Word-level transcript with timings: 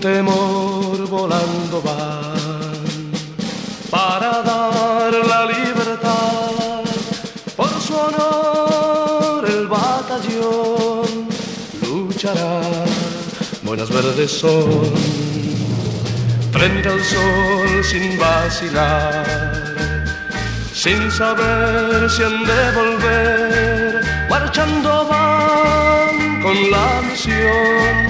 temor 0.00 1.06
volando 1.08 1.82
van 1.82 3.12
para 3.90 4.42
dar 4.42 5.12
la 5.12 5.44
libertad. 5.46 6.82
Por 7.56 7.68
su 7.80 7.94
honor 7.94 9.44
el 9.48 9.68
batallón 9.68 11.28
luchará, 11.82 12.62
buenas 13.62 13.90
verdes 13.90 14.30
son, 14.30 14.92
frente 16.50 16.88
al 16.88 17.02
sol 17.04 17.84
sin 17.84 18.18
vacilar 18.18 19.60
sin 20.72 21.10
saber 21.10 22.08
si 22.08 22.22
han 22.22 22.42
de 22.46 22.72
volver, 22.72 24.00
marchando 24.30 25.06
van 25.08 26.40
con 26.40 26.70
la 26.70 27.02
misión 27.02 28.09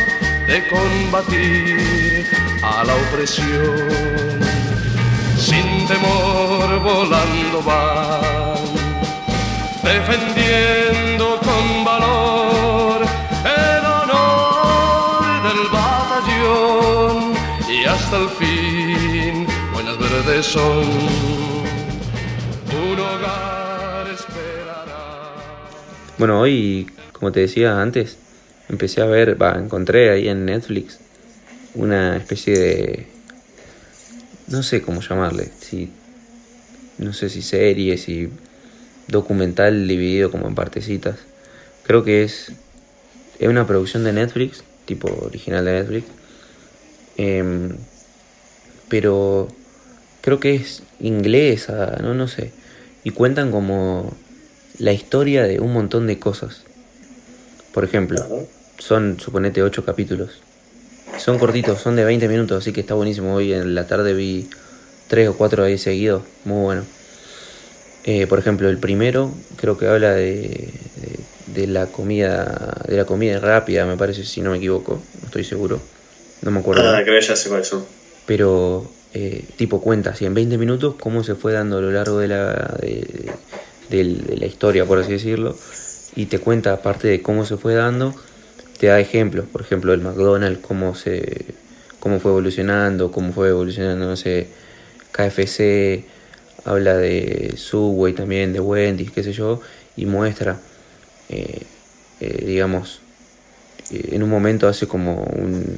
de 0.51 0.67
combatir 0.69 2.27
a 2.61 2.83
la 2.83 2.95
opresión. 2.97 4.41
Sin 5.39 5.87
temor 5.87 6.81
volando 6.81 7.63
van, 7.63 8.59
defendiendo 9.85 11.39
con 11.39 11.85
valor 11.85 13.03
el 13.45 13.85
honor 13.97 15.23
del 15.47 15.63
batallón 15.73 17.33
y 17.69 17.85
hasta 17.85 18.17
el 18.17 18.29
fin 18.41 19.47
buenas 19.73 19.97
verdes 19.99 20.47
son. 20.47 21.31
Bueno, 26.19 26.39
hoy, 26.39 26.87
como 27.13 27.33
te 27.33 27.41
decía 27.41 27.81
antes, 27.81 28.19
empecé 28.71 29.03
a 29.03 29.07
ver, 29.07 29.41
va, 29.41 29.59
encontré 29.59 30.11
ahí 30.11 30.29
en 30.29 30.47
Netflix 30.47 30.99
una 31.75 32.17
especie 32.17 32.59
de, 32.59 33.07
no 34.49 34.63
sé 34.63 34.81
cómo 34.81 35.01
llamarle, 35.01 35.51
si, 35.61 35.91
no 36.99 37.13
sé 37.13 37.29
si 37.29 37.43
serie, 37.43 37.99
si 37.99 38.31
documental 39.09 39.87
dividido 39.87 40.31
como 40.31 40.49
en 40.49 40.55
partecitas. 40.55 41.17
Creo 41.83 42.05
que 42.05 42.23
es, 42.23 42.53
es 43.39 43.49
una 43.49 43.67
producción 43.67 44.05
de 44.05 44.13
Netflix, 44.13 44.65
tipo 44.87 45.09
original 45.25 45.65
de 45.65 45.73
Netflix, 45.73 46.07
em, 47.17 47.77
pero 48.89 49.49
creo 50.21 50.41
que 50.41 50.55
es 50.55 50.83
inglesa, 51.01 51.99
no, 52.03 52.15
no 52.15 52.29
sé, 52.29 52.53
y 53.05 53.11
cuentan 53.11 53.51
como 53.51 54.13
la 54.79 54.93
historia 54.93 55.45
de 55.45 55.61
un 55.61 55.73
montón 55.73 56.07
de 56.07 56.19
cosas. 56.19 56.63
Por 57.73 57.85
ejemplo, 57.85 58.49
son, 58.81 59.21
suponete, 59.21 59.63
ocho 59.63 59.85
capítulos. 59.85 60.31
Son 61.19 61.39
cortitos, 61.39 61.81
son 61.81 61.97
de 61.97 62.05
20 62.05 62.29
minutos, 62.29 62.59
así 62.63 62.73
que 62.73 62.81
está 62.81 62.95
buenísimo. 62.95 63.35
Hoy 63.35 63.53
en 63.53 63.75
la 63.75 63.87
tarde 63.87 64.15
vi 64.15 64.49
tres 65.09 65.29
o 65.29 65.35
cuatro 65.35 65.63
ahí 65.65 65.77
seguidos, 65.79 66.23
muy 66.45 66.63
bueno. 66.63 66.85
Eh, 68.05 68.27
por 68.27 68.39
ejemplo, 68.39 68.69
el 68.69 68.79
primero 68.79 69.31
creo 69.57 69.77
que 69.77 69.87
habla 69.87 70.15
de, 70.15 70.71
de, 71.49 71.67
la 71.67 71.87
comida 71.87 72.83
de 72.89 72.97
la 72.97 73.05
comida 73.05 73.39
rápida, 73.39 73.85
me 73.85 73.99
parece, 73.99 74.25
si 74.25 74.41
no 74.41 74.51
me 74.51 74.57
equivoco, 74.57 75.03
no 75.21 75.27
estoy 75.27 75.45
seguro, 75.45 75.81
no 76.41 76.51
me 76.51 76.61
acuerdo. 76.61 76.89
Ah, 76.89 77.03
creo 77.05 77.21
ya 77.21 77.37
sé 77.37 77.51
cuáles 77.51 77.69
son. 77.69 77.85
Pero 78.25 78.91
eh, 79.13 79.45
tipo 79.57 79.83
cuenta, 79.83 80.11
así 80.11 80.25
en 80.25 80.33
20 80.33 80.57
minutos, 80.57 80.95
cómo 80.99 81.23
se 81.23 81.35
fue 81.35 81.53
dando 81.53 81.79
a 81.79 81.81
lo 81.83 81.91
largo 81.91 82.19
de 82.19 82.29
la, 82.29 82.79
de, 82.81 83.31
de 83.91 84.37
la 84.39 84.47
historia, 84.47 84.87
por 84.87 84.99
así 84.99 85.13
decirlo, 85.13 85.55
y 86.17 86.27
te 86.27 86.39
cuenta, 86.39 86.73
aparte 86.73 87.09
de 87.09 87.21
cómo 87.21 87.45
se 87.45 87.59
fue 87.59 87.75
dando, 87.75 88.15
te 88.81 88.87
da 88.87 88.99
ejemplos, 88.99 89.45
por 89.47 89.61
ejemplo, 89.61 89.93
el 89.93 90.01
McDonald's, 90.01 90.61
cómo, 90.67 90.95
se, 90.95 91.45
cómo 91.99 92.19
fue 92.19 92.31
evolucionando, 92.31 93.13
cómo 93.13 93.31
fue 93.31 93.51
evolucionando, 93.51 94.07
no 94.07 94.17
sé, 94.17 94.49
KFC, 95.13 96.07
habla 96.65 96.97
de 96.97 97.53
Subway 97.59 98.15
también, 98.15 98.55
de 98.55 98.61
Wendy's, 98.61 99.11
qué 99.11 99.23
sé 99.23 99.35
yo, 99.35 99.61
y 99.99 100.07
muestra, 100.07 100.59
eh, 101.29 101.61
eh, 102.21 102.45
digamos, 102.47 103.01
eh, 103.91 104.13
en 104.13 104.23
un 104.23 104.31
momento 104.31 104.67
hace 104.67 104.87
como 104.87 105.25
un, 105.25 105.77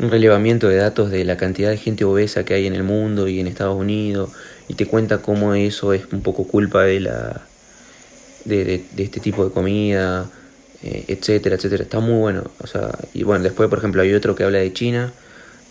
un 0.00 0.10
relevamiento 0.10 0.68
de 0.68 0.78
datos 0.78 1.12
de 1.12 1.24
la 1.24 1.36
cantidad 1.36 1.70
de 1.70 1.76
gente 1.76 2.04
obesa 2.04 2.44
que 2.44 2.54
hay 2.54 2.66
en 2.66 2.74
el 2.74 2.82
mundo 2.82 3.28
y 3.28 3.38
en 3.38 3.46
Estados 3.46 3.76
Unidos 3.76 4.30
y 4.66 4.74
te 4.74 4.86
cuenta 4.86 5.18
cómo 5.18 5.54
eso 5.54 5.92
es 5.92 6.12
un 6.12 6.22
poco 6.22 6.42
culpa 6.42 6.82
de 6.82 6.98
la 6.98 7.42
de, 8.44 8.82
este 8.96 9.20
tipo 9.20 9.44
de 9.44 9.52
comida 9.52 10.28
eh, 10.82 11.04
etcétera 11.08 11.56
etcétera 11.56 11.82
está 11.82 12.00
muy 12.00 12.18
bueno 12.18 12.50
o 12.60 12.66
sea 12.66 12.90
y 13.14 13.22
bueno 13.22 13.44
después 13.44 13.68
por 13.68 13.78
ejemplo 13.78 14.02
hay 14.02 14.14
otro 14.14 14.34
que 14.34 14.44
habla 14.44 14.58
de 14.58 14.72
China 14.72 15.12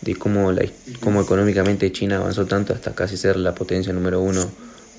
de 0.01 0.15
cómo 0.15 0.51
la 0.51 0.65
cómo 0.99 1.21
económicamente 1.21 1.91
China 1.91 2.17
avanzó 2.17 2.45
tanto 2.45 2.73
hasta 2.73 2.93
casi 2.93 3.17
ser 3.17 3.37
la 3.37 3.55
potencia 3.55 3.93
número 3.93 4.21
uno 4.21 4.49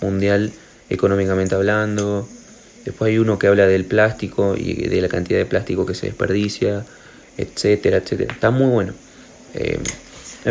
mundial 0.01 0.53
económicamente 0.91 1.55
hablando 1.55 2.29
después 2.85 3.11
hay 3.11 3.19
uno 3.19 3.39
que 3.39 3.47
habla 3.47 3.67
del 3.67 3.85
plástico 3.85 4.55
y 4.57 4.89
de 4.89 5.01
la 5.01 5.09
cantidad 5.09 5.39
de 5.39 5.47
plástico 5.47 5.87
que 5.87 5.95
se 5.95 6.07
desperdicia 6.07 6.85
etcétera 7.37 7.99
etcétera 7.99 8.33
está 8.33 8.51
muy 8.51 8.69
bueno 8.69 8.95
eh, 9.55 9.79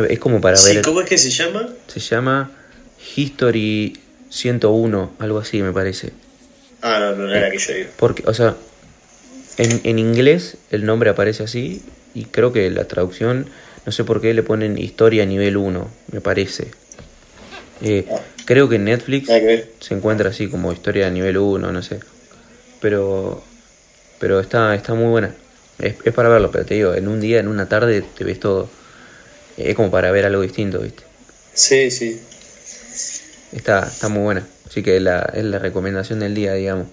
es 0.09 0.19
como 0.19 0.39
para 0.41 0.61
ver 0.61 0.81
¿cómo 0.81 1.01
es 1.01 1.09
que 1.09 1.17
se 1.17 1.29
llama? 1.29 1.69
se 1.87 1.99
llama 1.99 2.51
History 3.15 3.97
101, 4.29 5.13
algo 5.19 5.39
así 5.39 5.61
me 5.61 5.71
parece. 5.71 6.11
Ah, 6.81 6.99
no, 6.99 7.15
no 7.15 7.33
era 7.33 7.49
que 7.49 7.57
yo 7.57 7.73
digo. 7.73 7.89
Porque, 7.97 8.23
o 8.25 8.33
sea, 8.33 8.55
en, 9.57 9.81
en 9.83 9.99
inglés 9.99 10.57
el 10.71 10.85
nombre 10.85 11.09
aparece 11.09 11.43
así 11.43 11.83
y 12.13 12.25
creo 12.25 12.53
que 12.53 12.69
la 12.69 12.85
traducción, 12.85 13.47
no 13.85 13.91
sé 13.91 14.03
por 14.03 14.21
qué 14.21 14.33
le 14.33 14.43
ponen 14.43 14.77
historia 14.77 15.25
nivel 15.25 15.57
1, 15.57 15.89
me 16.11 16.21
parece. 16.21 16.67
Eh, 17.81 18.05
creo 18.45 18.69
que 18.69 18.77
en 18.77 18.85
Netflix 18.85 19.29
se 19.79 19.93
encuentra 19.93 20.29
así 20.29 20.47
como 20.47 20.71
historia 20.71 21.09
nivel 21.09 21.37
1, 21.37 21.71
no 21.71 21.81
sé. 21.83 21.99
Pero 22.81 23.43
pero 24.19 24.39
está, 24.39 24.73
está 24.75 24.93
muy 24.93 25.09
buena. 25.09 25.35
Es, 25.79 25.95
es, 26.03 26.13
para 26.13 26.29
verlo, 26.29 26.51
pero 26.51 26.65
te 26.65 26.73
digo, 26.73 26.93
en 26.93 27.07
un 27.07 27.19
día, 27.19 27.39
en 27.39 27.47
una 27.47 27.69
tarde 27.69 28.01
te 28.01 28.23
ves 28.23 28.39
todo. 28.39 28.69
Es 29.57 29.75
como 29.75 29.91
para 29.91 30.11
ver 30.11 30.25
algo 30.25 30.41
distinto, 30.41 30.79
¿viste? 30.79 31.03
Sí, 31.53 31.91
sí. 31.91 32.19
Está, 33.51 33.87
está 33.87 34.09
muy 34.09 34.23
buena. 34.23 34.47
Así 34.67 34.83
que 34.83 34.99
la, 34.99 35.31
es 35.33 35.43
la 35.43 35.59
recomendación 35.59 36.19
del 36.19 36.35
día, 36.35 36.53
digamos. 36.53 36.87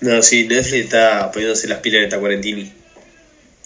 No, 0.00 0.22
sí, 0.22 0.46
Netflix 0.46 0.84
está 0.84 1.30
poniéndose 1.32 1.68
las 1.68 1.80
pilas 1.80 2.00
de 2.00 2.04
esta 2.04 2.18
cuarentini. 2.18 2.72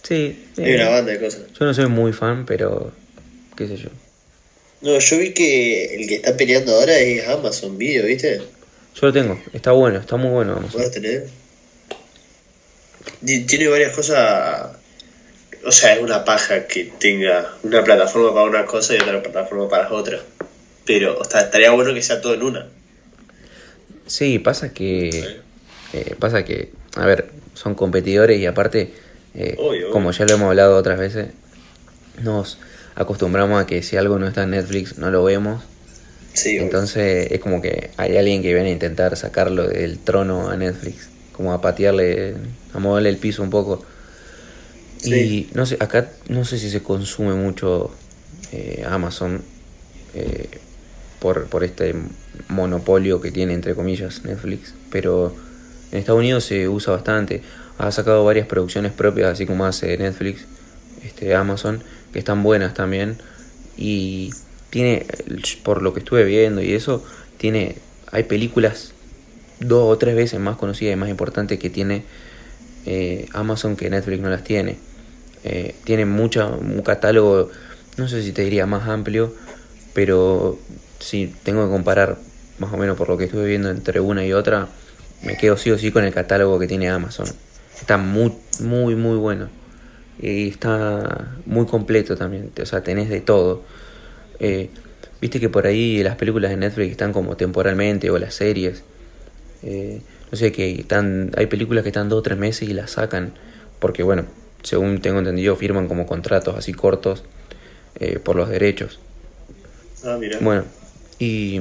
Sí. 0.03 0.47
Hay 0.59 0.75
una 0.75 0.89
banda 0.89 1.13
de 1.13 1.21
cosas. 1.21 1.43
Yo 1.59 1.65
no 1.65 1.75
soy 1.75 1.87
muy 1.87 2.13
fan, 2.13 2.47
pero 2.47 2.93
qué 3.57 3.69
sé 3.69 3.77
yo. 3.77 3.89
No, 4.81 4.99
yo 4.99 5.19
vi 5.19 5.33
que 5.33 5.95
el 5.95 6.09
que 6.09 6.17
está 6.17 6.37
peleando 6.37 6.75
ahora 6.75 6.99
es 6.99 7.29
Amazon 7.29 7.79
Video, 7.79 8.07
¿viste? 8.07 8.39
Yo 8.95 9.07
lo 9.07 9.13
tengo, 9.13 9.41
está 9.53 9.73
bueno, 9.73 10.01
está 10.01 10.17
muy 10.17 10.31
bueno. 10.31 10.57
Amazon. 10.57 10.91
tener? 10.91 11.29
Tiene 13.47 13.69
varias 13.69 13.95
cosas. 13.95 14.77
O 15.65 15.71
sea, 15.71 15.95
es 15.95 16.03
una 16.03 16.25
paja 16.25 16.67
que 16.67 16.93
tenga 16.99 17.57
una 17.63 17.85
plataforma 17.85 18.35
para 18.35 18.47
una 18.47 18.67
cosa 18.67 18.95
y 18.95 18.99
otra 18.99 19.23
plataforma 19.23 19.69
para 19.69 19.93
otra. 19.93 20.21
Pero 20.85 21.19
o 21.19 21.25
sea, 21.25 21.43
estaría 21.43 21.71
bueno 21.71 21.95
que 21.95 22.03
sea 22.03 22.21
todo 22.21 22.35
en 22.35 22.43
una. 22.43 22.69
Sí, 24.07 24.41
pasa 24.41 24.75
que. 24.75 25.42
Eh, 25.93 26.15
pasa 26.19 26.45
que. 26.45 26.71
A 26.97 27.07
ver, 27.07 27.31
son 27.55 27.75
competidores 27.75 28.39
y 28.41 28.47
aparte, 28.47 28.93
eh, 29.35 29.57
como 29.93 30.11
ya 30.13 30.25
lo 30.27 30.35
hemos 30.35 30.49
hablado 30.49 30.77
otras 30.77 30.99
veces, 30.99 31.29
nos 32.23 32.59
acostumbramos 32.95 33.63
a 33.63 33.67
que 33.67 33.83
si 33.83 33.97
algo 33.97 34.19
no 34.19 34.27
está 34.27 34.43
en 34.43 34.51
Netflix 34.51 34.99
no 34.99 35.11
lo 35.11 35.25
vemos. 35.25 35.63
Sí, 36.35 36.57
Entonces 36.57 37.31
es 37.31 37.41
como 37.41 37.61
que 37.61 37.91
hay 37.99 38.17
alguien 38.17 38.43
que 38.43 38.55
viene 38.55 38.71
a 38.71 38.73
intentar 38.73 39.17
sacarlo 39.17 39.69
del 39.69 39.99
trono 39.99 40.49
a 40.49 40.57
Netflix, 40.57 41.09
como 41.33 41.53
a 41.53 41.61
patearle, 41.61 42.35
a 42.73 42.79
moverle 42.79 43.11
el 43.11 43.19
piso 43.19 43.43
un 43.43 43.51
poco. 43.51 43.85
Y 45.05 45.49
no 45.53 45.67
sé, 45.67 45.77
acá 45.81 46.11
no 46.29 46.45
sé 46.45 46.59
si 46.59 46.71
se 46.71 46.83
consume 46.83 47.35
mucho 47.35 47.91
eh, 48.53 48.85
Amazon. 48.87 49.43
Eh, 50.15 50.49
por, 51.23 51.47
por 51.47 51.63
este 51.63 51.95
monopolio 52.49 53.21
que 53.21 53.31
tiene, 53.31 53.55
entre 53.55 53.75
comillas, 53.75 54.25
Netflix. 54.25 54.75
Pero 54.91 55.35
en 55.93 55.99
Estados 55.99 56.19
Unidos 56.19 56.45
se 56.45 56.69
usa 56.69 56.95
bastante. 56.95 57.43
Ha 57.79 57.93
sacado 57.93 58.25
varias 58.25 58.47
producciones 58.47 58.93
propias, 58.93 59.33
así 59.33 59.47
como 59.47 59.67
hace 59.67 59.97
Netflix, 59.99 60.47
este, 61.05 61.35
Amazon, 61.35 61.83
que 62.13 62.19
están 62.19 62.43
buenas 62.43 62.75
también. 62.75 63.19
Y 63.77 64.31
tiene, 64.71 65.07
por 65.63 65.83
lo 65.83 65.93
que 65.93 66.01
estuve 66.01 66.25
viendo 66.25 66.63
y 66.63 66.73
eso, 66.73 67.05
tiene, 67.37 67.77
hay 68.11 68.25
películas 68.25 68.93
dos 69.61 69.85
o 69.93 69.99
tres 69.99 70.17
veces 70.17 70.41
más 70.41 70.57
conocidas 70.57 70.95
y 70.95 70.97
más 70.97 71.11
importantes 71.11 71.59
que 71.59 71.71
tiene 71.71 72.05
eh, 72.87 73.29
Amazon 73.33 73.77
que 73.77 73.91
Netflix 73.91 74.21
no 74.23 74.31
las 74.31 74.45
tiene. 74.45 74.79
Eh, 75.45 75.75
tiene 75.85 76.07
mucha, 76.07 76.47
un 76.47 76.83
catálogo, 76.83 77.51
no 77.99 78.09
sé 78.09 78.23
si 78.23 78.33
te 78.33 78.43
diría 78.43 78.65
más 78.67 78.89
amplio, 78.89 79.35
pero 79.93 80.59
si 81.01 81.35
tengo 81.43 81.65
que 81.67 81.71
comparar 81.71 82.17
más 82.59 82.73
o 82.73 82.77
menos 82.77 82.97
por 82.97 83.09
lo 83.09 83.19
que 83.19 83.25
estuve 83.25 83.47
viendo 83.47 83.71
entre 83.71 84.01
una 84.01 84.25
y 84.25 84.33
otra, 84.33 84.69
me 85.25 85.37
quedo 85.37 85.57
sí 85.57 85.71
o 85.71 85.79
sí 85.79 85.91
con 85.91 86.05
el 86.05 86.13
catálogo 86.13 86.59
que 86.59 86.67
tiene 86.67 86.89
Amazon. 86.89 87.27
Está 87.81 87.99
muy, 87.99 88.33
muy, 88.61 88.95
muy 88.95 89.17
bueno. 89.17 89.49
y 90.21 90.49
está 90.49 91.37
muy 91.47 91.67
completo 91.67 92.17
también, 92.17 92.53
o 92.61 92.67
sea, 92.67 92.83
tenés 92.83 93.09
de 93.09 93.21
todo. 93.21 93.63
Eh, 94.39 94.71
Viste 95.23 95.39
que 95.39 95.49
por 95.49 95.69
ahí 95.69 96.03
las 96.03 96.17
películas 96.17 96.51
de 96.51 96.57
Netflix 96.57 96.91
están 96.91 97.13
como 97.13 97.37
temporalmente 97.37 98.11
o 98.11 98.19
las 98.19 98.35
series. 98.35 98.83
Eh, 99.63 100.01
no 100.33 100.37
sé, 100.37 100.51
que 100.51 100.73
están, 100.73 101.31
hay 101.37 101.47
películas 101.47 101.85
que 101.85 101.91
están 101.91 102.09
dos 102.09 102.19
o 102.19 102.23
tres 102.23 102.37
meses 102.37 102.69
y 102.69 102.73
las 102.73 102.91
sacan. 102.91 103.33
Porque 103.79 104.03
bueno, 104.03 104.25
según 104.65 105.01
tengo 105.01 105.21
entendido, 105.21 105.55
firman 105.55 105.87
como 105.87 106.07
contratos 106.07 106.57
así 106.57 106.73
cortos 106.73 107.23
eh, 108.01 108.19
por 108.19 108.35
los 108.35 108.49
derechos. 108.49 108.99
Ah, 110.05 110.17
mira. 110.19 110.39
Bueno, 110.41 110.65
y 111.21 111.61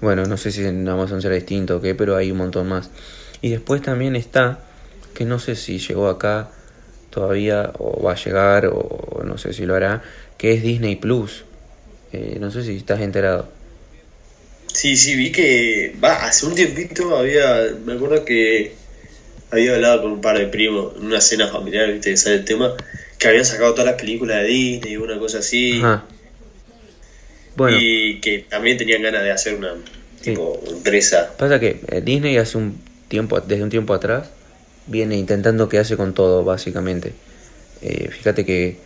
bueno, 0.00 0.26
no 0.26 0.36
sé 0.36 0.52
si 0.52 0.64
en 0.64 0.88
Amazon 0.88 1.22
será 1.22 1.34
distinto 1.34 1.76
o 1.76 1.80
qué, 1.80 1.94
pero 1.94 2.16
hay 2.16 2.30
un 2.30 2.38
montón 2.38 2.68
más. 2.68 2.90
Y 3.42 3.50
después 3.50 3.82
también 3.82 4.16
está, 4.16 4.60
que 5.14 5.24
no 5.24 5.38
sé 5.38 5.56
si 5.56 5.78
llegó 5.78 6.08
acá 6.08 6.50
todavía 7.10 7.72
o 7.78 8.02
va 8.02 8.12
a 8.12 8.16
llegar 8.16 8.66
o 8.66 9.22
no 9.24 9.38
sé 9.38 9.52
si 9.52 9.64
lo 9.64 9.74
hará, 9.74 10.02
que 10.36 10.52
es 10.52 10.62
Disney 10.62 10.96
Plus. 10.96 11.44
Eh, 12.12 12.36
no 12.40 12.50
sé 12.50 12.62
si 12.62 12.76
estás 12.76 13.00
enterado. 13.00 13.48
Sí, 14.72 14.96
sí, 14.96 15.16
vi 15.16 15.32
que 15.32 15.94
va, 16.02 16.26
hace 16.26 16.44
un 16.44 16.54
tiempito 16.54 17.16
había, 17.16 17.74
me 17.84 17.94
acuerdo 17.94 18.24
que 18.24 18.74
había 19.50 19.74
hablado 19.74 20.02
con 20.02 20.12
un 20.12 20.20
par 20.20 20.38
de 20.38 20.46
primos 20.46 20.94
en 20.96 21.06
una 21.06 21.20
cena 21.20 21.48
familiar, 21.48 21.90
viste, 21.90 22.10
que 22.10 22.16
sale 22.16 22.36
el 22.36 22.44
tema, 22.44 22.74
que 23.18 23.28
habían 23.28 23.46
sacado 23.46 23.72
todas 23.72 23.86
las 23.86 24.00
películas 24.00 24.42
de 24.42 24.48
Disney, 24.48 24.96
una 24.98 25.18
cosa 25.18 25.38
así, 25.38 25.78
Ajá. 25.78 26.04
Bueno, 27.56 27.78
y 27.80 28.20
que 28.20 28.40
también 28.48 28.76
tenían 28.76 29.02
ganas 29.02 29.22
de 29.22 29.30
hacer 29.32 29.54
una 29.54 29.72
Sí. 30.20 30.30
tipo 30.30 30.60
empresa. 30.68 31.34
pasa 31.38 31.58
que 31.60 31.80
eh, 31.88 32.00
Disney 32.04 32.36
hace 32.36 32.58
un 32.58 32.78
tiempo, 33.08 33.40
desde 33.40 33.62
un 33.62 33.70
tiempo 33.70 33.94
atrás, 33.94 34.28
viene 34.86 35.16
intentando 35.16 35.68
quedarse 35.68 35.96
con 35.96 36.14
todo, 36.14 36.44
básicamente. 36.44 37.12
Eh, 37.82 38.08
fíjate 38.10 38.44
que 38.44 38.76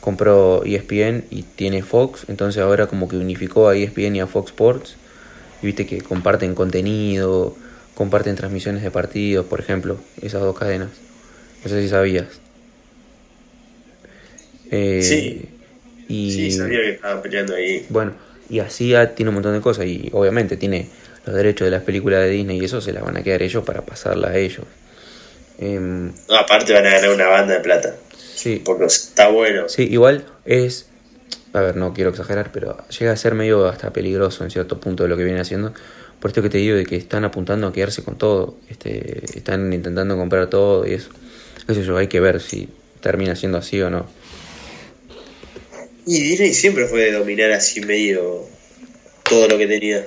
compró 0.00 0.62
ESPN 0.64 1.24
y 1.30 1.42
tiene 1.42 1.82
Fox, 1.82 2.24
entonces 2.28 2.62
ahora 2.62 2.86
como 2.86 3.08
que 3.08 3.16
unificó 3.16 3.68
a 3.68 3.76
ESPN 3.76 4.16
y 4.16 4.20
a 4.20 4.26
Fox 4.26 4.50
Sports. 4.50 4.96
Y 5.62 5.66
viste 5.66 5.86
que 5.86 6.00
comparten 6.02 6.54
contenido, 6.54 7.56
comparten 7.94 8.36
transmisiones 8.36 8.82
de 8.82 8.90
partidos, 8.90 9.46
por 9.46 9.58
ejemplo, 9.60 9.98
esas 10.22 10.42
dos 10.42 10.56
cadenas. 10.56 10.90
No 11.64 11.70
sé 11.70 11.82
si 11.82 11.88
sabías. 11.88 12.26
Eh, 14.70 15.00
Sí. 15.02 15.48
Y, 16.08 16.30
Sí, 16.30 16.50
sabía 16.52 16.80
que 16.80 16.90
estaban 16.90 17.22
peleando 17.22 17.54
ahí. 17.54 17.86
bueno, 17.88 18.12
y 18.48 18.60
así 18.60 18.94
tiene 19.16 19.30
un 19.30 19.34
montón 19.34 19.54
de 19.54 19.60
cosas 19.60 19.86
y 19.86 20.08
obviamente 20.12 20.56
tiene 20.56 20.88
los 21.24 21.34
derechos 21.34 21.64
de 21.66 21.72
las 21.72 21.82
películas 21.82 22.20
de 22.20 22.30
Disney 22.30 22.60
y 22.60 22.64
eso 22.64 22.80
se 22.80 22.92
las 22.92 23.02
van 23.02 23.16
a 23.16 23.22
quedar 23.22 23.42
ellos 23.42 23.64
para 23.64 23.82
pasarlas 23.82 24.30
a 24.30 24.36
ellos. 24.36 24.64
No, 25.58 26.36
aparte 26.36 26.72
van 26.74 26.86
a 26.86 26.90
ganar 26.90 27.10
una 27.10 27.26
banda 27.28 27.54
de 27.54 27.60
plata, 27.60 27.96
sí, 28.34 28.62
porque 28.64 28.84
está 28.84 29.28
bueno. 29.28 29.68
sí, 29.68 29.84
igual 29.90 30.24
es, 30.44 30.88
a 31.54 31.60
ver, 31.60 31.76
no 31.76 31.94
quiero 31.94 32.10
exagerar, 32.10 32.50
pero 32.52 32.76
llega 32.88 33.12
a 33.12 33.16
ser 33.16 33.34
medio 33.34 33.66
hasta 33.66 33.92
peligroso 33.92 34.44
en 34.44 34.50
cierto 34.50 34.78
punto 34.78 35.04
de 35.04 35.08
lo 35.08 35.16
que 35.16 35.24
viene 35.24 35.40
haciendo. 35.40 35.72
Por 36.20 36.30
esto 36.30 36.42
que 36.42 36.50
te 36.50 36.58
digo 36.58 36.76
de 36.76 36.84
que 36.84 36.96
están 36.96 37.24
apuntando 37.24 37.66
a 37.66 37.72
quedarse 37.72 38.02
con 38.02 38.16
todo, 38.16 38.56
este, 38.68 39.22
están 39.36 39.72
intentando 39.72 40.16
comprar 40.16 40.48
todo 40.48 40.86
y 40.86 40.92
eso. 40.92 41.10
Qué 41.66 41.74
sé 41.74 41.82
yo, 41.84 41.96
hay 41.96 42.06
que 42.06 42.20
ver 42.20 42.40
si 42.40 42.68
termina 43.00 43.34
siendo 43.34 43.58
así 43.58 43.80
o 43.80 43.90
no. 43.90 44.06
Y 46.06 46.22
Disney 46.22 46.54
siempre 46.54 46.86
fue 46.86 47.00
de 47.00 47.12
dominar 47.12 47.50
así 47.50 47.80
medio 47.80 48.46
todo 49.24 49.48
lo 49.48 49.58
que 49.58 49.66
tenía. 49.66 50.06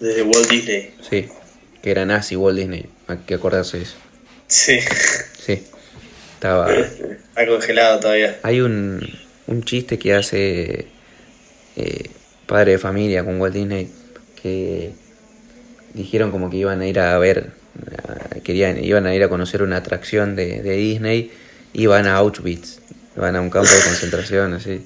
Desde 0.00 0.22
Walt 0.22 0.50
Disney. 0.50 0.90
Sí, 1.08 1.28
que 1.82 1.90
era 1.90 2.04
nazi 2.04 2.36
Walt 2.36 2.58
Disney, 2.58 2.86
hay 3.06 3.18
que 3.18 3.34
acordarse 3.34 3.78
de 3.78 3.84
eso. 3.84 3.96
Sí. 4.48 4.80
Sí, 5.38 5.62
estaba... 6.34 6.72
Está 6.74 7.46
congelado 7.46 8.00
todavía. 8.00 8.38
Hay 8.42 8.60
un, 8.60 9.08
un 9.46 9.62
chiste 9.62 9.98
que 9.98 10.14
hace 10.14 10.86
eh, 11.76 12.10
Padre 12.46 12.72
de 12.72 12.78
Familia 12.78 13.24
con 13.24 13.40
Walt 13.40 13.54
Disney 13.54 13.88
que 14.42 14.90
dijeron 15.94 16.32
como 16.32 16.50
que 16.50 16.56
iban 16.56 16.80
a 16.80 16.86
ir 16.86 16.98
a 16.98 17.16
ver, 17.18 17.50
querían, 18.42 18.82
iban 18.82 19.06
a 19.06 19.14
ir 19.14 19.22
a 19.22 19.28
conocer 19.28 19.62
una 19.62 19.76
atracción 19.76 20.34
de, 20.34 20.62
de 20.62 20.76
Disney 20.76 21.30
y 21.72 21.86
van 21.86 22.06
a 22.06 22.16
Auschwitz, 22.16 22.80
van 23.18 23.36
a 23.36 23.40
un 23.40 23.50
campo 23.50 23.68
de 23.70 23.82
concentración, 23.84 24.54
así. 24.54 24.80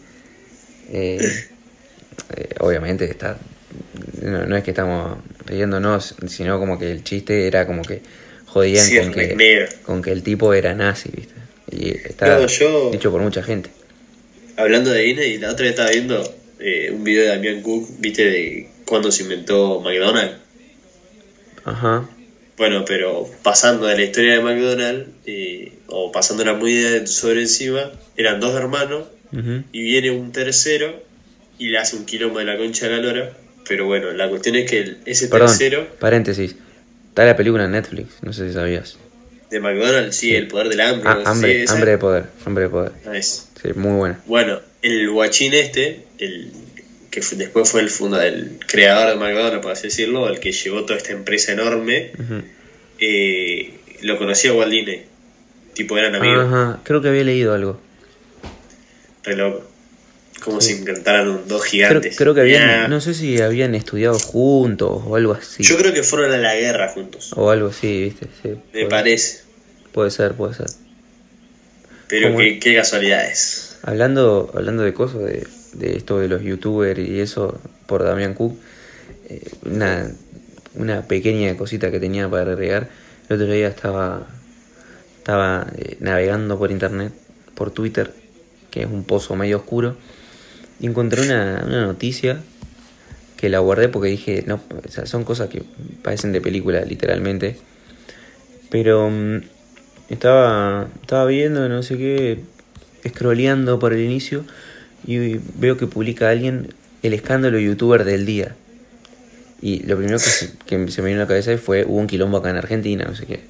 Eh, 0.90 1.18
eh, 2.36 2.48
obviamente 2.60 3.04
está, 3.06 3.38
no, 4.22 4.46
no 4.46 4.56
es 4.56 4.62
que 4.64 4.70
estamos 4.70 5.18
riéndonos, 5.46 6.14
sino 6.28 6.58
como 6.58 6.78
que 6.78 6.90
el 6.90 7.02
chiste 7.04 7.46
era 7.46 7.66
como 7.66 7.82
que 7.82 8.02
jodían 8.46 8.84
Sí, 8.84 8.98
con, 8.98 9.12
que, 9.12 9.68
con 9.84 10.02
que 10.02 10.12
el 10.12 10.22
tipo 10.22 10.52
era 10.54 10.74
nazi, 10.74 11.10
¿viste? 11.14 11.34
Y 11.70 11.90
está 11.90 12.44
yo- 12.46 12.90
dicho 12.90 13.10
por 13.10 13.22
mucha 13.22 13.42
gente. 13.42 13.70
Hablando 14.56 14.90
de 14.90 15.00
Disney, 15.02 15.38
la 15.38 15.50
otra 15.50 15.62
vez 15.62 15.70
estaba 15.70 15.90
viendo 15.90 16.22
eh, 16.60 16.90
un 16.92 17.02
video 17.02 17.22
de 17.22 17.28
Damián 17.30 17.62
Cook, 17.62 17.88
viste, 17.98 18.24
de 18.26 18.68
cuando 18.84 19.10
se 19.10 19.22
inventó 19.22 19.80
McDonald's. 19.80 20.36
Ajá. 21.64 22.08
Bueno, 22.58 22.84
pero 22.84 23.28
pasando 23.42 23.86
de 23.86 23.96
la 23.96 24.02
historia 24.02 24.34
de 24.34 24.40
McDonald's, 24.42 25.08
eh, 25.26 25.72
o 25.92 26.10
pasándola 26.12 26.54
muy 26.54 26.74
de- 26.74 27.06
sobre 27.06 27.42
encima, 27.42 27.90
eran 28.16 28.40
dos 28.40 28.54
hermanos 28.54 29.04
y 29.72 29.82
viene 29.82 30.10
un 30.10 30.32
tercero 30.32 31.02
y 31.58 31.68
le 31.68 31.78
hace 31.78 31.96
un 31.96 32.04
quilombo 32.06 32.38
de 32.40 32.44
la 32.46 32.56
concha 32.58 32.88
de 32.88 32.96
la 32.96 33.02
lora. 33.02 33.32
Pero 33.68 33.86
bueno, 33.86 34.10
la 34.12 34.28
cuestión 34.28 34.56
es 34.56 34.68
que 34.70 34.78
el- 34.80 34.98
ese 35.06 35.28
Perdón, 35.28 35.48
tercero 35.48 35.86
paréntesis. 36.00 36.56
Está 37.08 37.24
la 37.24 37.36
película 37.36 37.64
en 37.66 37.72
Netflix, 37.72 38.08
no 38.22 38.32
sé 38.32 38.48
si 38.48 38.54
sabías. 38.54 38.98
de 39.50 39.60
McDonald's, 39.60 40.16
sí, 40.16 40.28
Sí. 40.28 40.34
el 40.34 40.48
poder 40.48 40.70
del 40.70 40.80
hambre. 40.80 41.02
Ah, 41.10 41.20
no 41.22 41.28
hambre, 41.28 41.62
esa. 41.64 41.74
hambre 41.74 41.90
de 41.90 41.98
poder, 41.98 42.24
hambre 42.46 42.64
de 42.64 42.70
poder. 42.70 42.92
Ah, 43.06 43.14
es. 43.18 43.48
Sí, 43.60 43.68
muy 43.74 43.92
buena. 43.98 44.18
Bueno, 44.24 44.60
el 44.80 45.10
guachín 45.10 45.52
este, 45.52 46.04
el 46.16 46.50
que 47.10 47.20
fue- 47.20 47.36
después 47.36 47.70
fue 47.70 47.82
el 47.82 47.90
funda 47.90 48.26
el 48.26 48.58
creador 48.66 49.10
de 49.10 49.16
McDonald's, 49.16 49.60
por 49.60 49.72
así 49.72 49.88
decirlo, 49.88 50.26
el 50.30 50.40
que 50.40 50.52
llevó 50.52 50.86
toda 50.86 50.96
esta 50.98 51.12
empresa 51.12 51.52
enorme, 51.52 52.12
eh, 52.98 53.74
lo 54.02 54.18
conocía 54.18 54.52
Walt 54.54 54.70
Disney. 54.72 55.02
Tipo, 55.74 55.96
eran 55.98 56.14
amigos, 56.14 56.46
Ajá, 56.46 56.80
creo 56.84 57.00
que 57.00 57.08
había 57.08 57.24
leído 57.24 57.54
algo. 57.54 57.80
re 59.24 59.36
loco. 59.36 59.64
Como 60.42 60.60
Sí. 60.60 60.74
si 60.74 60.80
encantaran 60.82 61.26
dos 61.46 61.60
Creo, 61.62 61.70
gigantes. 61.70 62.16
creo 62.16 62.34
que 62.34 62.40
habían, 62.40 62.66
Nah. 62.66 62.88
no 62.88 63.00
sé 63.00 63.14
si 63.14 63.40
habían 63.40 63.76
estudiado 63.76 64.18
juntos 64.18 65.02
o 65.06 65.14
algo 65.14 65.32
así. 65.34 65.62
Yo 65.62 65.76
creo 65.76 65.92
que 65.94 66.02
fueron 66.02 66.32
a 66.32 66.36
la 66.38 66.54
guerra 66.56 66.88
juntos, 66.88 67.32
O 67.36 67.50
algo 67.50 67.68
así, 67.68 68.02
viste. 68.02 68.26
Sí, 68.42 68.48
me 68.48 68.54
puede, 68.72 68.86
parece. 68.88 69.42
puede 69.92 70.10
ser, 70.10 70.32
puede 70.34 70.54
ser. 70.54 70.66
Pero 72.08 72.28
¿Cómo 72.28 72.40
qué, 72.40 72.58
qué 72.58 72.74
casualidades. 72.74 73.78
Hablando, 73.84 74.50
hablando 74.54 74.82
de 74.82 74.92
cosas, 74.92 75.20
de, 75.20 75.46
de 75.74 75.96
esto 75.96 76.18
de 76.18 76.26
los 76.28 76.42
youtubers 76.42 76.98
y 76.98 77.20
eso 77.20 77.60
por 77.86 78.02
Damián 78.02 78.34
Cook, 78.34 78.58
eh, 79.28 79.40
una, 79.64 80.10
una 80.74 81.02
pequeña 81.06 81.56
cosita 81.56 81.92
que 81.92 82.00
tenía 82.00 82.28
para 82.28 82.50
agregar. 82.52 82.88
El 83.28 83.40
otro 83.40 83.52
día 83.52 83.68
estaba, 83.68 84.26
estaba 85.22 85.68
eh, 85.78 85.96
navegando 86.00 86.58
por 86.58 86.72
internet, 86.72 87.12
por 87.54 87.70
Twitter, 87.70 88.12
que 88.72 88.82
es 88.82 88.86
un 88.90 89.04
pozo 89.04 89.36
medio 89.36 89.58
oscuro, 89.58 89.94
y 90.80 90.86
encontré 90.86 91.22
una, 91.22 91.62
una 91.64 91.86
noticia 91.86 92.40
que 93.36 93.48
la 93.48 93.60
guardé 93.60 93.88
porque 93.88 94.08
dije, 94.08 94.42
no, 94.48 94.56
o 94.56 94.90
sea, 94.90 95.06
son 95.06 95.22
cosas 95.22 95.48
que 95.48 95.62
parecen 96.02 96.32
de 96.32 96.40
película, 96.40 96.84
literalmente. 96.84 97.56
Pero 98.68 99.10
mm, 99.10 99.42
estaba, 100.08 100.88
estaba 101.00 101.26
viendo, 101.26 101.68
no 101.68 101.84
sé 101.84 101.98
qué, 101.98 102.40
scrolleando 103.08 103.78
por 103.78 103.92
el 103.92 104.00
inicio 104.00 104.44
y 105.06 105.38
veo 105.54 105.76
que 105.76 105.86
publica 105.86 106.30
alguien 106.30 106.74
el 107.04 107.14
escándalo 107.14 107.60
youtuber 107.60 108.02
del 108.02 108.26
día. 108.26 108.56
Y 109.60 109.84
lo 109.84 109.96
primero 109.96 110.18
que 110.18 110.24
se, 110.24 110.50
que 110.66 110.90
se 110.90 111.00
me 111.00 111.10
vino 111.10 111.20
a 111.20 111.24
la 111.24 111.28
cabeza 111.28 111.56
fue 111.58 111.84
hubo 111.84 111.98
un 111.98 112.08
quilombo 112.08 112.38
acá 112.38 112.50
en 112.50 112.56
Argentina, 112.56 113.04
no 113.04 113.14
sé 113.14 113.26
qué. 113.26 113.40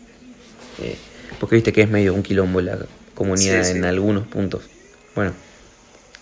Eh, 0.83 0.97
porque 1.43 1.57
viste 1.57 1.73
que 1.73 1.83
es 1.83 1.91
medio 1.91 2.15
un 2.15 2.23
quilombo 2.23 2.61
la 2.61 2.79
comunidad 3.17 3.65
Sí, 3.65 3.73
sí. 3.73 3.77
en 3.77 3.85
algunos 3.85 4.29
puntos. 4.29 4.63
Bueno, 5.17 5.33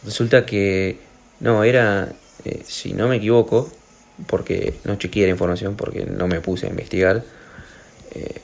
resulta 0.03 0.47
que 0.47 0.97
no, 1.41 1.63
era, 1.63 2.11
eh, 2.47 2.63
si 2.65 2.95
no 2.95 3.07
me 3.07 3.17
equivoco, 3.17 3.71
porque 4.27 4.73
no 4.85 4.97
chequeé 4.97 5.25
la 5.25 5.33
información, 5.33 5.77
porque 5.77 6.07
no 6.07 6.27
me 6.27 6.41
puse 6.41 6.69
a 6.69 6.71
investigar. 6.71 7.23
Eh, 8.15 8.41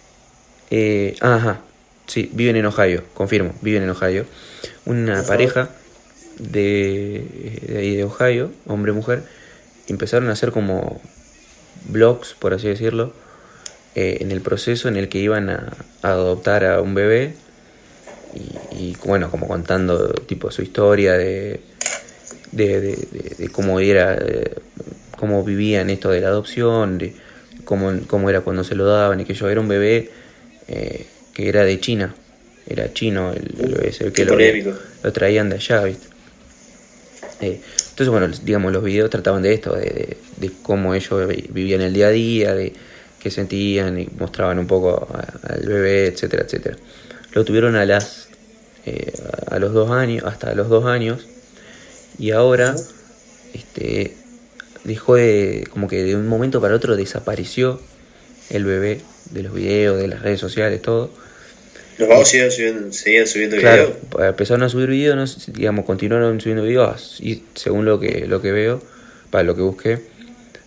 eh, 0.70 1.16
ajá, 1.22 1.60
sí, 2.06 2.28
viven 2.34 2.56
en 2.56 2.66
Ohio, 2.66 3.04
confirmo, 3.14 3.54
viven 3.62 3.82
en 3.82 3.88
Ohio. 3.88 4.26
Una 4.84 5.22
pareja 5.22 5.70
de, 6.38 7.62
de 7.68 7.78
ahí 7.78 7.96
de 7.96 8.04
Ohio, 8.04 8.50
hombre 8.66 8.92
y 8.92 8.94
mujer, 8.94 9.22
empezaron 9.88 10.28
a 10.28 10.32
hacer 10.32 10.52
como 10.52 11.00
blogs, 11.88 12.34
por 12.38 12.52
así 12.52 12.68
decirlo, 12.68 13.14
eh, 13.96 14.18
en 14.20 14.30
el 14.30 14.40
proceso 14.42 14.88
en 14.88 14.96
el 14.96 15.08
que 15.08 15.18
iban 15.18 15.50
a, 15.50 15.72
a 16.02 16.10
adoptar 16.10 16.64
a 16.64 16.80
un 16.82 16.94
bebé 16.94 17.34
y, 18.34 18.76
y, 18.90 18.96
bueno, 19.04 19.30
como 19.30 19.48
contando 19.48 20.08
tipo 20.12 20.50
su 20.50 20.62
historia 20.62 21.14
de, 21.14 21.60
de, 22.52 22.80
de, 22.80 23.48
cómo 23.48 23.80
era, 23.80 24.14
cómo 25.18 25.42
vivían 25.42 25.90
esto 25.90 26.10
de 26.10 26.20
la 26.20 26.28
adopción, 26.28 26.98
de 26.98 27.14
cómo, 27.64 27.92
cómo 28.06 28.28
era 28.30 28.42
cuando 28.42 28.62
se 28.64 28.74
lo 28.74 28.84
daban 28.86 29.20
y 29.20 29.24
que 29.24 29.34
yo 29.34 29.48
era 29.48 29.60
un 29.60 29.68
bebé 29.68 30.10
eh, 30.68 31.06
que 31.32 31.48
era 31.48 31.64
de 31.64 31.80
China, 31.80 32.14
era 32.68 32.92
chino, 32.92 33.32
el, 33.32 33.54
el 33.60 33.66
bebé, 33.74 33.92
ve 34.04 34.12
que 34.12 34.24
lo, 34.24 34.32
traían 35.12 35.48
de 35.48 35.56
allá, 35.56 35.82
¿viste? 35.84 36.06
Eh, 37.40 37.60
entonces, 37.90 38.08
bueno, 38.08 38.28
digamos, 38.44 38.72
los 38.72 38.82
videos 38.82 39.10
trataban 39.10 39.42
de 39.42 39.54
esto, 39.54 39.74
de, 39.74 39.82
de- 39.84 40.16
de 40.36 40.50
cómo 40.62 40.94
ellos 40.94 41.28
vi- 41.28 41.46
vivían 41.50 41.80
el 41.82 41.92
día 41.94 42.08
a 42.08 42.10
día, 42.10 42.54
de 42.54 42.72
qué 43.20 43.30
sentían 43.30 43.98
y 43.98 44.08
mostraban 44.18 44.58
un 44.58 44.66
poco 44.66 45.08
al 45.42 45.66
bebé, 45.66 46.06
etcétera, 46.06 46.44
etcétera. 46.44 46.76
Lo 47.32 47.44
tuvieron 47.44 47.76
a 47.76 47.84
las 47.84 48.28
eh, 48.86 49.12
a 49.50 49.58
los 49.58 49.72
dos 49.72 49.90
años, 49.90 50.24
hasta 50.24 50.54
los 50.54 50.68
dos 50.68 50.84
años, 50.86 51.26
y 52.18 52.30
ahora 52.30 52.76
este 53.52 54.14
dejó 54.84 55.16
de, 55.16 55.66
como 55.70 55.88
que 55.88 56.04
de 56.04 56.14
un 56.14 56.28
momento 56.28 56.60
para 56.60 56.76
otro 56.76 56.96
desapareció 56.96 57.80
el 58.48 58.64
bebé 58.64 59.00
de 59.32 59.42
los 59.42 59.52
videos, 59.52 59.98
de 59.98 60.06
las 60.06 60.22
redes 60.22 60.38
sociales, 60.38 60.80
todo. 60.82 61.10
Los 61.98 62.08
vagos 62.08 62.28
seguían 62.28 62.52
subiendo, 62.52 62.92
seguían 62.92 63.26
subiendo 63.26 63.56
Claro, 63.56 63.96
videos. 64.12 64.28
empezaron 64.28 64.62
a 64.62 64.68
subir 64.68 64.88
videos, 64.90 65.16
no 65.16 65.52
digamos, 65.52 65.84
continuaron 65.84 66.40
subiendo 66.40 66.62
videos 66.62 67.18
y 67.20 67.42
según 67.54 67.86
lo 67.86 67.98
que 67.98 68.26
lo 68.28 68.40
que 68.40 68.52
veo, 68.52 68.80
para 69.30 69.42
lo 69.42 69.56
que 69.56 69.62
busqué, 69.62 69.98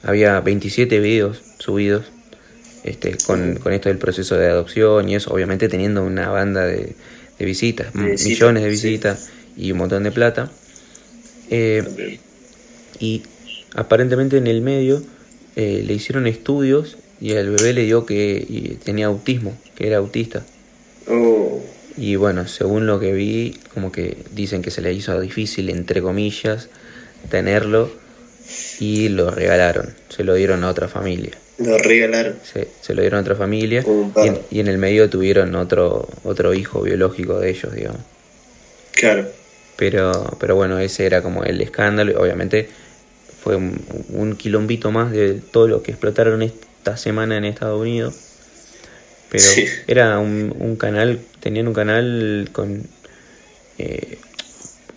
había 0.04 0.42
27 0.42 1.00
videos 1.00 1.42
subidos 1.60 2.04
este 2.84 3.18
con, 3.22 3.58
con 3.58 3.74
esto 3.74 3.90
del 3.90 3.98
proceso 3.98 4.38
de 4.38 4.48
adopción 4.50 5.10
y 5.10 5.16
eso, 5.16 5.34
obviamente 5.34 5.70
teniendo 5.70 6.04
una 6.04 6.30
banda 6.30 6.66
de, 6.66 6.96
de 7.38 7.46
visitas, 7.46 7.94
De 7.94 8.06
m- 8.06 8.12
visitas, 8.12 8.20
millones 8.20 8.64
de 8.64 8.70
sí. 8.70 8.70
visitas 8.70 9.22
y 9.56 9.72
un 9.72 9.80
montón 9.80 10.04
de 10.04 10.12
plata. 10.12 10.52
Eh, 11.50 11.84
y 13.00 13.24
aparentemente 13.76 14.38
en 14.38 14.48
el 14.48 14.62
medio 14.62 15.04
eh, 15.56 15.84
le 15.86 15.94
hicieron 15.94 16.28
estudios 16.28 16.98
y 17.20 17.34
al 17.36 17.50
bebé 17.50 17.74
le 17.74 17.84
dio 17.84 18.06
que 18.06 18.80
tenía 18.84 19.08
autismo, 19.08 19.62
que 19.76 19.88
era 19.88 19.98
autista. 19.98 20.46
Oh, 21.08 21.62
Y 21.96 22.16
bueno, 22.16 22.48
según 22.48 22.88
lo 22.88 23.00
que 23.00 23.14
vi, 23.14 23.60
como 23.74 23.92
que 23.92 24.26
dicen 24.32 24.62
que 24.62 24.72
se 24.72 24.82
le 24.82 24.94
hizo 24.94 25.20
difícil, 25.20 25.70
entre 25.70 26.02
comillas, 26.02 26.70
tenerlo 27.30 28.04
y 28.78 29.10
lo 29.10 29.32
regalaron, 29.32 29.98
se 30.10 30.24
lo 30.24 30.36
dieron 30.36 30.64
a 30.64 30.70
otra 30.70 30.88
familia. 30.88 31.42
Lo 31.60 31.78
regalaron. 31.78 32.36
Se, 32.44 32.68
se 32.82 32.94
lo 32.94 33.02
dieron 33.02 33.20
a 33.20 33.22
otra 33.22 33.36
familia 33.36 33.84
y 33.86 33.90
en, 33.92 34.12
perro. 34.12 34.42
y 34.50 34.60
en 34.60 34.68
el 34.68 34.78
medio 34.78 35.10
tuvieron 35.10 35.56
otro, 35.56 36.08
otro 36.24 36.54
hijo 36.54 36.82
biológico 36.82 37.40
de 37.40 37.50
ellos, 37.50 37.74
digamos. 37.74 38.02
Claro. 38.94 39.28
Pero, 39.78 40.38
pero 40.40 40.56
bueno, 40.56 40.80
ese 40.80 41.06
era 41.06 41.22
como 41.22 41.44
el 41.44 41.62
escándalo. 41.62 42.20
Obviamente 42.22 42.68
fue 43.42 43.56
un, 43.56 43.80
un 44.10 44.36
quilombito 44.36 44.92
más 44.92 45.12
de 45.12 45.36
todo 45.36 45.68
lo 45.68 45.84
que 45.84 45.92
explotaron 45.92 46.42
esta 46.42 46.98
semana 46.98 47.38
en 47.38 47.46
Estados 47.46 47.80
Unidos. 47.80 48.16
Pero 49.32 49.44
Sí. 49.44 49.66
era 49.88 50.20
un, 50.20 50.54
un 50.60 50.76
canal, 50.76 51.20
tenían 51.40 51.68
un 51.68 51.74
canal 51.74 52.50
con 52.52 52.84
eh, 53.78 54.18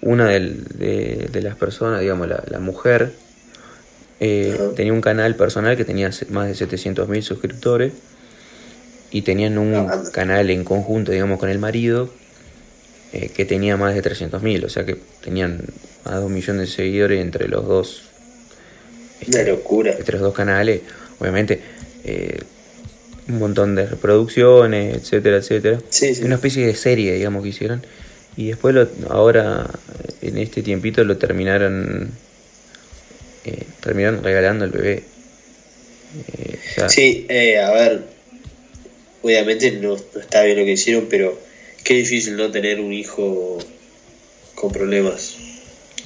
una 0.00 0.26
del- 0.28 0.64
de, 0.78 1.28
de 1.31 1.42
las 1.42 1.54
personas, 1.54 2.00
digamos, 2.00 2.26
la, 2.28 2.42
la 2.49 2.59
mujer, 2.59 3.12
eh, 4.25 4.57
tenía 4.76 4.93
un 4.93 5.00
canal 5.00 5.35
personal 5.35 5.76
que 5.76 5.85
tenía 5.85 6.11
más 6.31 6.47
de 6.47 6.55
700.000 6.67 7.23
suscriptores 7.23 7.93
y 9.11 9.23
tenían 9.23 9.59
un 9.59 9.75
Ah, 9.75 10.00
canal 10.12 10.49
en 10.50 10.62
conjunto, 10.62 11.11
digamos, 11.11 11.41
con 11.41 11.49
el 11.49 11.59
marido 11.59 12.09
eh, 13.12 13.31
que 13.35 13.45
tenía 13.45 13.76
más 13.76 13.95
de 13.97 14.02
300.000, 14.02 14.64
o 14.64 14.69
sea 14.69 14.87
que 14.87 14.97
tenían 15.23 15.64
más 16.05 16.21
de 16.21 16.25
un 16.25 16.33
millón 16.33 16.59
de 16.59 16.67
seguidores 16.69 17.21
entre 17.21 17.49
los 17.49 17.67
dos 17.67 18.02
Una 19.26 19.43
locura. 19.43 19.93
entre 19.99 20.12
los 20.14 20.23
dos 20.23 20.35
canales, 20.35 20.83
obviamente 21.19 21.61
eh, 22.05 22.38
un 23.29 23.38
montón 23.38 23.75
de 23.75 23.87
reproducciones, 23.87 24.97
etcétera, 24.97 25.38
etcétera. 25.38 25.79
Sí, 25.91 26.14
sí. 26.14 26.23
Una 26.25 26.37
especie 26.37 26.64
de 26.67 26.75
serie, 26.75 27.14
digamos, 27.14 27.43
que 27.43 27.49
hicieron. 27.50 27.83
Y 28.37 28.49
después, 28.49 28.75
lo, 28.75 28.88
ahora, 29.11 29.69
en 30.23 30.38
este 30.38 30.62
tiempito, 30.62 31.05
lo 31.05 31.17
terminaron 31.19 32.11
eh, 33.44 33.64
terminaron 33.80 34.22
regalando 34.22 34.64
el 34.64 34.70
bebé. 34.70 35.02
Eh, 36.38 36.58
o 36.70 36.75
sea, 36.75 36.88
Sí, 36.88 37.26
eh, 37.28 37.58
a 37.58 37.70
ver, 37.72 38.02
obviamente 39.22 39.70
no, 39.72 39.96
no 40.14 40.20
está 40.20 40.42
bien 40.42 40.58
lo 40.58 40.64
que 40.64 40.72
hicieron, 40.72 41.06
pero 41.08 41.38
qué 41.84 41.94
difícil 41.94 42.37
no 42.37 42.50
tener 42.50 42.80
un 42.80 42.92
hijo 42.92 43.58
con 44.54 44.72
problemas. 44.72 45.37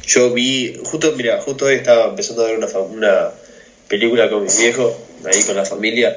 Yo 0.07 0.33
vi, 0.33 0.79
justo, 0.85 1.13
mira, 1.17 1.41
justo 1.41 1.65
hoy 1.67 1.75
estaba 1.75 2.09
empezando 2.11 2.45
a 2.45 2.51
ver 2.51 2.59
una, 2.59 2.69
una 2.79 3.31
película 3.89 4.31
con 4.31 4.45
mis 4.45 4.59
viejos, 4.61 4.95
ahí 5.25 5.43
con 5.43 5.57
la 5.57 5.65
familia, 5.65 6.17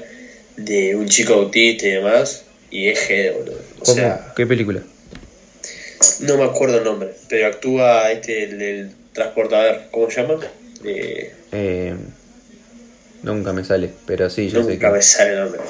de 0.56 0.96
un 0.96 1.08
chico 1.10 1.34
autista 1.34 1.88
y 1.88 1.92
demás, 1.92 2.44
y 2.70 2.88
es 2.90 3.10
G, 3.10 3.34
boludo. 3.34 3.60
O 3.80 3.84
¿cómo? 3.86 3.96
sea, 3.96 4.34
¿Qué 4.36 4.46
película? 4.46 4.82
no 6.22 6.38
me 6.38 6.44
acuerdo 6.46 6.78
el 6.78 6.84
nombre, 6.84 7.10
pero 7.28 7.48
actúa 7.48 8.12
este, 8.12 8.44
el 8.44 8.60
del 8.60 8.92
transportador, 9.14 9.82
¿cómo 9.92 10.10
se 10.10 10.22
llama? 10.22 10.40
Eh, 10.84 11.34
Eh, 11.52 11.96
nunca 13.24 13.54
me 13.54 13.64
sale, 13.64 13.90
pero 14.06 14.30
sí, 14.30 14.50
yo 14.50 14.64
sé 14.64 14.72
nunca 14.72 14.88
que... 14.88 14.94
me 14.98 15.02
sale 15.02 15.34
el 15.34 15.40
nombre. 15.42 15.62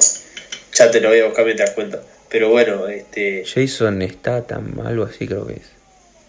Ya 0.74 0.90
te 0.90 1.00
lo 1.00 1.08
voy 1.08 1.20
a 1.20 1.26
buscar 1.26 1.44
mientras 1.44 1.70
cuento. 1.70 2.00
Pero 2.28 2.48
bueno, 2.50 2.86
este, 2.88 3.44
Jason 3.44 4.00
Statham, 4.08 4.80
algo 4.86 5.04
así 5.04 5.26
creo 5.26 5.46
que 5.46 5.54
es. 5.54 5.62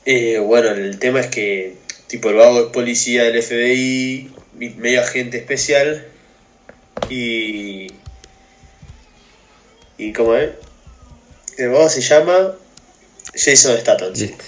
eh, 0.06 0.40
bueno, 0.40 0.70
el 0.72 0.98
tema 0.98 1.20
es 1.20 1.28
que 1.28 1.76
tipo 2.08 2.30
el 2.30 2.36
vago 2.36 2.60
es 2.66 2.72
policía 2.72 3.24
del 3.26 3.42
FBI, 3.44 4.32
medio 4.78 5.02
agente 5.02 5.38
especial 5.38 6.08
y 7.10 7.88
y 9.98 10.12
cómo 10.14 10.36
es, 10.36 10.50
el 11.58 11.70
vago 11.70 11.88
se 11.90 12.02
llama 12.02 12.56
Jason 13.36 13.78
Statham. 13.78 14.16
sí. 14.16 14.26
¿Viste? 14.28 14.46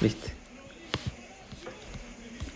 ¿Viste? 0.00 0.30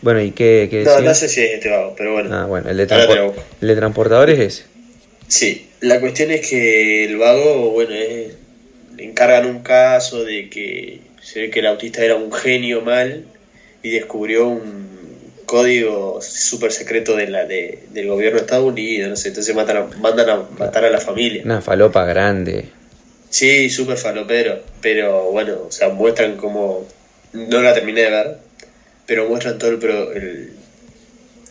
Bueno, 0.02 0.21
¿y 0.23 0.30
qué, 0.30 0.69
qué 0.71 0.85
No, 0.85 1.00
no 1.00 1.14
sé 1.14 1.28
si 1.28 1.42
es 1.42 1.52
este 1.52 1.69
vago, 1.71 1.95
pero 1.97 2.12
bueno. 2.14 2.35
Ah, 2.35 2.47
bueno, 2.47 2.71
el 2.71 2.76
de, 2.76 2.88
transpor- 2.88 3.33
el 3.61 3.69
de 3.69 3.76
transportadores 3.76 4.38
es 4.38 4.47
ese. 4.54 4.64
Sí, 5.28 5.69
la 5.80 6.00
cuestión 6.00 6.30
es 6.30 6.49
que 6.49 7.04
el 7.04 7.16
vago, 7.19 7.71
bueno, 7.71 7.95
es- 7.95 8.35
le 8.97 9.04
encargan 9.04 9.47
un 9.47 9.62
caso 9.62 10.25
de 10.25 10.49
que 10.50 11.00
se 11.23 11.40
ve 11.42 11.50
que 11.50 11.61
el 11.61 11.66
autista 11.66 12.04
era 12.04 12.16
un 12.16 12.33
genio 12.33 12.80
mal 12.83 13.25
y 13.83 13.90
descubrió 13.90 14.49
un 14.49 14.88
código 15.47 16.21
súper 16.23 16.73
secreto 16.73 17.16
de 17.16 17.28
la, 17.28 17.45
de- 17.45 17.80
del 17.92 18.09
gobierno 18.09 18.38
de 18.38 18.45
Estados 18.45 18.66
Unidos, 18.66 19.11
no 19.11 19.16
sé, 19.16 19.28
entonces 19.28 19.54
matan 19.54 19.76
a- 19.76 19.87
mandan 19.99 20.28
a 20.30 20.37
matar 20.59 20.85
a 20.85 20.90
la 20.90 21.00
familia. 21.00 21.42
Una 21.45 21.61
falopa 21.61 22.04
grande. 22.04 22.66
Sí, 23.30 23.69
súper 23.71 23.97
falopero, 23.97 24.61
pero 24.80 25.30
bueno, 25.30 25.57
o 25.69 25.71
sea, 25.73 25.88
muestran 25.88 26.37
como, 26.37 26.87
no 27.33 27.62
la 27.62 27.73
terminé 27.75 28.02
de 28.02 28.11
ver, 28.11 28.37
pero 29.10 29.26
muestran 29.26 29.58
todo 29.58 29.70
el, 29.72 29.78
pro- 29.80 30.12
el 30.12 30.52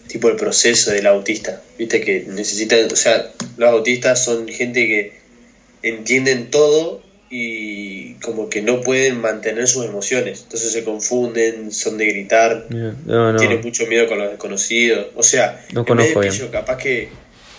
tipo 0.08 0.30
el 0.30 0.38
proceso 0.38 0.92
del 0.92 1.06
autista, 1.08 1.62
viste 1.78 2.00
que 2.00 2.22
necesitan, 2.26 2.88
o 2.90 2.96
sea, 2.96 3.30
los 3.58 3.70
autistas 3.70 4.24
son 4.24 4.48
gente 4.48 4.88
que 4.88 5.12
entienden 5.84 6.52
todo 6.52 7.02
y 7.30 8.14
como 8.22 8.48
que 8.50 8.62
no 8.62 8.80
pueden 8.80 9.20
mantener 9.20 9.68
sus 9.68 9.84
emociones, 9.84 10.44
entonces 10.44 10.72
se 10.72 10.86
confunden, 10.86 11.74
son 11.74 11.98
de 11.98 12.06
gritar, 12.06 12.68
No, 12.70 13.34
no. 13.34 13.38
tienen 13.38 13.60
mucho 13.60 13.86
miedo 13.88 14.08
con 14.08 14.20
los 14.20 14.30
desconocidos, 14.30 15.08
o 15.16 15.22
sea, 15.24 15.62
No 15.74 15.82
en 15.82 15.86
vez 15.98 16.14
conozco 16.14 16.22
de 16.22 16.28
que 16.28 16.32
bien. 16.32 16.46
yo, 16.46 16.52
capaz 16.52 16.78
que, 16.78 17.12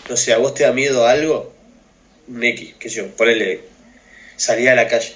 no 0.09 0.17
sé, 0.17 0.33
a 0.33 0.39
vos 0.39 0.55
te 0.55 0.63
da 0.63 0.71
miedo 0.73 1.05
algo, 1.05 1.53
un 2.27 2.43
X, 2.43 2.73
que 2.79 2.89
yo, 2.89 3.05
ponele, 3.09 3.59
salir 4.35 4.67
a 4.69 4.75
la 4.75 4.87
calle, 4.87 5.13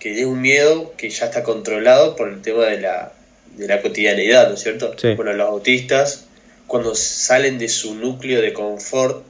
que 0.00 0.18
es 0.18 0.24
un 0.24 0.40
miedo 0.40 0.94
que 0.96 1.10
ya 1.10 1.26
está 1.26 1.42
controlado 1.42 2.16
por 2.16 2.30
el 2.30 2.40
tema 2.40 2.64
de 2.64 2.80
la, 2.80 3.12
de 3.56 3.68
la 3.68 3.82
cotidianeidad, 3.82 4.48
¿no 4.48 4.54
es 4.54 4.60
cierto? 4.62 4.94
Sí. 4.96 5.14
Bueno, 5.14 5.32
los 5.34 5.48
autistas, 5.48 6.26
cuando 6.66 6.94
salen 6.94 7.58
de 7.58 7.68
su 7.68 7.94
núcleo 7.94 8.40
de 8.40 8.52
confort 8.52 9.24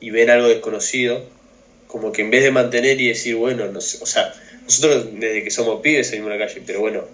y 0.00 0.10
ven 0.10 0.30
algo 0.30 0.48
desconocido, 0.48 1.24
como 1.86 2.12
que 2.12 2.22
en 2.22 2.30
vez 2.30 2.42
de 2.42 2.50
mantener 2.50 3.00
y 3.00 3.08
decir, 3.08 3.36
bueno, 3.36 3.66
no 3.68 3.80
sé, 3.80 3.98
o 4.02 4.06
sea, 4.06 4.32
nosotros 4.64 5.06
desde 5.14 5.42
que 5.44 5.50
somos 5.50 5.80
pibes 5.80 6.08
salimos 6.08 6.32
a 6.32 6.36
la 6.36 6.46
calle, 6.46 6.62
pero 6.66 6.80
bueno, 6.80 7.04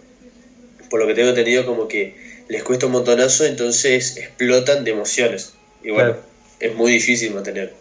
por 0.88 1.00
lo 1.00 1.06
que 1.06 1.14
tengo 1.14 1.28
entendido, 1.28 1.64
como 1.66 1.86
que 1.86 2.14
les 2.48 2.64
cuesta 2.64 2.86
un 2.86 2.92
montonazo, 2.92 3.44
entonces 3.44 4.16
explotan 4.16 4.82
de 4.84 4.90
emociones. 4.90 5.52
Y 5.84 5.90
bueno, 5.90 6.12
Claro. 6.14 6.22
es 6.58 6.74
muy 6.74 6.92
difícil 6.92 7.32
mantener. 7.32 7.72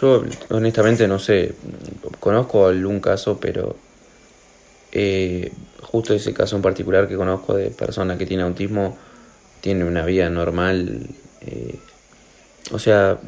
Yo 0.00 0.24
honestamente 0.48 1.06
no 1.06 1.18
sé, 1.20 1.52
conozco 2.18 2.66
algún 2.66 2.98
caso, 3.00 3.38
pero 3.38 3.76
eh, 4.92 5.52
justo 5.82 6.14
ese 6.14 6.32
caso 6.32 6.56
en 6.56 6.62
particular 6.62 7.08
que 7.08 7.16
conozco 7.16 7.54
de 7.54 7.70
persona 7.70 8.16
que 8.18 8.26
tiene 8.26 8.42
autismo, 8.42 8.96
tiene 9.60 9.84
una 9.84 10.04
vida 10.04 10.28
normal, 10.30 11.06
eh, 11.42 11.76
o 12.70 12.78
sea, 12.78 13.18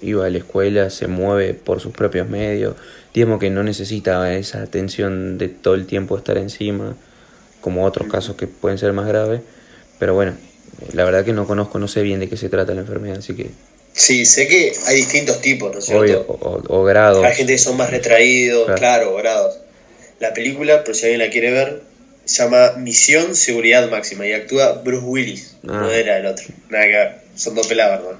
iba 0.00 0.26
a 0.26 0.30
la 0.30 0.38
escuela, 0.38 0.90
se 0.90 1.06
mueve 1.06 1.54
por 1.54 1.80
sus 1.80 1.92
propios 1.92 2.28
medios, 2.28 2.74
digamos 3.14 3.38
que 3.38 3.50
no 3.50 3.62
necesita 3.62 4.34
esa 4.34 4.62
atención 4.62 5.38
de 5.38 5.48
todo 5.48 5.74
el 5.74 5.86
tiempo 5.86 6.16
estar 6.18 6.36
encima, 6.38 6.96
como 7.60 7.84
otros 7.84 8.08
casos 8.10 8.36
que 8.36 8.46
pueden 8.48 8.78
ser 8.78 8.92
más 8.92 9.06
graves, 9.06 9.40
pero 9.98 10.14
bueno, 10.14 10.34
la 10.94 11.04
verdad 11.04 11.24
que 11.24 11.32
no 11.32 11.46
conozco, 11.46 11.78
no 11.78 11.86
sé 11.86 12.02
bien 12.02 12.18
de 12.18 12.28
qué 12.28 12.36
se 12.36 12.48
trata 12.48 12.74
la 12.74 12.80
enfermedad, 12.80 13.18
así 13.18 13.34
que 13.34 13.50
Sí, 13.94 14.24
sé 14.24 14.48
que 14.48 14.72
hay 14.86 14.96
distintos 14.96 15.40
tipos, 15.40 15.70
¿no 15.72 15.78
es 15.78 15.84
cierto? 15.84 16.00
obvio, 16.02 16.24
o, 16.28 16.32
o- 16.48 16.80
o 16.80 16.84
grados. 16.84 17.24
Hay 17.24 17.34
gente 17.34 17.52
que 17.52 17.58
son 17.58 17.76
más 17.76 17.90
retraídos, 17.90 18.64
Claro. 18.64 18.78
claro, 18.78 19.14
grados. 19.16 19.58
La 20.22 20.32
película, 20.32 20.84
por 20.84 20.94
si 20.94 21.04
alguien 21.06 21.18
la 21.20 21.30
quiere 21.30 21.50
ver, 21.50 21.82
se 22.24 22.42
llama 22.44 22.72
Misión 22.78 23.34
Seguridad 23.34 23.90
Máxima 23.90 24.26
y 24.26 24.32
actúa 24.32 24.80
Bruce 24.84 25.04
Willis, 25.04 25.56
Ah. 25.64 25.80
no 25.82 25.90
era 25.90 26.16
el 26.18 26.26
otro. 26.26 26.46
Nada 26.70 26.84
que 26.84 26.90
ver, 26.92 27.18
son 27.34 27.54
dos 27.56 27.66
pelados, 27.66 27.98
hermano. 28.00 28.18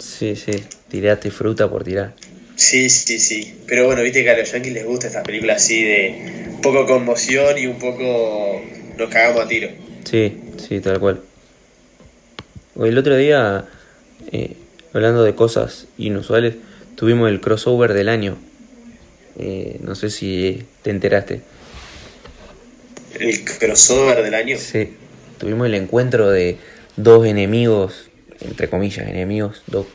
Sí, 0.00 0.34
sí, 0.36 0.52
tiraste 0.90 1.30
fruta 1.30 1.70
por 1.70 1.84
tirar. 1.84 2.14
Sí, 2.56 2.90
sí, 2.90 3.18
sí. 3.18 3.54
Pero 3.66 3.86
bueno, 3.86 4.02
viste 4.02 4.22
que 4.24 4.30
a 4.30 4.36
los 4.36 4.50
yankees 4.52 4.72
les 4.74 4.84
gusta 4.84 5.06
estas 5.06 5.24
películas 5.24 5.62
así 5.62 5.82
de 5.82 6.46
un 6.50 6.60
poco 6.60 6.84
conmoción 6.86 7.56
y 7.56 7.66
un 7.66 7.78
poco 7.78 8.60
nos 8.98 9.08
cagamos 9.08 9.44
a 9.44 9.48
tiro. 9.48 9.68
Sí, 10.04 10.36
sí, 10.68 10.80
tal 10.80 10.98
cual. 11.00 11.20
El 12.76 12.98
otro 12.98 13.16
día, 13.16 13.64
eh, 14.32 14.56
hablando 14.92 15.22
de 15.22 15.34
cosas 15.34 15.86
inusuales, 15.96 16.56
tuvimos 16.96 17.30
el 17.30 17.40
crossover 17.40 17.94
del 17.94 18.08
año. 18.08 18.36
Eh, 19.38 19.78
no 19.82 19.94
sé 19.94 20.10
si 20.10 20.64
te 20.82 20.90
enteraste. 20.90 21.40
El 23.18 23.44
crossover 23.44 24.22
del 24.22 24.34
año. 24.34 24.56
Sí, 24.58 24.96
tuvimos 25.38 25.66
el 25.66 25.74
encuentro 25.74 26.30
de 26.30 26.58
dos 26.96 27.26
enemigos, 27.26 28.10
entre 28.40 28.68
comillas, 28.68 29.08
enemigos, 29.08 29.62
dos, 29.66 29.86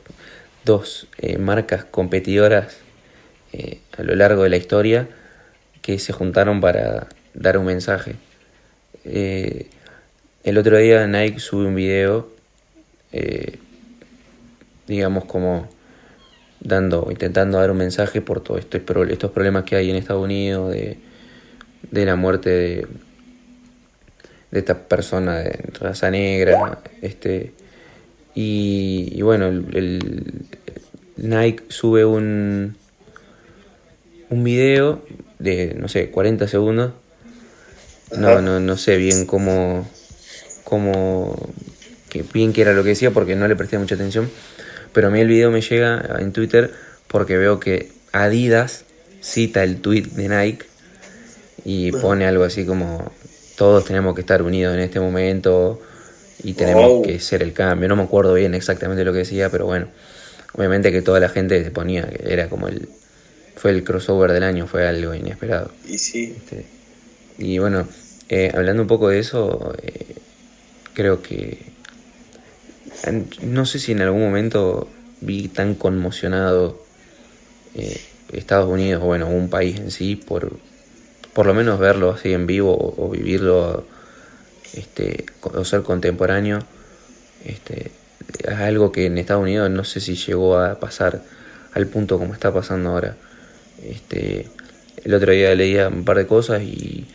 dos 0.63 1.07
eh, 1.17 1.37
marcas 1.37 1.85
competidoras 1.85 2.77
eh, 3.53 3.79
a 3.97 4.03
lo 4.03 4.15
largo 4.15 4.43
de 4.43 4.49
la 4.49 4.57
historia 4.57 5.07
que 5.81 5.99
se 5.99 6.13
juntaron 6.13 6.61
para 6.61 7.07
dar 7.33 7.57
un 7.57 7.65
mensaje. 7.65 8.15
El 9.03 10.57
otro 10.57 10.77
día 10.77 11.05
Nike 11.05 11.39
sube 11.39 11.65
un 11.65 11.75
video, 11.75 12.31
digamos 14.87 15.25
como 15.25 15.69
dando, 16.65 17.07
intentando 17.09 17.59
dar 17.59 17.71
un 17.71 17.77
mensaje 17.77 18.21
por 18.21 18.41
todos 18.41 18.65
pro- 18.65 19.05
estos 19.05 19.31
problemas 19.31 19.63
que 19.63 19.75
hay 19.77 19.89
en 19.89 19.95
Estados 19.95 20.23
Unidos, 20.23 20.71
de, 20.71 20.97
de 21.91 22.05
la 22.05 22.15
muerte 22.15 22.49
de, 22.49 22.87
de 24.51 24.59
esta 24.59 24.77
persona 24.87 25.37
de 25.39 25.51
raza 25.79 26.09
negra, 26.11 26.79
este 27.01 27.53
y, 28.33 29.09
y 29.13 29.21
bueno, 29.21 29.47
el, 29.47 30.45
Nike 31.17 31.63
sube 31.69 32.03
un 32.03 32.75
un 34.29 34.43
video 34.43 35.03
de 35.39 35.75
no 35.79 35.87
sé, 35.87 36.09
40 36.09 36.47
segundos. 36.47 36.91
No, 38.17 38.41
no, 38.41 38.59
no 38.59 38.77
sé 38.77 38.97
bien 38.97 39.25
cómo 39.25 39.87
cómo 40.63 41.35
que 42.09 42.23
bien 42.33 42.53
que 42.53 42.61
era 42.61 42.73
lo 42.73 42.83
que 42.83 42.89
decía 42.89 43.11
porque 43.11 43.35
no 43.35 43.47
le 43.47 43.55
presté 43.55 43.77
mucha 43.77 43.95
atención, 43.95 44.29
pero 44.95 45.09
a 45.09 45.11
mí 45.11 45.19
el 45.19 45.27
video 45.27 45.51
me 45.51 45.61
llega 45.61 46.17
en 46.19 46.31
Twitter 46.33 46.71
porque 47.07 47.37
veo 47.37 47.59
que 47.59 47.91
Adidas 48.13 48.85
cita 49.21 49.63
el 49.63 49.81
tweet 49.81 50.03
de 50.13 50.29
Nike 50.29 50.65
y 51.65 51.91
pone 51.91 52.25
algo 52.25 52.45
así 52.45 52.65
como 52.65 53.11
todos 53.57 53.85
tenemos 53.85 54.15
que 54.15 54.21
estar 54.21 54.41
unidos 54.41 54.73
en 54.73 54.79
este 54.79 54.99
momento 54.99 55.81
y 56.43 56.53
tenemos 56.53 56.85
Wow. 56.85 57.01
que 57.03 57.19
ser 57.19 57.43
el 57.43 57.53
cambio. 57.53 57.87
No 57.89 57.95
me 57.95 58.03
acuerdo 58.03 58.33
bien 58.33 58.53
exactamente 58.55 59.03
lo 59.03 59.11
que 59.11 59.19
decía, 59.19 59.49
pero 59.49 59.65
bueno, 59.65 59.87
obviamente 60.53 60.91
que 60.91 61.01
toda 61.01 61.19
la 61.19 61.29
gente 61.29 61.63
se 61.63 61.71
ponía, 61.71 62.07
que 62.07 62.31
era 62.33 62.49
como 62.49 62.67
el 62.67 62.87
fue 63.55 63.71
el 63.71 63.83
crossover 63.83 64.31
del 64.31 64.43
año, 64.43 64.67
fue 64.67 64.87
algo 64.87 65.13
inesperado. 65.13 65.71
Y 65.87 65.97
sí. 65.97 66.35
Este, 66.37 66.65
y 67.37 67.57
bueno, 67.57 67.87
eh, 68.29 68.51
hablando 68.53 68.81
un 68.81 68.87
poco 68.87 69.09
de 69.09 69.19
eso, 69.19 69.73
eh, 69.81 70.15
creo 70.93 71.21
que 71.21 71.74
no 73.41 73.65
sé 73.65 73.79
si 73.79 73.91
en 73.91 74.01
algún 74.01 74.21
momento 74.21 74.87
vi 75.21 75.47
tan 75.47 75.75
conmocionado 75.75 76.83
eh, 77.75 78.01
Estados 78.33 78.69
Unidos 78.69 79.03
o 79.03 79.07
bueno, 79.07 79.27
un 79.27 79.49
país 79.49 79.77
en 79.79 79.91
sí 79.91 80.15
por 80.15 80.57
por 81.33 81.45
lo 81.45 81.53
menos 81.53 81.79
verlo 81.79 82.11
así 82.11 82.31
en 82.31 82.47
vivo 82.47 82.95
o, 82.97 83.09
vivirlo 83.09 83.85
este 84.73 85.25
o 85.41 85.65
ser 85.65 85.83
contemporáneo 85.83 86.59
este 87.43 87.91
es 88.43 88.57
algo 88.57 88.91
que 88.91 89.05
en 89.05 89.17
Estados 89.17 89.43
Unidos 89.43 89.69
no 89.69 89.83
sé 89.83 89.99
si 89.99 90.15
llegó 90.15 90.57
a 90.57 90.79
pasar 90.79 91.21
al 91.73 91.87
punto 91.87 92.17
como 92.17 92.33
está 92.33 92.53
pasando 92.53 92.89
ahora. 92.89 93.15
Este 93.83 94.47
el 95.03 95.13
otro 95.13 95.31
día 95.31 95.53
leía 95.53 95.89
un 95.89 96.05
par 96.05 96.17
de 96.17 96.25
cosas 96.25 96.63
y 96.63 97.05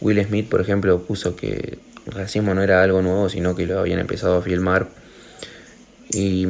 Will 0.00 0.22
Smith 0.24 0.48
por 0.48 0.60
ejemplo 0.60 1.02
puso 1.02 1.36
que 1.36 1.78
el 2.06 2.12
racismo 2.12 2.54
no 2.54 2.62
era 2.62 2.82
algo 2.82 3.00
nuevo 3.00 3.28
sino 3.28 3.54
que 3.54 3.66
lo 3.66 3.78
habían 3.78 4.00
empezado 4.00 4.36
a 4.36 4.42
filmar 4.42 4.88
y 6.12 6.48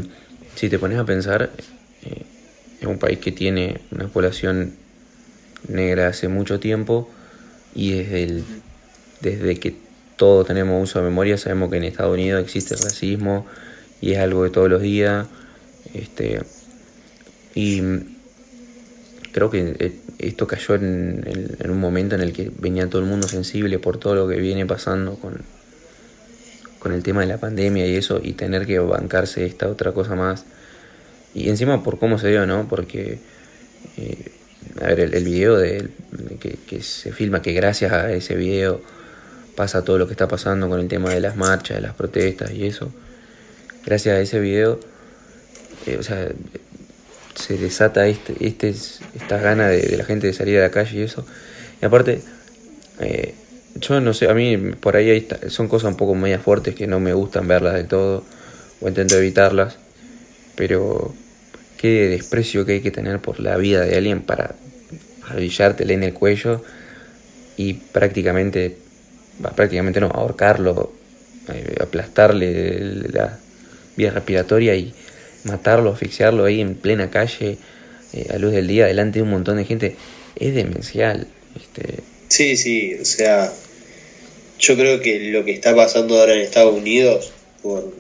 si 0.55 0.69
te 0.69 0.79
pones 0.79 0.99
a 0.99 1.05
pensar, 1.05 1.51
eh, 2.05 2.23
es 2.81 2.87
un 2.87 2.99
país 2.99 3.19
que 3.19 3.33
tiene 3.33 3.81
una 3.91 4.09
población 4.09 4.73
negra 5.69 6.09
hace 6.09 6.29
mucho 6.29 6.61
tiempo 6.61 7.09
y 7.75 7.93
desde, 7.93 8.23
el- 8.25 8.45
desde 9.21 9.57
que 9.59 9.75
todos 10.17 10.47
tenemos 10.47 10.83
uso 10.83 10.99
de 11.01 11.05
memoria 11.05 11.37
sabemos 11.39 11.71
que 11.71 11.77
en 11.77 11.85
Estados 11.85 12.15
Unidos 12.15 12.43
existe 12.43 12.75
racismo 12.77 13.47
y 14.01 14.13
es 14.13 14.19
algo 14.19 14.45
de 14.45 14.51
todos 14.51 14.69
los 14.69 14.81
días. 14.83 15.27
Este, 15.95 16.41
y 17.55 17.81
creo 19.33 19.51
que 19.51 19.77
eh, 19.79 19.93
esto 20.19 20.47
cayó 20.47 20.75
en, 20.75 21.23
en- 21.27 21.57
en 21.61 21.71
un 21.71 21.79
momento 21.81 22.15
en 22.15 22.21
el 22.23 22.33
que 22.33 22.51
venía 22.59 22.89
todo 22.89 23.01
el 23.03 23.09
mundo 23.09 23.29
sensible 23.29 23.79
por 23.79 23.99
todo 23.99 24.15
lo 24.15 24.29
que 24.29 24.37
viene 24.37 24.67
pasando 24.67 25.15
con, 25.17 25.41
con 26.79 26.93
el 26.93 27.03
tema 27.03 27.23
de 27.23 27.27
la 27.27 27.39
pandemia 27.39 27.87
y 27.87 27.97
eso, 27.97 28.21
y 28.23 28.33
tener 28.33 28.67
que 28.67 28.79
bancarse 28.79 29.45
esta 29.45 29.69
otra 29.69 29.93
cosa 29.93 30.15
más. 30.15 30.45
Y 31.35 31.49
encima 31.49 31.83
por 31.83 31.99
cómo 31.99 32.19
se 32.19 32.29
dio, 32.29 32.47
¿no? 32.47 32.69
Porque, 32.69 33.19
eh, 33.97 34.33
a 34.81 34.89
ver, 34.89 35.01
el, 35.01 35.25
video 35.25 35.57
de, 35.57 35.89
que, 36.41 36.83
se 36.83 37.13
filma, 37.13 37.43
que 37.43 37.53
gracias 37.53 37.93
a 37.93 38.13
ese 38.13 38.35
video 38.35 38.81
pasa 39.57 39.85
todo 39.85 39.99
lo 39.99 40.07
que 40.07 40.13
está 40.13 40.29
pasando 40.29 40.69
con 40.69 40.81
el 40.81 40.89
tema 40.89 41.11
de 41.11 41.21
las 41.21 41.37
marchas, 41.37 41.77
de 41.77 41.83
las 41.83 41.95
protestas 41.95 42.53
y 42.53 42.67
eso. 42.67 42.93
Gracias 43.85 44.17
a 44.17 44.21
ese 44.21 44.41
video, 44.41 44.79
eh, 45.87 45.97
o 45.99 46.03
sea, 46.03 46.29
se 47.35 47.57
desata 47.57 48.07
este, 48.07 48.35
este, 48.41 48.73
de, 48.73 49.83
de 49.83 49.97
la 49.97 50.05
gente 50.05 50.27
de 50.27 50.33
salir 50.33 50.59
a 50.59 50.63
la 50.63 50.71
calle 50.71 50.99
y 50.99 51.03
eso. 51.03 51.27
Y 51.81 51.85
aparte, 51.85 52.23
eh, 53.01 53.35
yo 53.81 54.01
no 54.01 54.15
sé, 54.15 54.29
a 54.29 54.35
mí 54.35 54.57
por 54.57 54.97
ahí 54.97 55.27
son 55.49 55.69
cosas 55.69 55.91
un 55.91 55.97
poco 55.97 56.15
media 56.15 56.39
fuertes 56.39 56.75
que 56.75 56.87
no 56.87 57.01
me 57.01 57.13
gustan 57.13 57.49
verlas 57.49 57.75
del 57.75 57.87
todo, 57.87 58.25
o 58.81 58.89
intento 58.89 59.17
evitarlas, 59.17 59.79
pero 60.57 61.15
qué 61.77 62.09
desprecio 62.09 62.65
que 62.65 62.73
hay 62.73 62.81
que 62.81 62.91
tener 62.91 63.21
por 63.21 63.41
la 63.41 63.57
vida 63.57 63.85
de 63.85 63.97
alguien 63.97 64.23
para 64.23 64.55
arrodillártele 65.25 65.95
en 65.95 66.03
el 66.03 66.15
cuello 66.15 66.63
y 67.57 67.75
prácticamente, 67.75 68.77
prácticamente 69.55 70.01
no, 70.01 70.09
ahorcarlo, 70.09 70.93
eh, 71.53 71.77
aplastarle 71.81 72.81
la 73.13 73.39
vía 73.97 74.11
respiratoria 74.11 74.75
y 74.75 74.95
matarlo, 75.45 75.93
asfixiarlo 75.93 76.45
ahí 76.45 76.61
en 76.61 76.75
plena 76.75 77.11
calle, 77.11 77.59
eh, 78.13 78.27
a 78.33 78.39
luz 78.39 78.53
del 78.53 78.67
día, 78.67 78.87
delante 78.87 79.19
de 79.19 79.23
un 79.25 79.31
montón 79.31 79.57
de 79.57 79.65
gente, 79.65 79.97
es 80.37 80.55
demencial. 80.55 81.27
Este, 81.57 82.03
Sí, 82.29 82.57
sí, 82.57 82.95
o 83.01 83.05
sea, 83.05 83.51
yo 84.59 84.77
creo 84.77 85.01
que 85.01 85.21
lo 85.31 85.45
que 85.45 85.53
está 85.53 85.75
pasando 85.75 86.19
ahora 86.19 86.35
en 86.35 86.41
Estados 86.41 86.75
Unidos, 86.75 87.33
por, 87.63 87.95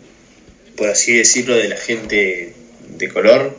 por 0.77 0.89
así 0.89 1.17
decirlo, 1.17 1.55
de 1.55 1.69
la 1.69 1.77
gente 1.77 2.55
de 2.89 3.09
color, 3.09 3.57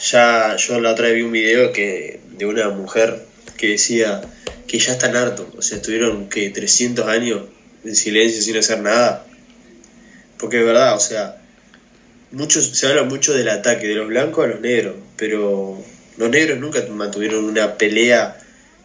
ya 0.00 0.56
yo 0.56 0.80
la 0.80 0.92
otra 0.92 1.06
vez 1.06 1.16
vi 1.16 1.22
un 1.22 1.32
video 1.32 1.72
que 1.72 2.20
de 2.36 2.46
una 2.46 2.70
mujer 2.70 3.20
que 3.56 3.68
decía 3.68 4.22
que 4.66 4.78
ya 4.78 4.92
están 4.92 5.16
hartos, 5.16 5.46
o 5.56 5.62
sea, 5.62 5.78
estuvieron 5.78 6.28
que 6.28 6.50
300 6.50 7.06
años 7.08 7.42
en 7.84 7.96
silencio 7.96 8.40
sin 8.40 8.56
hacer 8.56 8.80
nada, 8.80 9.26
porque 10.38 10.58
es 10.60 10.64
verdad, 10.64 10.94
o 10.94 11.00
sea, 11.00 11.42
muchos 12.30 12.66
se 12.78 12.86
habla 12.86 13.02
mucho 13.02 13.34
del 13.34 13.48
ataque 13.48 13.88
de 13.88 13.94
los 13.94 14.08
blancos 14.08 14.44
a 14.44 14.48
los 14.48 14.60
negros, 14.60 14.94
pero 15.16 15.82
los 16.16 16.30
negros 16.30 16.58
nunca 16.58 16.84
mantuvieron 16.88 17.44
una 17.44 17.76
pelea 17.76 18.38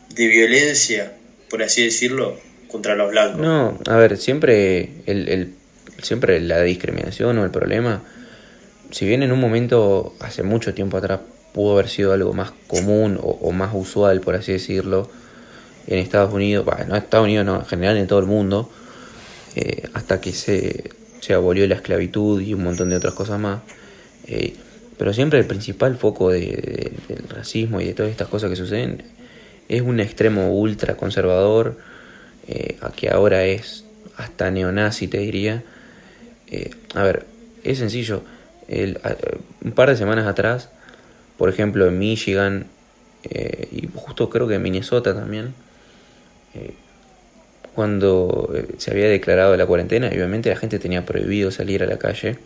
de 0.10 0.28
violencia, 0.28 1.14
por 1.50 1.62
así 1.64 1.84
decirlo, 1.84 2.40
contra 2.70 2.96
los 2.96 3.12
blancos. 3.12 3.40
No, 3.42 3.78
a 3.88 3.96
ver, 3.98 4.18
siempre 4.18 4.90
el, 5.06 5.30
el- 5.30 5.54
siempre 6.02 6.40
la 6.42 6.62
discriminación 6.62 7.38
o 7.38 7.44
el 7.46 7.52
problema, 7.52 8.02
si 8.92 9.06
bien 9.08 9.24
en 9.24 9.32
un 9.32 9.40
momento 9.40 10.14
hace 10.20 10.44
mucho 10.44 10.74
tiempo 10.74 10.98
atrás 10.98 11.20
pudo 11.54 11.74
haber 11.74 11.88
sido 11.88 12.12
algo 12.14 12.34
más 12.34 12.52
común 12.68 13.18
o, 13.22 13.52
más 13.54 13.72
usual, 13.74 14.20
por 14.20 14.36
así 14.36 14.52
decirlo, 14.52 15.10
en 15.88 16.00
Estados 16.00 16.34
Unidos, 16.34 16.66
bueno, 16.66 16.84
no 16.90 16.96
en 16.96 17.02
Estados 17.04 17.26
Unidos, 17.26 17.46
no, 17.46 17.56
en 17.60 17.66
general 17.66 17.98
en 17.98 18.08
todo 18.08 18.20
el 18.20 18.26
mundo, 18.26 18.70
eh, 19.56 19.84
hasta 19.94 20.20
que 20.20 20.34
se, 20.34 20.92
se 21.22 21.34
abolió 21.34 21.66
la 21.68 21.76
esclavitud 21.76 22.42
y 22.42 22.54
un 22.54 22.64
montón 22.64 22.90
de 22.90 22.98
otras 22.98 23.14
cosas 23.14 23.40
más. 23.40 23.62
eh, 24.28 24.54
pero 24.98 25.14
siempre 25.14 25.40
el 25.40 25.46
principal 25.46 25.98
foco 25.98 26.30
de- 26.32 26.92
del 27.10 27.28
racismo 27.30 27.82
y 27.82 27.86
de 27.86 27.94
todas 27.94 28.12
estas 28.12 28.30
cosas 28.30 28.50
que 28.50 28.56
suceden 28.56 29.04
es 29.68 29.82
un 29.82 30.00
extremo 30.00 30.54
ultra 30.58 30.96
conservador, 30.96 31.78
eh, 32.48 32.78
a 32.82 32.92
que 32.92 33.10
ahora 33.10 33.44
es 33.46 33.84
hasta 34.18 34.52
neonazi, 34.52 35.08
te 35.08 35.18
diría. 35.20 35.64
Eh, 36.48 36.72
a 36.94 37.04
ver, 37.04 37.26
es 37.64 37.80
sencillo. 37.80 38.24
El- 38.68 39.00
a- 39.04 39.16
un 39.64 39.72
par 39.72 39.90
de 39.90 39.98
semanas 39.98 40.28
atrás, 40.28 40.70
por 41.38 41.50
ejemplo, 41.50 41.88
en 41.88 41.98
Michigan, 42.00 42.66
eh, 43.24 43.68
y 43.72 43.90
justo 43.94 44.30
creo 44.30 44.48
que 44.48 44.56
en 44.56 44.62
Minnesota 44.62 45.14
también, 45.16 45.54
eh, 46.54 46.74
cuando 47.74 48.54
se 48.78 48.92
había 48.92 49.10
declarado 49.10 49.58
la 49.58 49.66
cuarentena, 49.66 50.08
obviamente 50.08 50.50
la 50.50 50.56
gente 50.56 50.80
tenía 50.80 51.06
prohibido 51.06 51.52
salir 51.52 51.84
a 51.84 51.86
la 51.88 51.98
calle. 51.98 52.38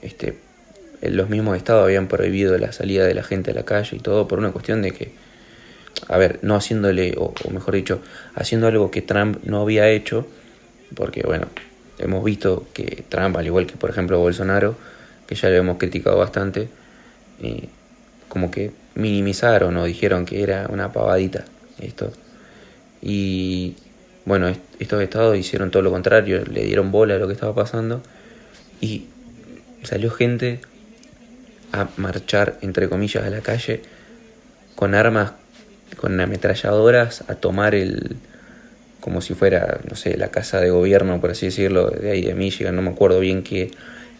Este, 0.00 0.34
los 1.02 1.28
mismos 1.28 1.56
estados 1.56 1.84
habían 1.84 2.08
prohibido 2.08 2.56
la 2.58 2.72
salida 2.72 3.04
de 3.06 3.14
la 3.14 3.22
gente 3.24 3.50
a 3.50 3.54
la 3.54 3.64
calle 3.64 3.96
y 3.96 4.00
todo 4.00 4.28
por 4.28 4.38
una 4.38 4.50
cuestión 4.52 4.80
de 4.82 4.92
que, 4.92 5.12
a 6.08 6.18
ver, 6.18 6.38
no 6.42 6.54
haciéndole, 6.54 7.14
o, 7.16 7.32
mejor 7.50 7.74
dicho, 7.74 8.00
haciendo 8.34 8.66
algo 8.66 8.90
que 8.90 9.02
Trump 9.02 9.38
no 9.44 9.62
había 9.62 9.88
hecho, 9.88 10.26
porque 10.94 11.22
bueno, 11.22 11.46
hemos 11.98 12.24
visto 12.24 12.66
que 12.72 13.04
Trump, 13.08 13.36
al 13.36 13.46
igual 13.46 13.66
que 13.66 13.76
por 13.76 13.90
ejemplo 13.90 14.18
Bolsonaro, 14.18 14.76
que 15.26 15.34
ya 15.34 15.48
lo 15.48 15.56
hemos 15.56 15.78
criticado 15.78 16.18
bastante, 16.18 16.68
eh, 17.40 17.68
como 18.28 18.50
que 18.50 18.72
minimizaron 18.94 19.76
o 19.76 19.84
dijeron 19.84 20.24
que 20.26 20.42
era 20.42 20.66
una 20.68 20.92
pavadita 20.92 21.44
esto. 21.78 22.12
Y 23.00 23.74
bueno, 24.24 24.52
estos 24.78 25.02
estados 25.02 25.36
hicieron 25.36 25.70
todo 25.70 25.82
lo 25.82 25.90
contrario, 25.90 26.44
le 26.44 26.64
dieron 26.64 26.92
bola 26.92 27.16
a 27.16 27.18
lo 27.18 27.26
que 27.26 27.34
estaba 27.34 27.54
pasando 27.54 28.02
y 28.80 29.06
salió 29.82 30.10
gente 30.10 30.60
a 31.72 31.88
marchar, 31.96 32.58
entre 32.62 32.88
comillas, 32.88 33.24
a 33.24 33.30
la 33.30 33.40
calle 33.40 33.82
con 34.76 34.94
armas, 34.94 35.32
con 35.96 36.20
ametralladoras, 36.20 37.24
a 37.28 37.34
tomar 37.34 37.74
el, 37.74 38.16
como 39.00 39.20
si 39.20 39.34
fuera, 39.34 39.80
no 39.88 39.96
sé, 39.96 40.16
la 40.16 40.28
casa 40.28 40.60
de 40.60 40.70
gobierno, 40.70 41.20
por 41.20 41.30
así 41.30 41.46
decirlo, 41.46 41.90
de 41.90 42.10
ahí 42.10 42.22
de 42.22 42.34
Michigan, 42.34 42.76
no 42.76 42.82
me 42.82 42.90
acuerdo 42.90 43.20
bien 43.20 43.42
qué, 43.42 43.70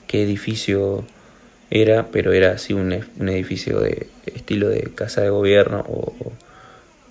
qué 0.06 0.22
edificio 0.22 1.04
era, 1.70 2.08
pero 2.08 2.32
era 2.32 2.52
así 2.52 2.74
un, 2.74 2.94
un 3.18 3.28
edificio 3.28 3.80
de 3.80 4.08
estilo 4.34 4.68
de 4.68 4.82
casa 4.94 5.22
de 5.22 5.30
gobierno 5.30 5.84
o, 5.88 6.12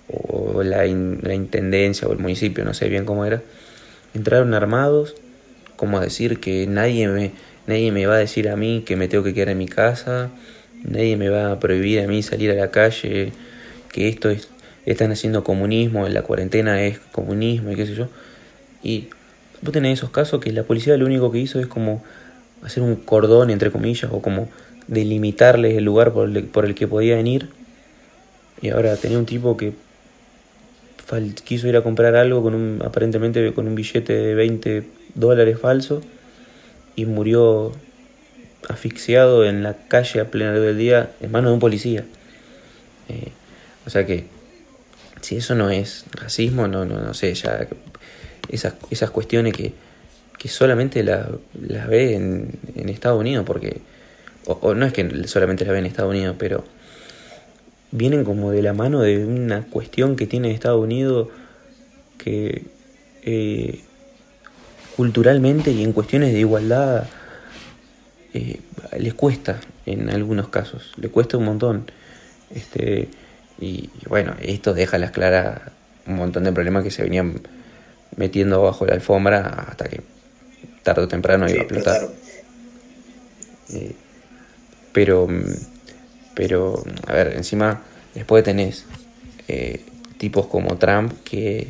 o 0.08 0.62
la, 0.62 0.84
la, 0.84 1.34
intendencia 1.34 2.06
o 2.06 2.12
el 2.12 2.18
municipio, 2.18 2.64
no 2.64 2.74
sé 2.74 2.88
bien 2.88 3.04
cómo 3.04 3.24
era. 3.24 3.42
Entraron 4.14 4.54
armados, 4.54 5.14
como 5.76 5.98
a 5.98 6.02
decir 6.02 6.38
que 6.40 6.66
nadie 6.66 7.08
me, 7.08 7.32
nadie 7.66 7.90
me 7.90 8.06
va 8.06 8.16
a 8.16 8.18
decir 8.18 8.48
a 8.48 8.56
mí 8.56 8.82
que 8.86 8.96
me 8.96 9.08
tengo 9.08 9.24
que 9.24 9.34
quedar 9.34 9.48
en 9.48 9.58
mi 9.58 9.66
casa, 9.66 10.30
nadie 10.84 11.16
me 11.16 11.28
va 11.28 11.52
a 11.52 11.58
prohibir 11.58 12.00
a 12.00 12.06
mí 12.06 12.22
salir 12.22 12.50
a 12.50 12.54
la 12.54 12.70
calle, 12.70 13.32
que 13.92 14.08
esto 14.08 14.30
es, 14.30 14.48
están 14.86 15.12
haciendo 15.12 15.44
comunismo, 15.44 16.06
en 16.06 16.14
la 16.14 16.22
cuarentena 16.22 16.82
es 16.82 16.98
comunismo 17.12 17.70
y 17.70 17.76
qué 17.76 17.86
sé 17.86 17.94
yo. 17.94 18.08
Y 18.82 19.08
vos 19.60 19.72
tenés 19.72 19.98
esos 19.98 20.10
casos 20.10 20.40
que 20.40 20.50
la 20.52 20.64
policía 20.64 20.96
lo 20.96 21.06
único 21.06 21.30
que 21.30 21.38
hizo 21.38 21.60
es 21.60 21.66
como 21.66 22.02
hacer 22.62 22.82
un 22.82 22.96
cordón, 22.96 23.50
entre 23.50 23.70
comillas, 23.70 24.10
o 24.12 24.20
como 24.20 24.48
delimitarles 24.88 25.76
el 25.76 25.84
lugar 25.84 26.12
por 26.12 26.28
el, 26.28 26.44
por 26.44 26.64
el 26.64 26.74
que 26.74 26.88
podían 26.88 27.26
ir. 27.26 27.48
Y 28.60 28.70
ahora 28.70 28.96
tenía 28.96 29.18
un 29.18 29.26
tipo 29.26 29.56
que 29.56 29.72
quiso 31.44 31.68
ir 31.68 31.76
a 31.76 31.82
comprar 31.82 32.16
algo 32.16 32.42
con 32.42 32.54
un, 32.54 32.82
aparentemente 32.84 33.52
con 33.52 33.68
un 33.68 33.74
billete 33.74 34.12
de 34.12 34.34
20 34.34 34.84
dólares 35.14 35.58
falso 35.58 36.00
y 36.96 37.04
murió 37.04 37.72
asfixiado 38.68 39.44
en 39.44 39.62
la 39.62 39.74
calle 39.88 40.20
a 40.20 40.30
plena 40.30 40.52
luz 40.52 40.62
del 40.62 40.78
día 40.78 41.10
en 41.20 41.30
manos 41.30 41.50
de 41.50 41.54
un 41.54 41.60
policía. 41.60 42.04
Eh, 43.08 43.32
o 43.86 43.90
sea 43.90 44.06
que 44.06 44.26
si 45.20 45.36
eso 45.36 45.54
no 45.54 45.70
es 45.70 46.04
racismo, 46.12 46.68
no, 46.68 46.84
no, 46.84 47.00
no 47.00 47.14
sé, 47.14 47.32
ya 47.34 47.66
esas, 48.48 48.74
esas 48.90 49.10
cuestiones 49.10 49.54
que, 49.54 49.72
que 50.38 50.48
solamente 50.48 51.02
las 51.04 51.28
la 51.60 51.86
ve 51.86 52.14
en, 52.14 52.58
en, 52.74 52.88
Estados 52.88 53.20
Unidos, 53.20 53.44
porque, 53.46 53.80
o, 54.46 54.74
no 54.74 54.84
es 54.84 54.92
que 54.92 55.26
solamente 55.28 55.64
las 55.64 55.72
ve 55.72 55.78
en 55.78 55.86
Estados 55.86 56.10
Unidos, 56.10 56.36
pero 56.38 56.64
vienen 57.92 58.24
como 58.24 58.50
de 58.50 58.62
la 58.62 58.72
mano 58.72 59.00
de 59.00 59.24
una 59.24 59.62
cuestión 59.62 60.16
que 60.16 60.26
tiene 60.26 60.50
Estados 60.50 60.82
Unidos 60.82 61.28
que 62.18 62.64
eh, 63.22 63.80
culturalmente 64.96 65.70
y 65.70 65.82
en 65.84 65.92
cuestiones 65.92 66.32
de 66.32 66.40
igualdad 66.40 67.06
eh, 68.34 68.60
les 68.98 69.14
cuesta 69.14 69.60
en 69.86 70.10
algunos 70.10 70.48
casos, 70.48 70.92
les 70.96 71.10
cuesta 71.10 71.36
un 71.36 71.44
montón. 71.44 71.90
Este, 72.54 73.08
y, 73.62 73.88
bueno, 74.08 74.34
esto 74.40 74.74
deja 74.74 74.96
a 74.96 74.98
las 74.98 75.12
claras 75.12 75.60
un 76.08 76.16
montón 76.16 76.42
de 76.42 76.52
problemas 76.52 76.82
que 76.82 76.90
se 76.90 77.04
venían 77.04 77.40
metiendo 78.16 78.60
bajo 78.60 78.84
la 78.84 78.94
alfombra 78.94 79.66
hasta 79.68 79.88
que 79.88 80.00
tarde 80.82 81.02
o 81.02 81.08
temprano 81.08 81.48
iba 81.48 81.60
a 81.60 81.62
explotar. 81.62 82.08
Eh, 83.72 83.94
pero, 84.92 85.28
pero, 86.34 86.82
a 87.06 87.12
ver, 87.12 87.34
encima, 87.36 87.82
después 88.16 88.42
tenés 88.42 88.84
eh, 89.46 89.80
tipos 90.18 90.46
como 90.46 90.76
Trump 90.76 91.12
que 91.22 91.68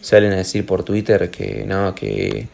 salen 0.00 0.32
a 0.32 0.36
decir 0.36 0.64
por 0.64 0.82
Twitter 0.82 1.30
que 1.30 1.66
no, 1.66 1.94
que, 1.94 2.48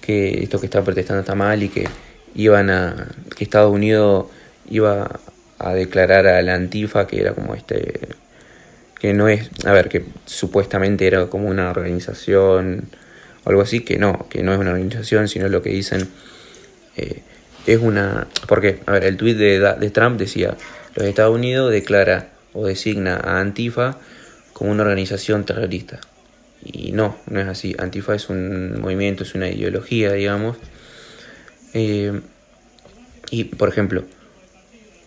que 0.00 0.42
esto 0.42 0.58
que 0.58 0.66
está 0.66 0.82
protestando 0.82 1.20
está 1.20 1.36
mal 1.36 1.62
y 1.62 1.68
que 1.68 1.88
iban 2.34 2.68
a, 2.68 3.06
que 3.36 3.44
Estados 3.44 3.72
Unidos 3.72 4.26
iba 4.68 5.20
a 5.60 5.74
declarar 5.74 6.26
a 6.26 6.42
la 6.42 6.54
Antifa 6.54 7.06
que 7.06 7.20
era 7.20 7.34
como 7.34 7.54
este 7.54 8.08
que 9.00 9.14
no 9.14 9.28
es, 9.28 9.48
a 9.64 9.72
ver, 9.72 9.88
que 9.88 10.04
supuestamente 10.26 11.06
era 11.06 11.26
como 11.26 11.48
una 11.48 11.70
organización 11.70 12.90
o 13.44 13.48
algo 13.48 13.62
así, 13.62 13.80
que 13.80 13.98
no, 13.98 14.26
que 14.28 14.42
no 14.42 14.52
es 14.52 14.58
una 14.58 14.72
organización, 14.72 15.26
sino 15.26 15.48
lo 15.48 15.62
que 15.62 15.70
dicen 15.70 16.06
eh, 16.96 17.22
es 17.66 17.78
una... 17.80 18.28
Porque, 18.46 18.80
a 18.84 18.92
ver, 18.92 19.04
el 19.04 19.16
tuit 19.16 19.38
de, 19.38 19.58
de 19.58 19.90
Trump 19.90 20.18
decía, 20.18 20.54
los 20.94 21.06
Estados 21.06 21.34
Unidos 21.34 21.72
declara 21.72 22.28
o 22.52 22.66
designa 22.66 23.16
a 23.16 23.40
Antifa 23.40 23.96
como 24.52 24.70
una 24.70 24.82
organización 24.82 25.44
terrorista. 25.44 26.00
Y 26.62 26.92
no, 26.92 27.16
no 27.26 27.40
es 27.40 27.48
así. 27.48 27.74
Antifa 27.78 28.14
es 28.14 28.28
un 28.28 28.82
movimiento, 28.82 29.22
es 29.22 29.34
una 29.34 29.48
ideología, 29.48 30.12
digamos. 30.12 30.58
Eh, 31.72 32.20
y, 33.30 33.44
por 33.44 33.70
ejemplo, 33.70 34.04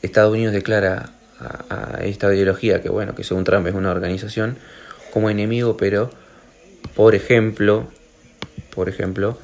Estados 0.03 0.33
Unidos 0.33 0.53
declara 0.53 1.09
a, 1.39 1.99
esta 2.03 2.33
ideología, 2.33 2.81
que 2.81 2.89
bueno, 2.89 3.15
que 3.15 3.23
según 3.23 3.45
Trump 3.45 3.65
es 3.67 3.73
una 3.73 3.89
organización, 3.89 4.57
como 5.11 5.29
enemigo, 5.29 5.77
pero, 5.77 6.09
por 6.95 7.15
ejemplo, 7.15 7.87
por 8.75 8.89
ejemplo, 8.89 9.37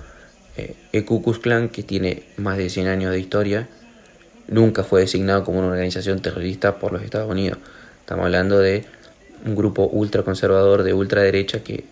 eh, 0.57 0.75
el 0.91 1.05
Ku 1.05 1.23
Klux 1.23 1.39
Klan, 1.39 1.69
que 1.69 1.81
tiene 1.81 2.23
más 2.37 2.57
de 2.57 2.69
100 2.69 2.87
años 2.87 3.11
de 3.11 3.19
historia, 3.19 3.69
nunca 4.47 4.83
fue 4.83 5.01
designado 5.01 5.43
como 5.43 5.59
una 5.59 5.69
organización 5.69 6.21
terrorista 6.21 6.77
por 6.77 6.91
los 6.91 7.03
Estados 7.03 7.31
Unidos. 7.31 7.59
Estamos 8.01 8.25
hablando 8.25 8.59
de 8.59 8.85
un 9.45 9.55
grupo 9.55 9.85
ultraconservador 9.85 10.83
de 10.83 10.93
ultraderecha 10.93 11.63
que 11.63 11.85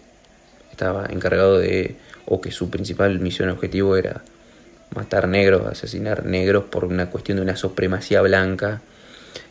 estaba 0.72 1.06
encargado 1.10 1.58
de, 1.58 1.96
o 2.26 2.42
que 2.42 2.52
su 2.52 2.70
principal 2.70 3.20
misión 3.20 3.50
objetivo 3.50 3.96
era 3.96 4.24
matar 4.96 5.28
negros, 5.28 5.68
asesinar 5.68 6.26
negros 6.26 6.66
por 6.66 6.86
una 6.86 7.10
cuestión 7.10 7.38
de 7.38 7.44
una 7.44 7.56
supremacía 7.56 8.22
blanca 8.22 8.82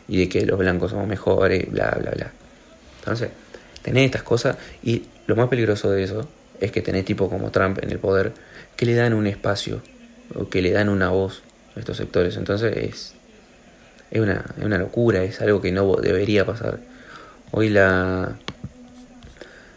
y 0.07 0.17
de 0.17 0.29
que 0.29 0.45
los 0.45 0.57
blancos 0.57 0.91
somos 0.91 1.07
mejores, 1.07 1.69
bla, 1.71 1.95
bla, 1.99 2.11
bla. 2.11 2.31
Entonces, 2.99 3.29
tenés 3.81 4.05
estas 4.05 4.23
cosas 4.23 4.57
y 4.83 5.03
lo 5.27 5.35
más 5.35 5.47
peligroso 5.47 5.91
de 5.91 6.03
eso 6.03 6.27
es 6.59 6.71
que 6.71 6.81
tenés 6.81 7.05
tipo 7.05 7.29
como 7.29 7.51
Trump 7.51 7.79
en 7.81 7.91
el 7.91 7.99
poder 7.99 8.33
que 8.75 8.85
le 8.85 8.95
dan 8.95 9.13
un 9.13 9.27
espacio 9.27 9.81
o 10.35 10.49
que 10.49 10.61
le 10.61 10.71
dan 10.71 10.89
una 10.89 11.09
voz 11.09 11.43
a 11.75 11.79
estos 11.79 11.97
sectores. 11.97 12.37
Entonces 12.37 12.75
es, 12.75 13.13
es, 14.11 14.21
una, 14.21 14.43
es 14.57 14.63
una 14.63 14.77
locura, 14.77 15.23
es 15.23 15.41
algo 15.41 15.61
que 15.61 15.71
no 15.71 15.95
debería 15.95 16.45
pasar. 16.45 16.79
Hoy 17.51 17.69
la, 17.69 18.35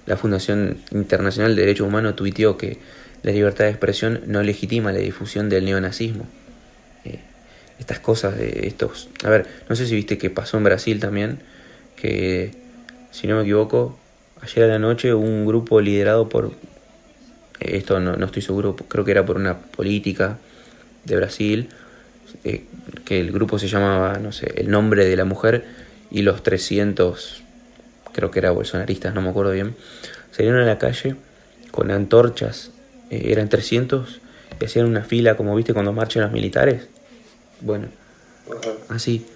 la 0.07 0.16
Fundación 0.16 0.79
Internacional 0.90 1.55
de 1.55 1.62
Derechos 1.62 1.87
Humanos 1.87 2.16
tuiteó 2.16 2.57
que 2.57 2.79
la 3.22 3.33
libertad 3.33 3.64
de 3.64 3.70
expresión 3.70 4.22
no 4.26 4.42
legitima 4.42 4.92
la 4.92 4.98
difusión 4.98 5.48
del 5.48 5.64
neonazismo. 5.64 6.26
Eh, 7.04 7.20
estas 7.78 8.00
cosas 8.00 8.37
de 8.37 8.66
estos... 8.66 9.09
A 9.24 9.30
ver, 9.30 9.46
no 9.68 9.76
sé 9.76 9.87
si 9.87 9.94
viste 9.94 10.18
que 10.18 10.30
pasó 10.30 10.56
en 10.56 10.64
Brasil 10.64 11.00
también, 11.00 11.40
que 11.96 12.52
si 13.11 13.26
no 13.26 13.37
me 13.37 13.42
equivoco, 13.42 13.98
ayer 14.40 14.64
a 14.64 14.68
la 14.68 14.78
noche 14.78 15.12
un 15.14 15.46
grupo 15.46 15.80
liderado 15.80 16.28
por 16.28 16.52
esto 17.61 18.00
no, 18.00 18.24
estoy 18.24 18.42
seguro, 18.42 18.74
creo 18.74 19.04
que 19.04 19.11
era 19.11 19.26
por 19.26 19.37
una 19.37 19.59
política 19.59 20.38
de 21.04 21.16
Brasil, 21.16 21.68
eh, 22.44 22.64
que 23.04 23.20
el 23.20 23.33
grupo 23.33 23.59
se 23.59 23.68
llamaba, 23.68 24.18
no 24.18 24.33
sé, 24.33 24.52
el 24.56 24.70
nombre 24.70 25.04
de 25.04 25.16
la 25.16 25.24
mujer 25.24 25.66
y 26.11 26.22
los 26.22 26.42
300, 26.42 27.42
creo 28.12 28.30
que 28.30 28.38
era 28.38 28.50
bolsonaristas, 28.50 29.14
no 29.14 29.20
me 29.20 29.28
acuerdo 29.28 29.52
bien, 29.52 29.76
salieron 30.30 30.61
a 30.62 30.64
la 30.64 30.78
calle 30.78 31.16
con 31.70 31.90
antorchas, 31.90 32.70
eh, 33.11 33.23
eran 33.27 33.49
300, 33.49 34.20
y 34.61 34.64
hacían 34.64 34.87
una 34.87 35.05
fila 35.05 35.37
como 35.37 35.55
viste 35.57 35.73
cuando 35.73 35.92
marchan 35.92 36.23
los 36.23 36.33
militares. 36.33 36.88
Bueno, 37.61 37.88
así, 38.88 39.27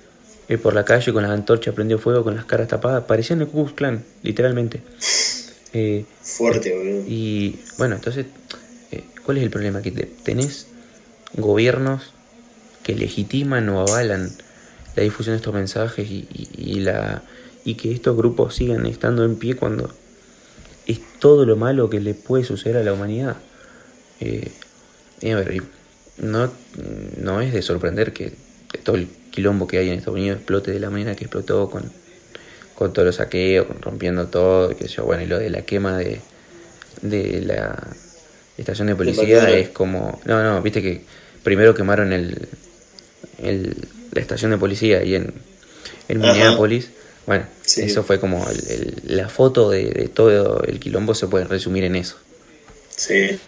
eh, 0.48 0.58
por 0.58 0.74
la 0.74 0.84
calle 0.84 1.12
con 1.12 1.22
las 1.22 1.32
antorchas 1.32 1.74
prendió 1.74 1.98
fuego, 1.98 2.24
con 2.24 2.36
las 2.36 2.44
caras 2.44 2.68
tapadas, 2.68 3.04
parecían 3.04 3.40
el 3.40 3.48
Ku 3.48 3.66
Klan, 3.74 4.04
literalmente. 4.22 4.82
Eh, 5.72 6.04
Fuerte, 6.22 6.76
boludo. 6.76 7.04
Y 7.06 7.58
bueno, 7.78 7.96
entonces, 7.96 8.26
¿cuál 9.24 9.38
es 9.38 9.42
el 9.42 9.50
problema? 9.50 9.82
Que 9.82 9.90
tenés 9.90 10.68
gobiernos 11.36 12.12
que 12.82 12.94
legitiman 12.94 13.68
o 13.70 13.80
avalan 13.80 14.30
la 14.94 15.02
difusión 15.02 15.34
de 15.34 15.38
estos 15.38 15.54
mensajes 15.54 16.08
y, 16.08 16.80
la, 16.80 17.22
y 17.64 17.74
que 17.74 17.92
estos 17.92 18.16
grupos 18.16 18.54
sigan 18.54 18.86
estando 18.86 19.24
en 19.24 19.36
pie 19.36 19.56
cuando 19.56 19.90
es 20.86 21.00
todo 21.18 21.46
lo 21.46 21.56
malo 21.56 21.90
que 21.90 22.00
le 22.00 22.14
puede 22.14 22.44
suceder 22.44 22.76
a 22.76 22.84
la 22.84 22.92
humanidad. 22.92 23.36
Eh, 24.24 25.32
a 25.32 25.36
ver, 25.36 25.62
no, 26.18 26.52
no 27.18 27.40
es 27.40 27.52
de 27.52 27.62
sorprender 27.62 28.12
que 28.12 28.32
todo 28.82 28.96
el 28.96 29.08
quilombo 29.30 29.66
que 29.66 29.78
hay 29.78 29.88
en 29.88 29.94
Estados 29.94 30.18
Unidos 30.18 30.38
explote 30.38 30.70
de 30.70 30.80
la 30.80 30.90
manera 30.90 31.14
que 31.14 31.24
explotó 31.24 31.70
con, 31.70 31.90
con 32.74 32.92
todos 32.92 33.06
los 33.06 33.16
saqueos, 33.16 33.66
rompiendo 33.80 34.26
todo, 34.26 34.76
que 34.76 34.88
yo, 34.88 35.04
bueno, 35.04 35.22
y 35.22 35.26
lo 35.26 35.38
de 35.38 35.50
la 35.50 35.62
quema 35.62 35.96
de, 35.96 36.20
de 37.02 37.40
la 37.42 37.78
estación 38.56 38.88
de 38.88 38.94
policía 38.94 39.50
es 39.50 39.70
como, 39.70 40.20
no, 40.24 40.42
no, 40.42 40.60
viste 40.62 40.82
que 40.82 41.02
primero 41.42 41.74
quemaron 41.74 42.12
el, 42.12 42.48
el 43.42 43.76
la 44.14 44.20
estación 44.20 44.52
de 44.52 44.58
policía 44.58 44.98
ahí 44.98 45.14
en, 45.14 45.34
en 46.08 46.20
Minneapolis. 46.20 46.90
Bueno, 47.26 47.46
eso 47.76 48.04
fue 48.04 48.20
como 48.20 48.46
la 49.04 49.28
foto 49.28 49.70
de, 49.70 49.90
de, 49.90 50.08
todo 50.08 50.62
el 50.62 50.78
quilombo 50.78 51.14
se 51.14 51.26
puede 51.26 51.46
resumir 51.46 51.84
en 51.84 51.96
eso. 51.96 52.16
Sí. 52.96 53.40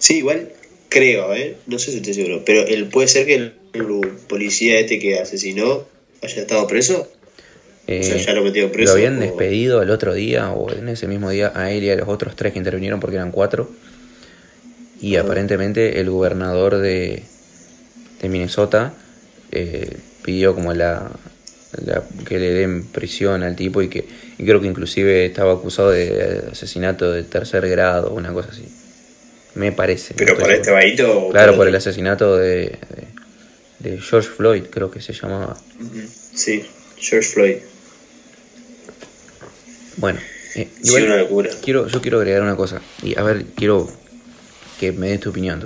Sí, 0.00 0.18
igual 0.18 0.50
creo, 0.88 1.32
¿eh? 1.32 1.56
No 1.66 1.78
sé 1.78 1.92
si 1.92 1.98
estoy 1.98 2.14
seguro, 2.14 2.42
pero 2.44 2.66
él 2.66 2.88
puede 2.88 3.08
ser 3.08 3.24
que 3.24 3.34
el, 3.36 3.52
policía 4.28 4.80
este 4.80 4.98
que 4.98 5.20
asesinó 5.20 5.86
haya 6.22 6.42
estado 6.42 6.66
preso. 6.66 7.02
o 7.02 7.06
sea, 7.86 8.16
eh, 8.16 8.24
ya 8.26 8.32
lo 8.32 8.42
metió 8.42 8.70
preso. 8.72 8.92
Lo 8.92 8.96
habían 8.96 9.20
despedido 9.20 9.80
el 9.82 9.90
otro 9.90 10.12
día 10.12 10.50
o 10.50 10.72
en 10.72 10.88
ese 10.88 11.06
mismo 11.06 11.30
día 11.30 11.52
a 11.54 11.70
él 11.70 11.84
y 11.84 11.90
a 11.90 11.96
los 11.96 12.08
otros 12.08 12.34
tres 12.34 12.52
que 12.52 12.58
intervinieron 12.58 12.98
porque 12.98 13.16
eran 13.16 13.30
cuatro. 13.30 13.70
Y 15.00 15.16
ah. 15.16 15.20
aparentemente 15.20 16.00
el 16.00 16.10
gobernador 16.10 16.78
de, 16.78 17.22
de 18.20 18.28
Minnesota 18.28 18.92
eh, 19.52 19.96
pidió 20.22 20.54
como 20.54 20.74
la, 20.74 21.10
que 22.26 22.38
le 22.38 22.52
den 22.52 22.84
prisión 22.84 23.42
al 23.42 23.56
tipo 23.56 23.80
y 23.82 23.88
que 23.88 24.04
y 24.38 24.44
creo 24.44 24.60
que 24.60 24.66
inclusive 24.66 25.26
estaba 25.26 25.52
acusado 25.52 25.90
de 25.90 26.44
asesinato 26.50 27.12
de 27.12 27.22
tercer 27.22 27.68
grado, 27.68 28.12
una 28.12 28.32
cosa 28.32 28.48
así. 28.50 28.64
Me 29.54 29.72
parece. 29.72 30.14
¿Pero 30.14 30.36
por 30.36 30.50
este 30.50 30.70
vaito? 30.70 31.28
Claro, 31.30 31.56
por 31.56 31.66
el 31.66 31.74
asesinato 31.74 32.36
de, 32.36 32.78
de, 33.80 33.98
George 33.98 34.28
Floyd, 34.28 34.64
creo 34.70 34.90
que 34.90 35.00
se 35.00 35.12
llamaba. 35.12 35.56
Sí, 36.34 36.64
George 36.96 37.28
Floyd. 37.28 37.56
Bueno, 39.96 40.20
eh, 40.54 40.68
una 40.92 41.16
locura. 41.16 41.50
Quiero, 41.62 41.88
yo 41.88 42.00
quiero 42.00 42.18
agregar 42.18 42.42
una 42.42 42.56
cosa. 42.56 42.80
Y 43.02 43.18
a 43.18 43.22
ver, 43.22 43.44
quiero 43.56 43.90
que 44.78 44.92
me 44.92 45.08
des 45.08 45.20
tu 45.20 45.30
opinión, 45.30 45.60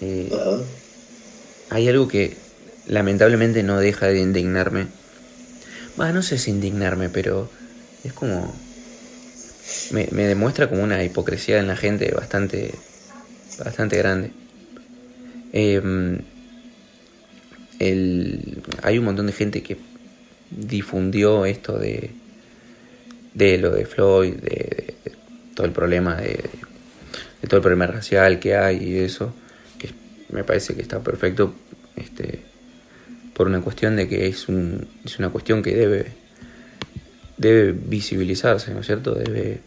eh, 0.00 0.30
Hay 1.70 1.88
algo 1.88 2.06
que 2.06 2.36
lamentablemente 2.86 3.62
no 3.62 3.80
deja 3.80 4.06
de 4.06 4.20
indignarme. 4.20 4.86
Bueno, 5.96 6.14
no 6.14 6.22
sé 6.22 6.38
si 6.38 6.50
indignarme, 6.50 7.08
pero 7.08 7.50
es 8.04 8.12
como... 8.12 8.54
Me, 9.90 10.08
me 10.12 10.26
demuestra 10.26 10.68
como 10.68 10.82
una 10.82 11.02
hipocresía 11.02 11.58
en 11.58 11.66
la 11.66 11.76
gente 11.76 12.10
bastante 12.12 12.72
bastante 13.64 13.96
grande. 13.96 14.30
Em, 15.52 16.18
hay 18.82 18.98
un 18.98 19.04
montón 19.04 19.26
de 19.26 19.32
gente 19.32 19.62
que 19.62 19.76
difundió 20.50 21.46
esto 21.46 21.78
de, 21.78 22.10
de 23.34 23.58
lo 23.58 23.70
de 23.70 23.86
Floyd, 23.86 24.34
de, 24.34 24.94
todo 25.54 25.66
el 25.66 25.72
problema 25.72 26.16
de, 26.16 26.40
todo 27.48 27.56
el 27.56 27.62
problema 27.62 27.86
racial 27.86 28.38
que 28.38 28.54
hay 28.54 28.82
y 28.82 28.98
eso, 28.98 29.34
que 29.78 29.90
me 30.30 30.44
parece 30.44 30.74
que 30.74 30.82
está 30.82 31.00
perfecto, 31.00 31.54
este, 31.96 32.40
por 33.34 33.46
una 33.46 33.60
cuestión 33.60 33.96
de 33.96 34.08
que 34.08 34.26
es, 34.26 34.48
un, 34.48 34.86
es 35.04 35.18
una 35.18 35.30
cuestión 35.30 35.62
que 35.62 35.74
debe, 35.74 36.06
debe 37.38 37.72
visibilizarse, 37.72 38.74
¿no 38.74 38.80
es 38.80 38.86
cierto? 38.86 39.14
Debe, 39.14 39.60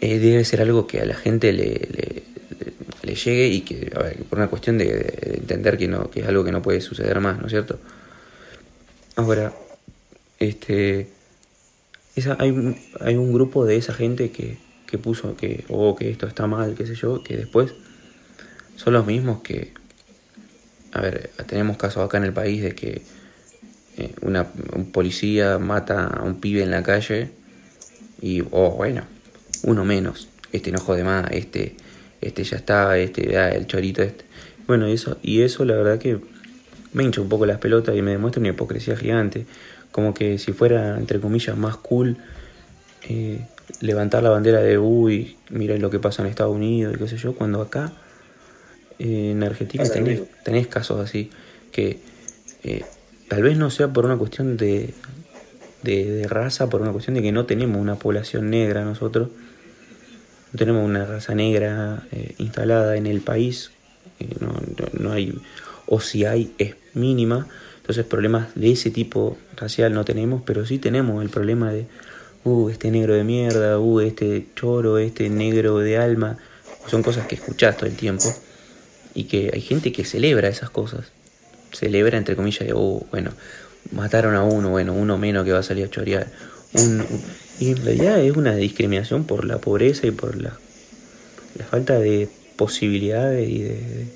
eh, 0.00 0.18
debe 0.18 0.44
ser 0.44 0.62
algo 0.62 0.86
que 0.86 1.00
a 1.00 1.04
la 1.04 1.14
gente 1.14 1.52
le 1.52 2.22
llegue 3.14 3.48
y 3.48 3.60
que, 3.62 3.92
a 3.94 4.02
ver, 4.02 4.22
por 4.24 4.38
una 4.38 4.48
cuestión 4.48 4.78
de, 4.78 5.36
entender 5.38 5.78
que, 5.78 5.88
no, 5.88 6.10
que 6.10 6.20
es 6.20 6.26
algo 6.26 6.44
que 6.44 6.52
no 6.52 6.62
puede 6.62 6.80
suceder 6.80 7.20
más, 7.20 7.38
¿no 7.38 7.46
es 7.46 7.52
cierto? 7.52 7.78
Ahora, 9.16 9.52
este, 10.38 11.08
esa, 12.16 12.36
hay, 12.38 12.50
un, 12.50 12.76
hay 13.00 13.16
un 13.16 13.32
grupo 13.32 13.66
de 13.66 13.76
esa 13.76 13.92
gente 13.92 14.30
que, 14.30 14.58
que 14.86 14.98
puso 14.98 15.36
que, 15.36 15.64
o 15.68 15.94
que 15.94 16.10
esto 16.10 16.26
está 16.26 16.46
mal, 16.46 16.74
qué 16.74 16.86
sé 16.86 16.94
yo, 16.94 17.22
que 17.22 17.36
después 17.36 17.72
son 18.76 18.94
los 18.94 19.06
mismos 19.06 19.42
que, 19.42 19.72
a 20.92 21.00
ver, 21.00 21.30
tenemos 21.46 21.76
casos 21.76 22.04
acá 22.04 22.18
en 22.18 22.24
el 22.24 22.32
país 22.32 22.62
de 22.62 22.74
que 22.74 23.02
eh, 23.96 24.14
una, 24.22 24.46
un 24.74 24.90
policía 24.92 25.58
mata 25.58 26.06
a 26.06 26.22
un 26.22 26.40
pibe 26.40 26.62
en 26.62 26.70
la 26.70 26.82
calle 26.82 27.30
y, 28.20 28.42
oh, 28.50 28.70
bueno, 28.70 29.04
uno 29.62 29.84
menos, 29.84 30.28
este 30.52 30.70
enojo 30.70 30.94
de 30.94 31.04
más, 31.04 31.30
este 31.30 31.76
este 32.20 32.44
ya 32.44 32.56
está, 32.56 32.96
este, 32.98 33.36
ah, 33.36 33.50
el 33.50 33.66
chorito 33.66 34.02
este. 34.02 34.24
Bueno, 34.66 34.86
eso, 34.86 35.18
y 35.22 35.42
eso 35.42 35.64
la 35.64 35.74
verdad 35.74 35.98
que 35.98 36.18
me 36.92 37.04
hincha 37.04 37.20
un 37.20 37.28
poco 37.28 37.46
las 37.46 37.58
pelotas 37.58 37.96
y 37.96 38.02
me 38.02 38.12
demuestra 38.12 38.40
una 38.40 38.50
hipocresía 38.50 38.96
gigante. 38.96 39.46
Como 39.92 40.14
que 40.14 40.38
si 40.38 40.52
fuera, 40.52 40.96
entre 40.96 41.20
comillas, 41.20 41.56
más 41.56 41.76
cool 41.76 42.18
eh, 43.08 43.46
levantar 43.80 44.22
la 44.22 44.30
bandera 44.30 44.60
de 44.60 44.78
uy, 44.78 45.36
mira 45.48 45.76
lo 45.78 45.90
que 45.90 45.98
pasa 45.98 46.22
en 46.22 46.28
Estados 46.28 46.54
Unidos 46.54 46.94
y 46.94 46.98
qué 46.98 47.08
sé 47.08 47.16
yo, 47.16 47.34
cuando 47.34 47.60
acá 47.62 47.92
eh, 48.98 49.30
en 49.32 49.42
Argentina 49.42 49.84
tenés, 49.84 50.22
tenés, 50.44 50.66
casos 50.66 51.00
así 51.00 51.30
que 51.72 52.00
eh, 52.62 52.84
tal 53.28 53.42
vez 53.42 53.56
no 53.56 53.70
sea 53.70 53.88
por 53.88 54.04
una 54.04 54.16
cuestión 54.16 54.56
de, 54.56 54.92
de, 55.82 56.10
de 56.10 56.28
raza, 56.28 56.68
por 56.68 56.82
una 56.82 56.92
cuestión 56.92 57.14
de 57.14 57.22
que 57.22 57.32
no 57.32 57.46
tenemos 57.46 57.80
una 57.80 57.96
población 57.96 58.50
negra 58.50 58.84
nosotros, 58.84 59.30
no 60.52 60.58
tenemos 60.58 60.84
una 60.84 61.04
raza 61.04 61.34
negra 61.34 62.02
eh, 62.12 62.34
instalada 62.38 62.96
en 62.96 63.06
el 63.06 63.20
país, 63.20 63.70
eh, 64.18 64.28
no, 64.40 64.60
no, 64.98 65.12
hay, 65.12 65.38
o 65.86 66.00
si 66.00 66.24
hay 66.24 66.52
es 66.58 66.74
mínima, 66.94 67.46
entonces 67.80 68.04
problemas 68.04 68.48
de 68.54 68.72
ese 68.72 68.90
tipo 68.90 69.38
racial 69.56 69.92
no 69.92 70.04
tenemos, 70.04 70.42
pero 70.44 70.66
sí 70.66 70.78
tenemos 70.78 71.22
el 71.22 71.30
problema 71.30 71.72
de, 71.72 71.86
uh, 72.44 72.68
este 72.68 72.90
negro 72.90 73.14
de 73.14 73.24
mierda, 73.24 73.78
uh, 73.78 74.00
este 74.00 74.46
choro, 74.56 74.98
este 74.98 75.28
negro 75.28 75.78
de 75.78 75.98
alma, 75.98 76.38
son 76.86 77.02
cosas 77.02 77.26
que 77.26 77.36
escuchás 77.36 77.76
todo 77.76 77.86
el 77.86 77.96
tiempo 77.96 78.24
y 79.14 79.24
que 79.24 79.50
hay 79.52 79.60
gente 79.60 79.92
que 79.92 80.04
celebra 80.04 80.48
esas 80.48 80.70
cosas, 80.70 81.12
celebra 81.72 82.18
entre 82.18 82.36
comillas 82.36 82.66
de, 82.66 82.74
uh, 82.74 83.06
bueno, 83.10 83.30
mataron 83.92 84.34
a 84.34 84.42
uno, 84.42 84.70
bueno, 84.70 84.92
uno 84.94 85.18
menos 85.18 85.44
que 85.44 85.52
va 85.52 85.60
a 85.60 85.62
salir 85.62 85.84
a 85.84 85.90
chorear, 85.90 86.26
un, 86.74 87.06
y 87.60 87.72
en 87.72 87.84
realidad 87.84 88.18
es 88.20 88.36
una 88.36 88.56
discriminación 88.56 89.24
por 89.24 89.44
la 89.44 89.58
pobreza 89.58 90.06
y 90.06 90.10
por 90.10 90.34
la, 90.34 90.58
la 91.58 91.64
falta 91.66 91.98
de 91.98 92.28
posibilidades 92.56 93.48
y 93.48 93.62
de, 93.62 94.06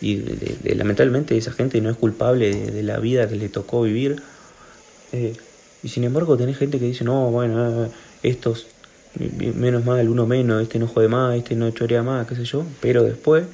y 0.00 0.16
de, 0.16 0.74
lamentablemente 0.74 1.36
esa 1.36 1.52
gente 1.52 1.78
no 1.82 1.90
es 1.90 1.96
culpable 1.98 2.54
de, 2.54 2.82
la 2.82 2.98
vida 2.98 3.28
que 3.28 3.36
le 3.36 3.50
tocó 3.50 3.82
vivir. 3.82 4.22
Eh, 5.12 5.34
y 5.82 5.88
sin 5.88 6.04
embargo 6.04 6.38
tenés 6.38 6.56
gente 6.56 6.78
que 6.78 6.86
dice, 6.86 7.04
no, 7.04 7.30
bueno, 7.30 7.84
eh, 7.84 7.88
estos, 8.22 8.66
menos 9.18 9.84
mal, 9.84 10.08
uno 10.08 10.26
menos, 10.26 10.62
este 10.62 10.78
no 10.78 10.86
jode 10.86 11.08
más, 11.08 11.36
este 11.36 11.56
no 11.56 11.70
chorea 11.70 12.02
más, 12.02 12.26
qué 12.26 12.34
sé 12.34 12.44
yo. 12.44 12.64
Pero 12.80 13.02
después, 13.02 13.44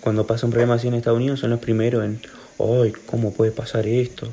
cuando 0.00 0.26
pasa 0.26 0.46
un 0.46 0.50
problema 0.50 0.74
así 0.74 0.88
en 0.88 0.94
Estados 0.94 1.18
Unidos, 1.18 1.38
son 1.38 1.50
los 1.50 1.60
primeros 1.60 2.04
en, 2.04 2.20
ay, 2.58 2.92
¿cómo 3.06 3.32
puede 3.32 3.52
pasar 3.52 3.86
esto? 3.86 4.28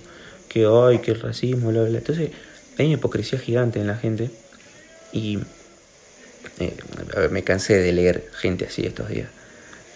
Que, 0.49 0.65
ay, 0.65 0.99
que 0.99 1.11
el 1.11 1.19
racismo, 1.19 1.69
bla, 1.69 1.83
bla. 1.83 1.99
Entonces, 1.99 2.31
hay 2.77 2.85
una 2.87 2.95
hipocresía 2.95 3.39
gigante 3.39 3.79
en 3.79 3.87
la 3.87 3.95
gente 3.95 4.29
y 5.11 5.39
eh, 6.59 6.75
me 7.29 7.43
cansé 7.43 7.77
de 7.77 7.91
leer 7.91 8.29
gente 8.33 8.65
así 8.65 8.85
estos 8.85 9.09
días. 9.09 9.29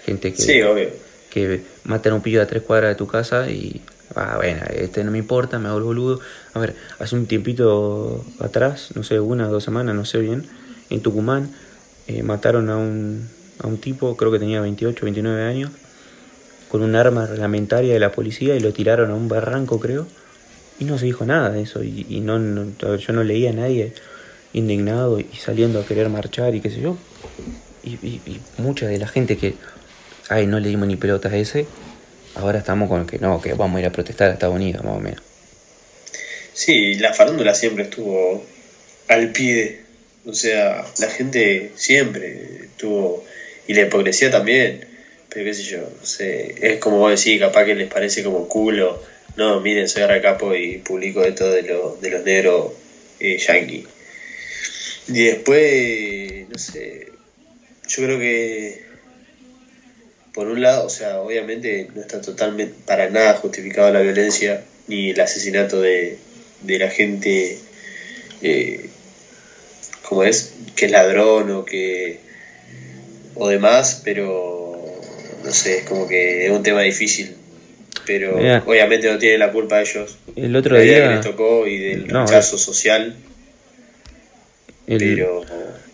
Gente 0.05 0.33
que, 0.33 0.93
que 1.29 1.61
matan 1.83 2.13
a 2.13 2.15
un 2.15 2.21
pillo 2.21 2.41
a 2.41 2.45
tres 2.45 2.63
cuadras 2.63 2.89
de 2.91 2.95
tu 2.95 3.07
casa 3.07 3.49
y, 3.49 3.81
ah, 4.15 4.35
bueno, 4.37 4.61
este 4.73 5.03
no 5.03 5.11
me 5.11 5.17
importa, 5.17 5.59
me 5.59 5.67
hago 5.67 5.79
el 5.79 5.83
boludo. 5.83 6.19
A 6.53 6.59
ver, 6.59 6.75
hace 6.99 7.15
un 7.15 7.25
tiempito 7.25 8.23
atrás, 8.39 8.89
no 8.95 9.03
sé, 9.03 9.19
una 9.19 9.49
o 9.49 9.51
dos 9.51 9.63
semanas, 9.63 9.95
no 9.95 10.05
sé 10.05 10.19
bien, 10.19 10.45
en 10.89 11.01
Tucumán 11.01 11.51
eh, 12.07 12.23
mataron 12.23 12.69
a 12.69 12.77
un, 12.77 13.27
a 13.59 13.67
un 13.67 13.79
tipo, 13.79 14.15
creo 14.15 14.31
que 14.31 14.39
tenía 14.39 14.61
28, 14.61 15.03
29 15.03 15.43
años, 15.43 15.71
con 16.69 16.83
un 16.83 16.95
arma 16.95 17.25
reglamentaria 17.25 17.93
de 17.93 17.99
la 17.99 18.11
policía 18.11 18.55
y 18.55 18.59
lo 18.59 18.71
tiraron 18.71 19.11
a 19.11 19.15
un 19.15 19.27
barranco, 19.27 19.79
creo 19.79 20.07
y 20.79 20.85
no 20.85 20.97
se 20.97 21.05
dijo 21.05 21.25
nada 21.25 21.49
de 21.49 21.61
eso. 21.61 21.83
Y, 21.83 22.19
no, 22.21 22.37
yo 22.97 23.13
no 23.13 23.23
leía 23.23 23.51
a 23.51 23.53
nadie 23.53 23.93
indignado 24.53 25.19
y 25.19 25.27
saliendo 25.37 25.79
a 25.79 25.85
querer 25.85 26.09
marchar 26.09 26.55
y 26.55 26.61
qué 26.61 26.69
sé 26.69 26.81
yo. 26.81 26.97
Y, 27.83 27.91
y, 27.93 28.41
mucha 28.57 28.87
de 28.87 28.97
la 28.97 29.07
gente 29.07 29.37
que, 29.37 29.55
ay, 30.29 30.47
no 30.47 30.59
le 30.59 30.69
dimos 30.69 30.87
ni 30.87 30.95
pelotas 30.95 31.33
ese, 31.33 31.65
ahora 32.35 32.59
estamos 32.59 32.89
con 32.89 33.07
que 33.07 33.19
no, 33.19 33.41
que 33.41 33.53
vamos 33.53 33.77
a 33.77 33.81
ir 33.81 33.85
a 33.87 33.91
protestar 33.91 34.29
a 34.29 34.33
Estados 34.33 34.55
Unidos, 34.55 34.83
más 34.83 34.97
o 34.97 34.99
menos. 34.99 35.21
Sí, 36.53 36.95
la 36.95 37.13
farándula 37.13 37.53
siempre 37.53 37.83
estuvo 37.83 38.43
al 39.07 39.31
pie. 39.31 39.81
O 40.25 40.33
sea, 40.33 40.85
la 40.99 41.07
gente 41.07 41.71
siempre 41.75 42.63
estuvo. 42.63 43.23
Y 43.67 43.73
la 43.73 43.81
hipocresía 43.81 44.31
también. 44.31 44.85
Pero 45.29 45.45
qué 45.45 45.53
sé 45.53 45.63
yo, 45.63 45.89
es 46.01 46.79
como 46.79 46.97
vos 46.97 47.11
decís, 47.11 47.39
capaz 47.39 47.65
que 47.65 47.75
les 47.75 47.91
parece 47.91 48.23
como 48.23 48.47
culo 48.47 49.03
no, 49.35 49.59
miren, 49.61 49.87
soy 49.87 50.03
Capo 50.21 50.55
y 50.55 50.77
publico 50.79 51.23
esto 51.23 51.49
de, 51.49 51.63
lo, 51.63 51.97
de 51.97 52.09
los 52.09 52.23
negros 52.23 52.73
eh, 53.19 53.37
yankee. 53.37 53.85
Y 55.07 55.23
después, 55.23 56.49
no 56.49 56.57
sé, 56.57 57.07
yo 57.87 58.03
creo 58.03 58.19
que 58.19 58.87
por 60.33 60.47
un 60.47 60.61
lado, 60.61 60.85
o 60.85 60.89
sea, 60.89 61.19
obviamente 61.19 61.87
no 61.95 62.01
está 62.01 62.21
totalmente 62.21 62.75
para 62.85 63.09
nada 63.09 63.33
justificado 63.35 63.91
la 63.91 64.01
violencia 64.01 64.63
ni 64.87 65.09
el 65.09 65.19
asesinato 65.19 65.81
de, 65.81 66.19
de 66.61 66.79
la 66.79 66.89
gente, 66.89 67.57
eh, 68.43 68.89
como 70.03 70.23
es, 70.23 70.53
que 70.75 70.85
es 70.85 70.91
ladrón 70.91 71.49
o 71.51 71.65
que 71.65 72.19
o 73.33 73.47
demás, 73.47 74.01
pero 74.03 75.01
no 75.43 75.51
sé, 75.51 75.79
es 75.79 75.83
como 75.85 76.07
que 76.07 76.45
es 76.45 76.51
un 76.51 76.63
tema 76.63 76.81
difícil. 76.81 77.35
Pero 78.07 78.37
Mira. 78.37 78.63
obviamente 78.65 79.11
no 79.11 79.17
tienen 79.19 79.39
la 79.39 79.51
culpa 79.51 79.81
ellos. 79.81 80.17
El 80.35 80.55
otro 80.55 80.75
la 80.75 80.81
día- 80.81 81.03
que 81.03 81.15
les 81.15 81.21
tocó 81.21 81.67
y 81.67 81.77
del 81.77 82.07
No, 82.07 82.25
rechazo 82.25 82.57
social, 82.57 83.15
El, 84.87 84.97
pero 84.99 85.41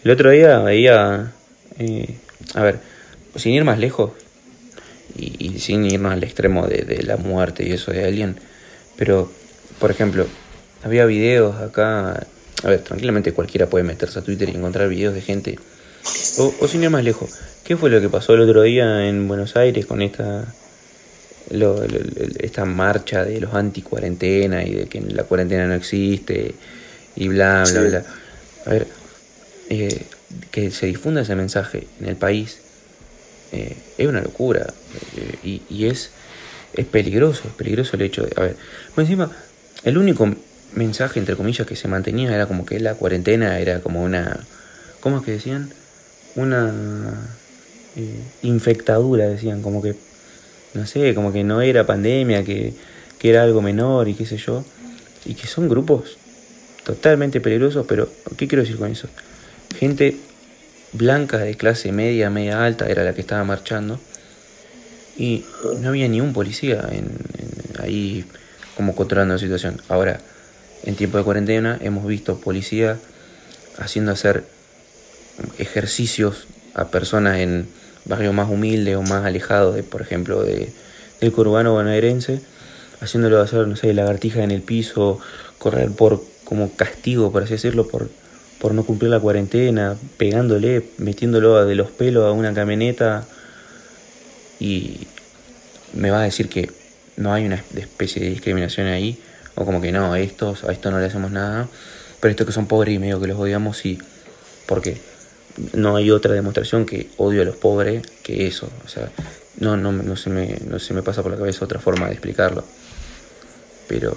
el 0.04 0.12
otro 0.12 0.30
día 0.30 0.60
veía, 0.60 1.32
eh, 1.80 2.08
a 2.54 2.62
ver, 2.62 2.78
sin 3.36 3.54
ir 3.54 3.64
más 3.64 3.80
lejos 3.80 4.12
y, 5.18 5.48
y 5.56 5.60
sin 5.60 5.84
irnos 5.86 6.14
al 6.14 6.24
extremo 6.24 6.68
de, 6.68 6.84
de 6.84 7.02
la 7.04 7.18
muerte 7.18 7.68
y 7.68 7.72
eso 7.72 7.92
de 7.92 8.04
alguien, 8.06 8.36
pero, 8.96 9.32
por 9.80 9.90
ejemplo, 9.90 10.28
había 10.84 11.06
videos 11.06 11.56
acá, 11.60 12.28
a 12.64 12.70
ver, 12.70 12.82
tranquilamente 12.82 13.32
cualquiera 13.32 13.66
puede 13.68 13.84
meterse 13.84 14.20
a 14.20 14.22
Twitter 14.22 14.50
y 14.50 14.52
encontrar 14.56 14.88
videos 14.90 15.16
de 15.16 15.22
gente, 15.22 15.58
o, 16.38 16.54
o 16.60 16.68
sin 16.68 16.84
ir 16.84 16.90
más 16.92 17.04
lejos, 17.04 17.32
¿qué 17.64 17.76
fue 17.76 17.90
lo 17.90 18.00
que 18.02 18.10
pasó 18.10 18.36
el 18.36 18.42
otro 18.42 18.62
día 18.62 19.08
en 19.08 19.28
Buenos 19.28 19.56
Aires 19.56 19.88
con 19.88 20.04
esta... 20.04 20.54
lo- 21.52 21.86
lo- 21.88 22.00
esta 22.40 22.66
marcha 22.66 23.24
de 23.26 23.40
los 23.42 23.54
anti 23.54 23.82
cuarentena 23.82 24.64
y 24.64 24.74
de 24.74 24.86
que 24.88 25.02
la 25.02 25.24
cuarentena 25.24 25.68
no 25.68 25.74
existe 25.74 26.56
y 27.16 27.28
bla 27.28 27.64
bla 27.70 27.82
Sí. 27.82 27.88
bla 27.90 28.04
a 28.66 28.70
ver 28.70 28.88
eh, 29.70 30.02
que 30.52 30.72
se 30.72 30.86
difunda 30.88 31.22
ese 31.22 31.36
mensaje 31.36 31.88
en 32.00 32.08
el 32.08 32.16
país 32.16 32.58
eh, 33.52 33.76
es 33.98 34.08
una 34.08 34.22
locura 34.22 34.74
eh, 35.18 35.36
y, 35.44 35.62
y 35.70 35.86
es 35.88 36.10
es 36.74 36.86
peligroso 36.86 37.44
es 37.48 37.54
peligroso 37.54 37.96
el 37.96 38.02
hecho 38.04 38.24
de 38.24 38.34
a 38.36 38.42
ver 38.42 38.56
por 38.96 39.04
encima 39.04 39.32
el 39.84 39.98
único 39.98 40.28
mensaje 40.74 41.20
entre 41.20 41.36
comillas 41.36 41.68
que 41.68 41.76
se 41.76 41.88
mantenía 41.88 42.34
era 42.34 42.48
como 42.48 42.66
que 42.66 42.80
la 42.80 42.96
cuarentena 42.96 43.60
era 43.60 43.80
como 43.82 44.02
una 44.04 44.40
cómo 45.02 45.18
es 45.20 45.24
que 45.26 45.32
decían 45.34 45.70
una 46.36 46.74
infectadura 48.42 49.28
decían 49.28 49.62
como 49.62 49.82
que 49.82 49.96
no 50.74 50.86
sé, 50.88 51.14
como 51.14 51.32
que 51.32 51.44
no 51.44 51.62
era 51.62 51.86
pandemia, 51.86 52.44
que, 52.44 52.74
que 53.20 53.30
era 53.30 53.44
algo 53.44 53.62
menor 53.62 54.08
y 54.08 54.14
qué 54.14 54.26
sé 54.26 54.38
yo, 54.38 54.64
y 55.26 55.36
que 55.36 55.48
son 55.48 55.70
grupos 55.70 56.18
totalmente 56.84 57.40
peligrosos, 57.40 57.86
pero 57.88 58.10
¿qué 58.38 58.48
quiero 58.48 58.64
decir 58.64 58.78
con 58.78 58.92
eso? 58.92 59.08
Gente 59.78 60.18
blanca 60.92 61.40
de 61.40 61.56
clase 61.56 61.92
media, 61.92 62.30
media 62.30 62.64
alta 62.64 62.88
era 62.88 63.04
la 63.04 63.14
que 63.14 63.22
estaba 63.22 63.44
marchando 63.44 64.00
y 65.18 65.46
no 65.80 65.90
había 65.90 66.08
ni 66.08 66.22
un 66.22 66.34
policía 66.34 66.88
en, 66.92 67.10
ahí 67.80 68.26
como 68.76 68.96
controlando 68.96 69.36
la 69.36 69.40
situación. 69.40 69.82
Ahora, 69.88 70.20
en 70.84 70.96
tiempo 70.96 71.18
de 71.18 71.24
cuarentena 71.24 71.78
hemos 71.82 72.06
visto 72.06 72.40
policía 72.40 73.00
haciendo 73.78 74.12
hacer 74.12 74.44
ejercicios 75.58 76.48
a 76.74 76.90
personas 76.90 77.40
en 77.40 77.68
barrios 78.06 78.34
más 78.34 78.50
humildes 78.50 78.96
o 78.96 79.02
más 79.02 79.26
alejados, 79.26 79.76
de, 79.76 79.84
por 79.84 80.02
ejemplo, 80.02 80.44
de, 80.44 80.70
del 81.22 81.32
conurbano 81.32 81.74
bonaerense, 81.74 82.42
haciéndolo 83.02 83.42
hacer, 83.42 83.68
no 83.68 83.76
sé, 83.76 83.94
lagartijas 83.94 84.44
en 84.44 84.52
el 84.52 84.62
piso, 84.62 85.20
correr 85.58 85.92
por 85.92 86.22
como 86.44 86.72
castigo, 86.76 87.32
por 87.32 87.44
así 87.44 87.54
decirlo, 87.54 87.88
por, 87.88 88.10
por 88.60 88.74
no 88.74 88.86
cumplir 88.86 89.12
la 89.12 89.20
cuarentena, 89.20 89.98
pegándole, 90.18 90.84
metiéndolo 90.98 91.66
de 91.66 91.76
los 91.76 91.90
pelos 91.90 92.26
a 92.26 92.32
una 92.32 92.54
camioneta. 92.54 93.26
Y 94.60 95.08
me 95.94 96.12
va 96.12 96.22
a 96.22 96.24
decir 96.24 96.50
que 96.50 96.70
no 97.16 97.34
hay 97.34 97.46
una 97.46 97.64
especie 97.76 98.22
de 98.22 98.30
discriminación 98.30 98.88
ahí, 98.88 99.20
o 99.56 99.66
como 99.66 99.82
que 99.82 99.92
no, 99.92 100.14
a 100.14 100.20
estos, 100.20 100.64
a 100.64 100.72
esto 100.72 100.92
no 100.92 101.00
le 101.00 101.06
hacemos 101.06 101.32
nada, 101.32 101.68
pero 102.20 102.32
estos 102.32 102.48
que 102.48 102.54
son 102.54 102.68
pobres 102.68 102.96
y 102.96 103.00
medio 103.00 103.20
que 103.20 103.28
los 103.28 103.40
odiamos, 103.40 103.78
sí, 103.78 104.00
porque 104.66 104.98
no 105.74 105.96
hay 105.96 106.12
otra 106.12 106.34
demostración 106.34 106.86
que 106.86 107.08
odio 107.18 107.42
a 107.42 107.46
los 107.46 107.56
pobres 107.56 108.02
que 108.24 108.48
eso, 108.48 108.70
o 108.86 108.88
sea, 108.88 109.12
no, 109.60 109.78
no, 109.78 109.92
no, 109.92 110.16
se 110.18 110.30
me, 110.30 110.58
no 110.68 110.80
se 110.80 110.94
me 110.94 111.04
pasa 111.04 111.22
por 111.22 111.32
la 111.32 111.38
cabeza 111.38 111.64
otra 111.66 111.80
forma 111.80 112.08
de 112.08 112.14
explicarlo, 112.14 112.64
pero, 113.88 114.16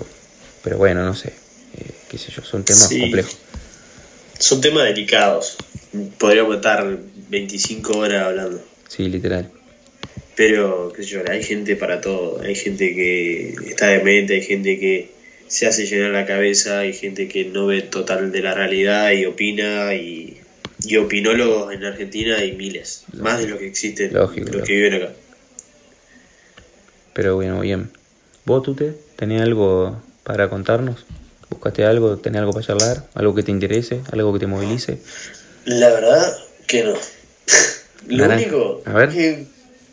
pero 0.64 0.78
bueno, 0.78 1.04
no 1.04 1.14
sé, 1.14 1.28
eh, 1.28 1.90
qué 2.10 2.18
sé 2.18 2.32
yo, 2.32 2.42
son 2.42 2.64
temas 2.64 2.88
Sí. 2.88 3.00
complejos. 3.00 3.36
son 4.38 4.60
temas 4.60 4.84
delicados. 4.84 5.56
Podríamos 6.18 6.56
estar 6.56 6.86
25 7.30 7.98
horas 7.98 8.22
hablando. 8.24 8.62
Sí, 8.88 9.08
literal. 9.08 9.50
Pero, 10.34 10.92
qué 10.94 11.02
sé 11.02 11.08
yo, 11.08 11.20
hay 11.26 11.42
gente 11.42 11.74
para 11.76 12.02
todo. 12.02 12.40
Hay 12.42 12.54
gente 12.54 12.94
que 12.94 13.54
está 13.66 13.86
demente, 13.86 14.34
hay 14.34 14.42
gente 14.42 14.78
que 14.78 15.10
se 15.48 15.66
hace 15.66 15.86
llenar 15.86 16.10
la 16.10 16.26
cabeza, 16.26 16.80
hay 16.80 16.92
gente 16.92 17.28
que 17.28 17.46
no 17.46 17.66
ve 17.66 17.80
total 17.80 18.30
de 18.32 18.40
la 18.42 18.52
realidad 18.52 19.12
y 19.12 19.24
opina. 19.24 19.94
Y, 19.94 20.36
y 20.82 20.96
opinólogos 20.96 21.72
en 21.72 21.84
Argentina 21.84 22.36
hay 22.36 22.52
miles, 22.52 23.04
más 23.14 23.38
de 23.40 23.48
lo 23.48 23.58
que 23.58 23.66
existen, 23.66 24.12
Lógico, 24.12 24.50
los 24.52 24.66
que 24.66 24.72
viven 24.72 24.94
acá. 24.94 25.12
Pero 27.12 27.34
bueno, 27.36 27.60
bien. 27.60 27.90
¿Vos, 28.44 28.62
Tute, 28.62 28.94
tenés 29.16 29.42
algo 29.42 30.00
para 30.22 30.50
contarnos? 30.50 31.06
¿Buscaste 31.48 31.84
algo? 31.84 32.18
¿Tenés 32.18 32.40
algo 32.40 32.52
para 32.52 32.66
charlar? 32.66 33.04
¿Algo 33.14 33.34
que 33.34 33.42
te 33.42 33.50
interese? 33.50 34.02
¿Algo 34.12 34.32
que 34.32 34.40
te 34.40 34.46
movilice? 34.46 34.98
La 35.64 35.88
verdad 35.90 36.36
que 36.66 36.84
no. 36.84 36.94
Lo 38.08 38.24
único 38.26 38.82
A 38.84 38.92
ver. 38.92 39.08
que 39.10 39.46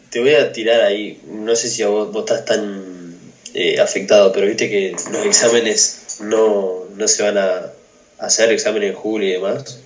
te 0.10 0.19
voy 0.19 0.36
a 0.36 0.52
tirar 0.52 0.82
ahí, 0.82 1.22
no 1.28 1.56
sé 1.56 1.69
si 1.69 1.82
a 1.82 1.88
vos, 1.88 2.12
vos 2.12 2.30
estás 2.30 2.46
tan 2.46 3.15
eh, 3.54 3.80
afectado, 3.80 4.32
pero 4.32 4.46
viste 4.46 4.69
que 4.69 4.91
los 5.12 5.26
exámenes 5.26 6.17
no, 6.22 6.86
no 6.96 7.08
se 7.08 7.24
van 7.24 7.38
a 7.38 7.72
hacer 8.19 8.52
exámenes 8.52 8.91
en 8.91 8.96
julio 8.96 9.30
y 9.30 9.32
demás. 9.32 9.80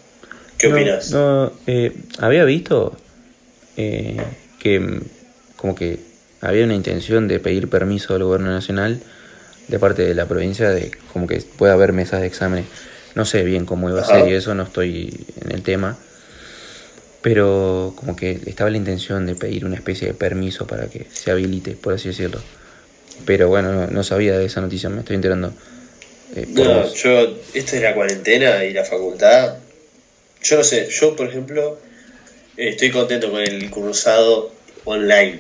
¿Qué 0.58 0.68
opinas? 0.68 1.12
No, 1.12 1.52
eh, 1.68 1.94
había 2.20 2.44
visto 2.46 2.98
eh, 3.78 4.18
que 4.60 4.80
mm, 4.80 5.02
como 5.56 5.76
que 5.76 6.00
había 6.42 6.66
una 6.66 6.76
intención 6.76 7.28
de 7.28 7.40
pedir 7.40 7.70
permiso 7.70 8.16
al 8.16 8.24
gobierno 8.24 8.52
nacional 8.52 9.00
de 9.68 9.80
parte 9.80 10.04
de 10.04 10.14
la 10.16 10.26
provincia 10.28 10.70
de 10.70 10.92
como 11.14 11.28
que 11.28 11.42
puede 11.58 11.74
haber 11.74 11.94
mesas 11.94 12.22
de 12.22 12.28
exámenes. 12.28 12.66
No 13.16 13.26
sé 13.26 13.44
bien 13.44 13.66
cómo 13.66 13.90
iba 13.90 14.02
a 14.02 14.06
ser 14.06 14.28
y 14.28 14.34
eso, 14.34 14.54
no 14.56 14.64
estoy 14.64 15.26
en 15.44 15.52
el 15.52 15.62
tema. 15.64 15.98
Pero 17.22 17.94
como 17.96 18.16
que 18.16 18.40
estaba 18.46 18.70
la 18.70 18.78
intención 18.78 19.26
de 19.26 19.36
pedir 19.36 19.66
una 19.66 19.76
especie 19.76 20.08
de 20.08 20.14
permiso 20.14 20.68
para 20.68 20.88
que 20.88 21.08
se 21.12 21.32
habilite, 21.32 21.72
por 21.72 21.94
así 21.94 22.10
decirlo. 22.10 22.40
Pero 23.26 23.50
bueno, 23.50 23.74
no, 23.74 23.88
no 23.88 24.04
sabía 24.04 24.38
de 24.38 24.46
esa 24.46 24.62
noticia, 24.62 24.90
me 24.90 25.00
estoy 25.00 25.16
enterando. 25.16 25.52
eh, 26.36 26.46
No, 26.50 26.94
yo, 26.94 27.38
esto 27.54 27.76
de 27.76 27.82
la 27.82 27.96
cuarentena 27.96 28.64
y 28.64 28.72
la 28.72 28.86
facultad, 28.86 29.56
yo 30.44 30.58
no 30.58 30.64
sé, 30.64 30.88
yo 30.90 31.16
por 31.16 31.28
ejemplo 31.30 31.80
estoy 32.56 32.90
contento 32.92 33.30
con 33.32 33.42
el 33.42 33.70
cursado 33.70 34.52
online, 34.86 35.40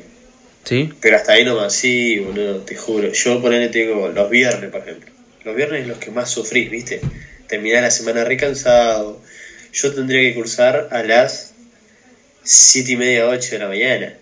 ¿Sí? 0.63 0.91
pero 1.01 1.15
hasta 1.17 1.33
ahí 1.33 1.45
nomás, 1.45 1.73
sí, 1.73 2.19
boludo, 2.19 2.59
te 2.61 2.75
juro. 2.75 3.11
Yo 3.11 3.41
ponele 3.41 3.69
tengo 3.69 4.09
los 4.09 4.29
viernes, 4.29 4.69
por 4.69 4.81
ejemplo. 4.81 5.11
Los 5.45 5.55
viernes 5.55 5.81
es 5.83 5.87
los 5.87 5.97
que 5.97 6.11
más 6.11 6.29
sufrís, 6.29 6.69
¿viste? 6.69 6.99
Terminar 7.47 7.81
la 7.83 7.91
semana 7.91 8.23
recansado. 8.25 9.21
Yo 9.71 9.93
tendría 9.93 10.21
que 10.21 10.35
cursar 10.35 10.89
a 10.91 11.03
las 11.03 11.53
7 12.43 12.91
y 12.91 12.95
media, 12.97 13.27
8 13.27 13.51
de 13.51 13.59
la 13.59 13.67
mañana. 13.67 14.13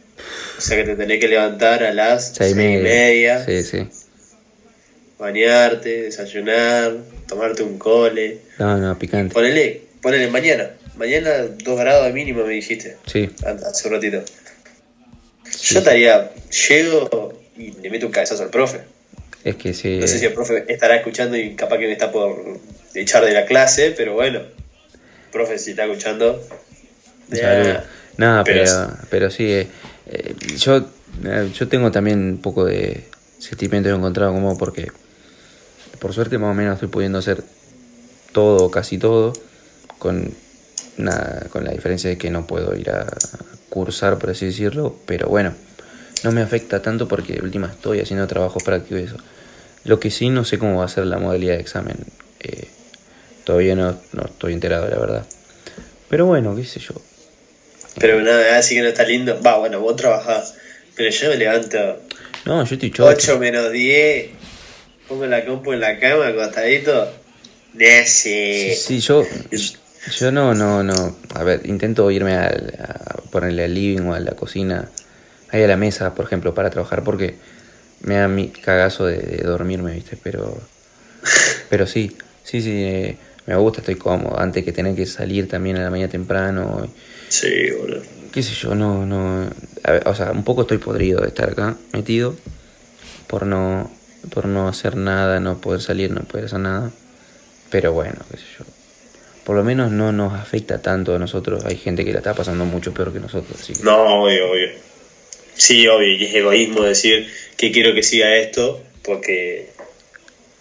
O 0.57 0.61
sea 0.61 0.77
que 0.77 0.83
te 0.83 0.95
tenés 0.95 1.19
que 1.19 1.27
levantar 1.27 1.83
a 1.83 1.91
las 1.93 2.33
Seis 2.35 2.51
y 2.51 2.53
6 2.53 2.79
y 2.79 2.83
media, 2.83 3.43
Sí, 3.45 3.63
sí. 3.63 3.87
bañarte, 5.17 6.03
desayunar, 6.03 6.95
tomarte 7.27 7.63
un 7.63 7.77
cole. 7.77 8.39
No, 8.59 8.77
no, 8.77 8.97
picante. 8.99 9.33
Ponele, 9.33 9.81
ponele 10.05 10.27
mañana. 10.27 10.69
Mañana 10.97 11.47
2 11.63 11.79
grados 11.79 12.05
de 12.05 12.13
mínimo 12.13 12.45
me 12.45 12.53
dijiste, 12.53 12.95
Sí. 13.07 13.27
hace 13.43 13.87
un 13.87 13.93
ratito. 13.95 14.23
Yo 15.63 15.79
estaría, 15.79 16.31
llego 16.69 17.33
y 17.57 17.71
le 17.71 17.89
meto 17.89 18.05
un 18.05 18.11
cabezazo 18.11 18.43
al 18.43 18.51
profe. 18.51 18.81
Es 19.43 19.55
que 19.55 19.73
sí. 19.73 19.97
No 19.97 20.05
sé 20.05 20.19
si 20.19 20.25
el 20.27 20.33
profe 20.33 20.65
estará 20.67 20.97
escuchando 20.97 21.35
y 21.35 21.55
capaz 21.55 21.79
que 21.79 21.87
me 21.87 21.93
está 21.93 22.11
por 22.11 22.59
echar 22.93 23.25
de 23.25 23.31
la 23.31 23.47
clase, 23.47 23.95
pero 23.97 24.13
bueno. 24.13 24.41
Profe, 25.31 25.57
si 25.57 25.71
está 25.71 25.85
escuchando. 25.85 26.39
Nada, 28.17 28.43
pero 28.43 28.63
pero, 28.63 28.97
pero, 29.09 29.31
sí, 29.31 29.51
eh, 29.51 29.67
eh, 30.05 30.35
yo, 30.55 30.87
eh, 31.25 31.49
yo 31.51 31.67
tengo 31.67 31.91
también 31.91 32.19
un 32.19 32.41
poco 32.43 32.63
de 32.63 33.05
sentimiento 33.39 33.89
encontrado 33.89 34.33
como 34.33 34.55
porque 34.55 34.91
por 35.99 36.13
suerte 36.13 36.37
más 36.37 36.51
o 36.51 36.53
menos 36.53 36.75
estoy 36.75 36.89
pudiendo 36.89 37.17
hacer 37.17 37.43
todo, 38.33 38.69
casi 38.69 38.99
todo, 38.99 39.33
con, 39.99 40.33
nada, 40.97 41.47
con 41.49 41.63
la 41.63 41.71
diferencia 41.71 42.09
de 42.09 42.17
que 42.17 42.29
no 42.29 42.47
puedo 42.47 42.75
ir 42.75 42.89
a 42.89 43.05
cursar, 43.69 44.17
por 44.17 44.29
así 44.29 44.45
decirlo, 44.47 44.95
pero 45.05 45.27
bueno, 45.27 45.53
no 46.23 46.31
me 46.31 46.41
afecta 46.41 46.81
tanto 46.81 47.07
porque 47.07 47.33
de 47.33 47.41
última 47.41 47.67
estoy 47.67 47.99
haciendo 47.99 48.27
trabajo 48.27 48.59
práctico 48.59 48.97
y 48.97 49.03
eso. 49.03 49.17
Lo 49.83 49.99
que 49.99 50.09
sí 50.09 50.29
no 50.29 50.45
sé 50.45 50.57
cómo 50.57 50.79
va 50.79 50.85
a 50.85 50.89
ser 50.89 51.05
la 51.05 51.17
modalidad 51.17 51.55
de 51.55 51.61
examen. 51.61 51.97
eh, 52.39 52.67
todavía 53.43 53.75
no, 53.75 53.99
no 54.13 54.25
estoy 54.25 54.53
enterado, 54.53 54.89
la 54.89 54.97
verdad. 54.97 55.25
Pero 56.09 56.25
bueno, 56.25 56.55
qué 56.55 56.63
sé 56.63 56.79
yo. 56.79 56.93
Pero 57.99 58.21
nada, 58.21 58.57
así 58.57 58.75
que 58.75 58.81
no 58.81 58.87
está 58.87 59.03
lindo. 59.03 59.39
Va, 59.45 59.57
bueno, 59.57 59.79
vos 59.79 59.95
trabajás. 59.95 60.55
Pero 60.95 61.09
yo 61.09 61.29
me 61.29 61.35
levanto 61.37 61.77
No, 62.45 62.63
yo 62.65 62.73
estoy 62.73 62.91
chocho. 62.91 63.09
8 63.09 63.39
menos 63.39 63.71
10. 63.71 64.31
Pongo 65.07 65.25
la 65.27 65.45
compu 65.45 65.73
en 65.73 65.81
la 65.81 65.99
cama, 65.99 66.27
acostadito. 66.27 67.11
Nece. 67.73 68.75
Sí, 68.75 68.99
sí, 68.99 68.99
yo, 69.01 69.23
yo 70.11 70.31
no, 70.31 70.53
no, 70.53 70.83
no. 70.83 71.15
A 71.33 71.43
ver, 71.43 71.65
intento 71.65 72.09
irme 72.11 72.35
al- 72.35 72.73
a, 72.79 73.21
ponerle 73.31 73.65
al 73.65 73.73
living 73.73 74.01
o 74.07 74.13
a 74.13 74.19
la 74.19 74.31
cocina, 74.31 74.89
ahí 75.49 75.63
a 75.63 75.67
la 75.67 75.77
mesa, 75.77 76.13
por 76.15 76.25
ejemplo, 76.25 76.53
para 76.53 76.69
trabajar, 76.69 77.03
porque 77.03 77.35
me 78.01 78.15
da 78.15 78.27
mi 78.27 78.49
cagazo 78.49 79.05
de, 79.05 79.17
de 79.17 79.37
dormirme, 79.43 79.93
¿viste? 79.93 80.17
Pero, 80.21 80.57
pero 81.69 81.87
sí, 81.87 82.15
sí, 82.43 82.61
sí, 82.61 82.71
eh, 82.71 83.17
me 83.47 83.55
gusta, 83.55 83.79
estoy 83.81 83.95
cómodo. 83.95 84.39
Antes 84.39 84.63
que 84.63 84.71
tener 84.71 84.95
que 84.95 85.05
salir 85.05 85.47
también 85.47 85.77
a 85.77 85.83
la 85.83 85.89
mañana 85.89 86.09
temprano, 86.11 86.87
Sí, 87.29 87.71
boludo. 87.71 88.01
qué 88.31 88.43
sé 88.43 88.53
yo, 88.53 88.75
no, 88.75 89.05
no. 89.05 89.49
a 89.83 89.91
ver, 89.91 90.07
o 90.07 90.15
sea, 90.15 90.31
un 90.31 90.43
poco 90.43 90.61
estoy 90.61 90.77
podrido 90.77 91.21
de 91.21 91.27
estar 91.27 91.49
acá 91.49 91.75
metido 91.93 92.35
por 93.27 93.45
no, 93.45 93.89
por 94.31 94.45
no 94.45 94.67
hacer 94.67 94.95
nada, 94.95 95.39
no 95.39 95.59
poder 95.59 95.81
salir, 95.81 96.11
no 96.11 96.21
poder 96.21 96.45
hacer 96.45 96.59
nada. 96.59 96.91
Pero 97.71 97.93
bueno, 97.93 98.19
qué 98.31 98.37
sé 98.37 98.43
yo. 98.59 98.65
Por 99.45 99.55
lo 99.55 99.63
menos 99.63 99.91
no 99.91 100.11
nos 100.11 100.33
afecta 100.33 100.81
tanto 100.81 101.15
a 101.15 101.19
nosotros. 101.19 101.65
Hay 101.65 101.77
gente 101.77 102.03
que 102.03 102.11
la 102.11 102.17
está 102.17 102.33
pasando 102.33 102.65
mucho 102.65 102.93
peor 102.95 103.13
que 103.13 103.19
nosotros. 103.19 103.61
Así 103.61 103.73
que, 103.73 103.83
No, 103.83 104.23
obvio, 104.23 104.51
obvio. 104.51 104.69
Sí, 105.53 105.87
obvio, 105.87 106.07
y 106.15 106.25
es 106.25 106.33
egoísmo 106.33 106.81
decir 106.81 107.31
que 107.55 107.71
quiero 107.71 107.93
que 107.93 108.01
siga 108.03 108.35
esto 108.35 108.81
porque 109.03 109.69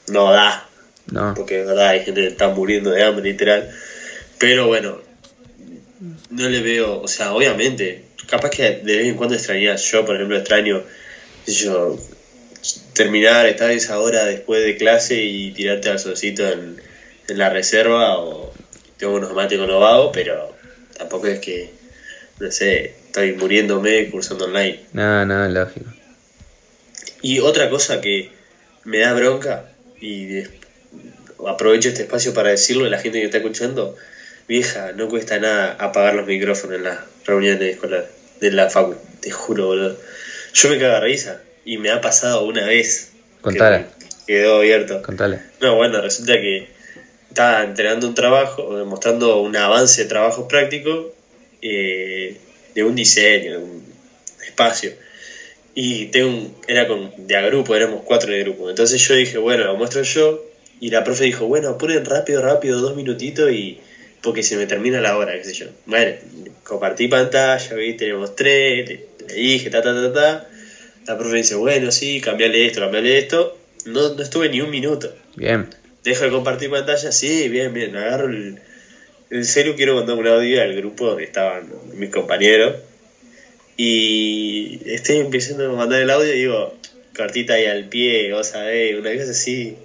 no 0.09 0.31
da. 0.31 0.69
no, 1.11 1.33
Porque 1.35 1.57
de 1.59 1.65
verdad 1.65 1.89
hay 1.89 2.05
gente 2.05 2.21
que 2.21 2.27
está 2.29 2.49
muriendo 2.51 2.91
de 2.91 3.03
hambre, 3.03 3.25
literal. 3.25 3.71
Pero 4.39 4.67
bueno, 4.67 5.01
no 6.29 6.49
le 6.49 6.61
veo, 6.61 7.01
o 7.01 7.09
sea, 7.09 7.33
obviamente, 7.33 8.05
capaz 8.29 8.51
que 8.51 8.63
de 8.63 8.97
vez 8.99 9.07
en 9.07 9.17
cuando 9.17 9.35
extrañas. 9.35 9.83
Yo, 9.91 10.05
por 10.05 10.17
ejemplo, 10.17 10.37
extraño, 10.37 10.83
yo, 11.47 11.99
terminar, 12.93 13.47
estar 13.47 13.71
esa 13.71 13.99
hora 13.99 14.27
después 14.27 14.63
de 14.63 14.77
clase 14.77 15.23
y 15.23 15.53
tirarte 15.53 15.89
al 15.89 15.99
solcito 15.99 16.47
en, 16.47 16.81
en 17.29 17.39
la 17.39 17.49
reserva 17.51 18.19
o 18.19 18.54
tengo 18.99 19.15
unos 19.15 19.33
mates 19.33 19.59
con 19.59 19.69
los 19.69 19.81
vagos, 19.81 20.11
pero 20.13 20.55
tampoco 20.97 21.27
es 21.27 21.41
que, 21.41 21.71
no 22.39 22.51
sé, 22.51 22.95
estoy 23.07 23.33
muriéndome 23.33 24.11
cursando 24.11 24.45
online. 24.47 24.81
nada, 24.93 25.25
nada 25.25 25.49
lógico. 25.49 25.91
Y 27.23 27.41
otra 27.41 27.71
cosa 27.71 28.01
que 28.01 28.31
me 28.85 28.99
da 28.99 29.15
bronca, 29.15 29.67
y 30.01 30.43
aprovecho 31.47 31.89
este 31.89 32.03
espacio 32.03 32.35
para 32.35 32.51
decirlo 32.51 32.85
a 32.85 32.89
la 32.89 32.99
gente 32.99 33.19
que 33.19 33.25
está 33.27 33.39
escuchando, 33.39 33.97
vieja, 34.47 34.93
no 34.93 35.09
cuesta 35.09 35.39
nada 35.39 35.77
apagar 35.79 36.15
los 36.15 36.27
micrófonos 36.27 36.77
en 36.77 36.85
las 36.85 36.99
reuniones 37.25 37.75
escolares 37.75 38.09
de 38.41 38.51
la 38.51 38.69
facu, 38.69 38.97
te 39.21 39.31
juro, 39.31 39.67
boludo. 39.67 39.97
Yo 40.53 40.69
me 40.69 40.79
cago 40.79 40.95
de 40.95 41.01
risa, 41.01 41.41
y 41.65 41.79
me 41.79 41.91
ha 41.91 42.01
pasado 42.01 42.45
una 42.45 42.67
vez. 42.67 43.13
que 43.39 43.43
Contala. 43.43 43.87
Quedó 44.27 44.57
abierto. 44.57 45.03
Contale. 45.03 45.41
No, 45.61 45.77
bueno, 45.77 46.01
resulta 46.01 46.35
que 46.35 46.69
estaba 47.35 47.65
entregando 47.65 48.07
un 48.07 48.15
trabajo, 48.15 48.79
eh, 48.79 48.85
mostrando 48.85 49.41
un 49.41 49.57
avance 49.57 50.03
de 50.03 50.09
trabajo 50.09 50.47
práctico 50.47 51.13
eh, 51.61 52.37
de 52.77 52.85
un 52.85 52.95
diseño, 52.95 53.53
de 53.53 53.59
un 53.59 53.83
espacio. 54.47 54.93
Y 55.75 56.07
tengo 56.07 56.29
un, 56.29 56.55
era 56.69 56.87
con, 56.87 57.11
de 57.27 57.37
a 57.37 57.43
grupo, 57.43 57.75
éramos 57.75 58.03
cuatro 58.05 58.33
de 58.33 58.39
grupo. 58.45 58.71
Entonces 58.71 59.05
yo 59.07 59.17
dije, 59.17 59.39
bueno, 59.39 59.65
lo 59.65 59.75
muestro 59.75 60.03
yo. 60.03 60.45
Y 60.81 60.91
la 60.91 61.03
profe 61.03 61.25
dijo, 61.25 61.47
bueno, 61.47 61.71
apuren 61.71 62.05
rápido, 62.05 62.41
rápido, 62.41 62.81
dos 62.81 62.95
minutitos 62.95 63.51
y 63.51 63.79
porque 64.23 64.45
se 64.45 64.57
me 64.57 64.67
termina 64.67 65.01
la 65.01 65.17
hora, 65.17 65.33
qué 65.37 65.45
sé 65.45 65.55
yo. 65.55 65.67
Bueno, 65.87 66.13
compartí 66.63 67.09
pantalla, 67.09 67.75
vi, 67.75 67.95
tenemos 67.95 68.37
tres, 68.37 69.01
le 69.27 69.35
dije, 69.35 69.71
ta, 69.71 69.83
ta, 69.83 69.93
ta, 69.93 70.13
ta. 70.13 70.49
La 71.07 71.19
profe 71.19 71.37
dice, 71.39 71.57
bueno, 71.57 71.91
sí, 71.91 72.21
cambiale 72.21 72.67
esto, 72.67 72.81
cambiale 72.81 73.19
esto. 73.19 73.59
No, 73.87 74.15
no 74.15 74.23
estuve 74.23 74.49
ni 74.49 74.61
un 74.61 74.71
minuto. 74.71 75.13
Bien. 75.37 75.69
Dejo 76.05 76.25
de 76.25 76.31
compartir 76.31 76.71
pantalla, 76.71 77.11
sí, 77.13 77.49
bien, 77.49 77.73
bien. 77.73 77.97
Agarro 77.97 78.29
el, 78.29 78.59
el 79.31 79.45
celu, 79.45 79.75
quiero 79.75 79.95
mandar 79.95 80.17
un 80.17 80.27
audio 80.29 80.61
al 80.63 80.75
grupo 80.75 81.07
donde 81.09 81.25
estaban 81.25 81.69
mis 81.95 82.11
compañeros. 82.11 82.77
Y 83.77 84.81
estoy 84.87 85.17
empezando 85.19 85.73
a 85.73 85.75
mandar 85.77 86.01
el 86.01 86.11
audio 86.11 86.33
y 86.33 86.39
digo, 86.39 86.75
cartita 87.13 87.55
ahí 87.55 87.67
al 87.67 87.89
pie, 87.89 88.33
vos 88.33 88.47
sabés, 88.49 88.97
una 88.99 89.13
cosa 89.17 89.31
así. 89.31 89.77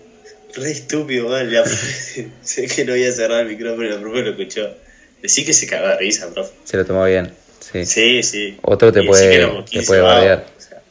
Re 0.56 0.72
estúpido. 0.72 1.30
La 1.44 1.64
profe- 1.64 2.30
sé 2.44 2.68
que 2.68 2.86
no 2.86 2.94
había 2.94 3.12
cerrado 3.12 3.42
el 3.42 3.48
micrófono 3.48 3.86
y 3.86 3.90
la 3.90 4.00
profe 4.00 4.22
lo 4.22 4.32
escuchó. 4.32 4.76
Decí 5.22 5.44
que 5.46 5.54
se 5.54 5.68
cagó 5.68 5.88
de 5.88 5.98
risa, 5.98 6.30
profe. 6.34 6.52
Se 6.66 6.78
lo 6.78 6.86
tomó 6.86 7.06
bien. 7.06 7.32
Sí. 7.60 7.86
Sí, 7.86 8.24
sí. 8.24 8.58
Otro 8.62 8.92
te 8.92 9.04
Y 9.04 9.08
puede- 9.08 9.38
te 9.40 9.64
15 9.72 9.88
puede 9.88 10.02
o 10.02 10.06
sea. 10.06 10.82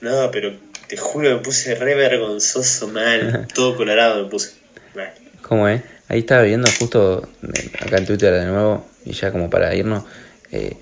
No, 0.00 0.30
pero 0.30 0.52
te 0.92 0.98
juro, 0.98 1.30
me 1.30 1.38
puse 1.38 1.74
re 1.74 1.94
vergonzoso 1.94 2.86
mal. 2.88 3.48
Todo 3.54 3.78
colorado 3.78 4.24
me 4.24 4.28
puse. 4.28 4.52
Mal. 4.94 5.10
¿Cómo 5.40 5.66
es? 5.66 5.80
Ahí 6.06 6.18
estaba 6.18 6.42
viendo 6.42 6.70
justo 6.78 7.26
eh, 7.42 7.70
acá 7.80 7.96
en 7.96 8.04
Twitter 8.04 8.34
de 8.34 8.44
nuevo, 8.44 8.86
y 9.06 9.12
ya 9.12 9.32
como 9.32 9.48
para 9.48 9.74
irnos, 9.74 10.04
eh, 10.50 10.76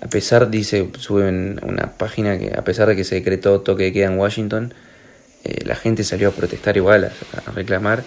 a 0.00 0.08
pesar, 0.08 0.50
dice, 0.50 0.90
suben 0.98 1.60
una 1.62 1.96
página 1.96 2.36
que 2.36 2.52
a 2.52 2.64
pesar 2.64 2.88
de 2.88 2.96
que 2.96 3.04
se 3.04 3.14
decretó 3.14 3.60
toque 3.60 3.84
de 3.84 3.92
queda 3.92 4.06
en 4.06 4.18
Washington, 4.18 4.74
eh, 5.44 5.60
la 5.64 5.76
gente 5.76 6.02
salió 6.02 6.30
a 6.30 6.32
protestar 6.32 6.76
igual, 6.76 7.04
a, 7.04 7.48
a 7.48 7.52
reclamar, 7.52 8.02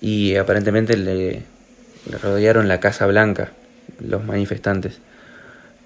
y 0.00 0.36
aparentemente 0.36 0.96
le, 0.96 1.42
le 2.10 2.18
rodearon 2.22 2.68
la 2.68 2.80
Casa 2.80 3.04
Blanca, 3.04 3.52
los 3.98 4.24
manifestantes. 4.24 5.00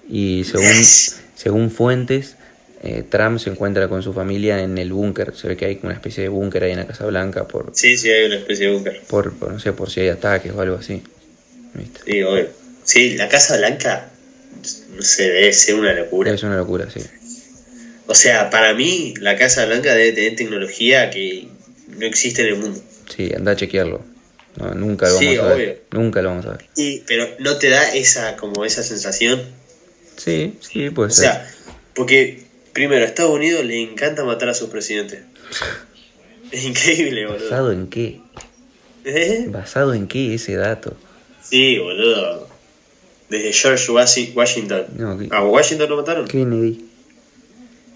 Y 0.07 0.45
según, 0.45 0.85
según 1.35 1.69
fuentes, 1.69 2.37
eh, 2.83 3.03
Trump 3.09 3.39
se 3.39 3.49
encuentra 3.49 3.87
con 3.87 4.03
su 4.03 4.13
familia 4.13 4.61
en 4.61 4.77
el 4.77 4.91
búnker, 4.93 5.33
se 5.35 5.47
ve 5.47 5.57
que 5.57 5.65
hay 5.65 5.75
como 5.77 5.87
una 5.87 5.95
especie 5.95 6.23
de 6.23 6.29
búnker 6.29 6.63
ahí 6.63 6.71
en 6.71 6.77
la 6.79 6.87
Casa 6.87 7.05
Blanca 7.05 7.47
por, 7.47 7.71
Sí, 7.73 7.97
sí, 7.97 8.09
hay 8.09 8.25
una 8.25 8.35
especie 8.35 8.67
de 8.67 8.73
búnker. 8.73 9.01
por, 9.07 9.33
por, 9.33 9.51
no 9.53 9.59
sé, 9.59 9.73
por 9.73 9.89
si 9.89 10.01
hay 10.01 10.09
ataques 10.09 10.51
o 10.53 10.61
algo 10.61 10.77
así. 10.77 11.01
¿Viste? 11.73 11.99
Sí, 12.05 12.21
obvio. 12.23 12.47
Sí, 12.83 13.15
la 13.15 13.27
Casa 13.29 13.57
Blanca, 13.57 14.09
no 14.95 15.01
sé, 15.01 15.23
debe 15.23 15.51
ser 15.53 15.75
una 15.75 15.93
locura. 15.93 16.31
Es 16.33 16.43
una 16.43 16.57
locura, 16.57 16.87
sí. 16.93 17.01
O 18.07 18.13
sea, 18.13 18.49
para 18.51 18.73
mí, 18.75 19.15
la 19.19 19.35
Casa 19.35 19.65
Blanca 19.65 19.95
debe 19.95 20.11
tener 20.11 20.35
tecnología 20.35 21.09
que 21.09 21.47
no 21.97 22.05
existe 22.05 22.43
en 22.43 22.47
el 22.49 22.55
mundo. 22.57 22.79
Sí, 23.15 23.31
anda 23.35 23.53
a 23.53 23.55
chequearlo. 23.55 24.03
No, 24.57 24.73
nunca 24.73 25.09
lo 25.09 25.17
Sí, 25.17 25.35
vamos 25.35 25.51
a 25.51 25.55
ver. 25.55 25.81
Nunca 25.91 26.21
lo 26.21 26.29
vamos 26.29 26.45
a 26.45 26.51
ver. 26.51 26.65
Y, 26.77 26.99
pero 27.07 27.27
no 27.39 27.57
te 27.57 27.69
da 27.69 27.93
esa, 27.95 28.37
como 28.37 28.63
esa 28.63 28.83
sensación. 28.83 29.41
Sí, 30.17 30.53
sí, 30.61 30.91
puede 30.91 31.09
O 31.09 31.11
ser. 31.11 31.25
sea, 31.25 31.51
porque 31.93 32.44
primero, 32.75 33.03
a 33.03 33.07
Estados 33.07 33.31
Unidos 33.31 33.65
le 33.65 33.81
encanta 33.81 34.23
matar 34.23 34.49
a 34.49 34.53
sus 34.53 34.69
presidentes. 34.69 35.21
Es 36.51 36.63
increíble, 36.63 37.25
boludo. 37.25 37.43
¿Basado 37.43 37.71
en 37.71 37.87
qué? 37.87 38.21
¿Eh? 39.03 39.45
¿Basado 39.49 39.93
en 39.95 40.07
qué 40.07 40.35
ese 40.35 40.55
dato? 40.55 40.95
Sí, 41.41 41.79
boludo. 41.79 42.47
Desde 43.29 43.51
George 43.51 43.91
Washington. 44.35 44.85
No, 44.95 45.17
¿qué- 45.17 45.27
¿A 45.31 45.43
Washington 45.43 45.89
lo 45.89 45.97
mataron? 45.97 46.27
Kennedy. 46.27 46.85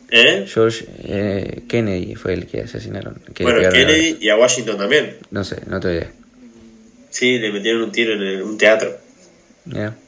¿Eh? 0.10 0.46
George 0.52 0.86
eh, 1.04 1.62
Kennedy 1.70 2.16
fue 2.16 2.34
el 2.34 2.48
que 2.48 2.62
asesinaron. 2.62 3.22
que 3.36 3.44
Bueno, 3.44 3.70
Kennedy 3.70 4.18
y 4.20 4.30
a 4.30 4.36
Washington 4.36 4.78
también. 4.80 5.18
No 5.30 5.44
sé, 5.44 5.58
no 5.68 5.80
te 5.80 5.94
idea. 5.94 6.12
Sí, 7.12 7.38
le 7.38 7.52
metieron 7.52 7.84
un 7.84 7.92
tiro 7.92 8.14
en 8.14 8.22
el- 8.24 8.42
un 8.42 8.58
teatro. 8.58 8.98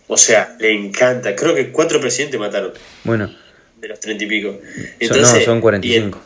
O 0.08 0.18
sea, 0.18 0.58
le 0.60 0.74
encanta. 0.74 1.36
Creo 1.36 1.54
que 1.54 1.72
cuatro 1.72 2.02
presidentes 2.02 2.40
mataron 2.40 2.74
Bueno, 3.04 3.32
de 3.82 3.88
los 3.88 4.00
treinta 4.00 4.24
y 4.24 4.28
pico. 4.28 4.60
son, 5.08 5.22
no, 5.22 5.28
son 5.42 5.62
45. 5.62 6.22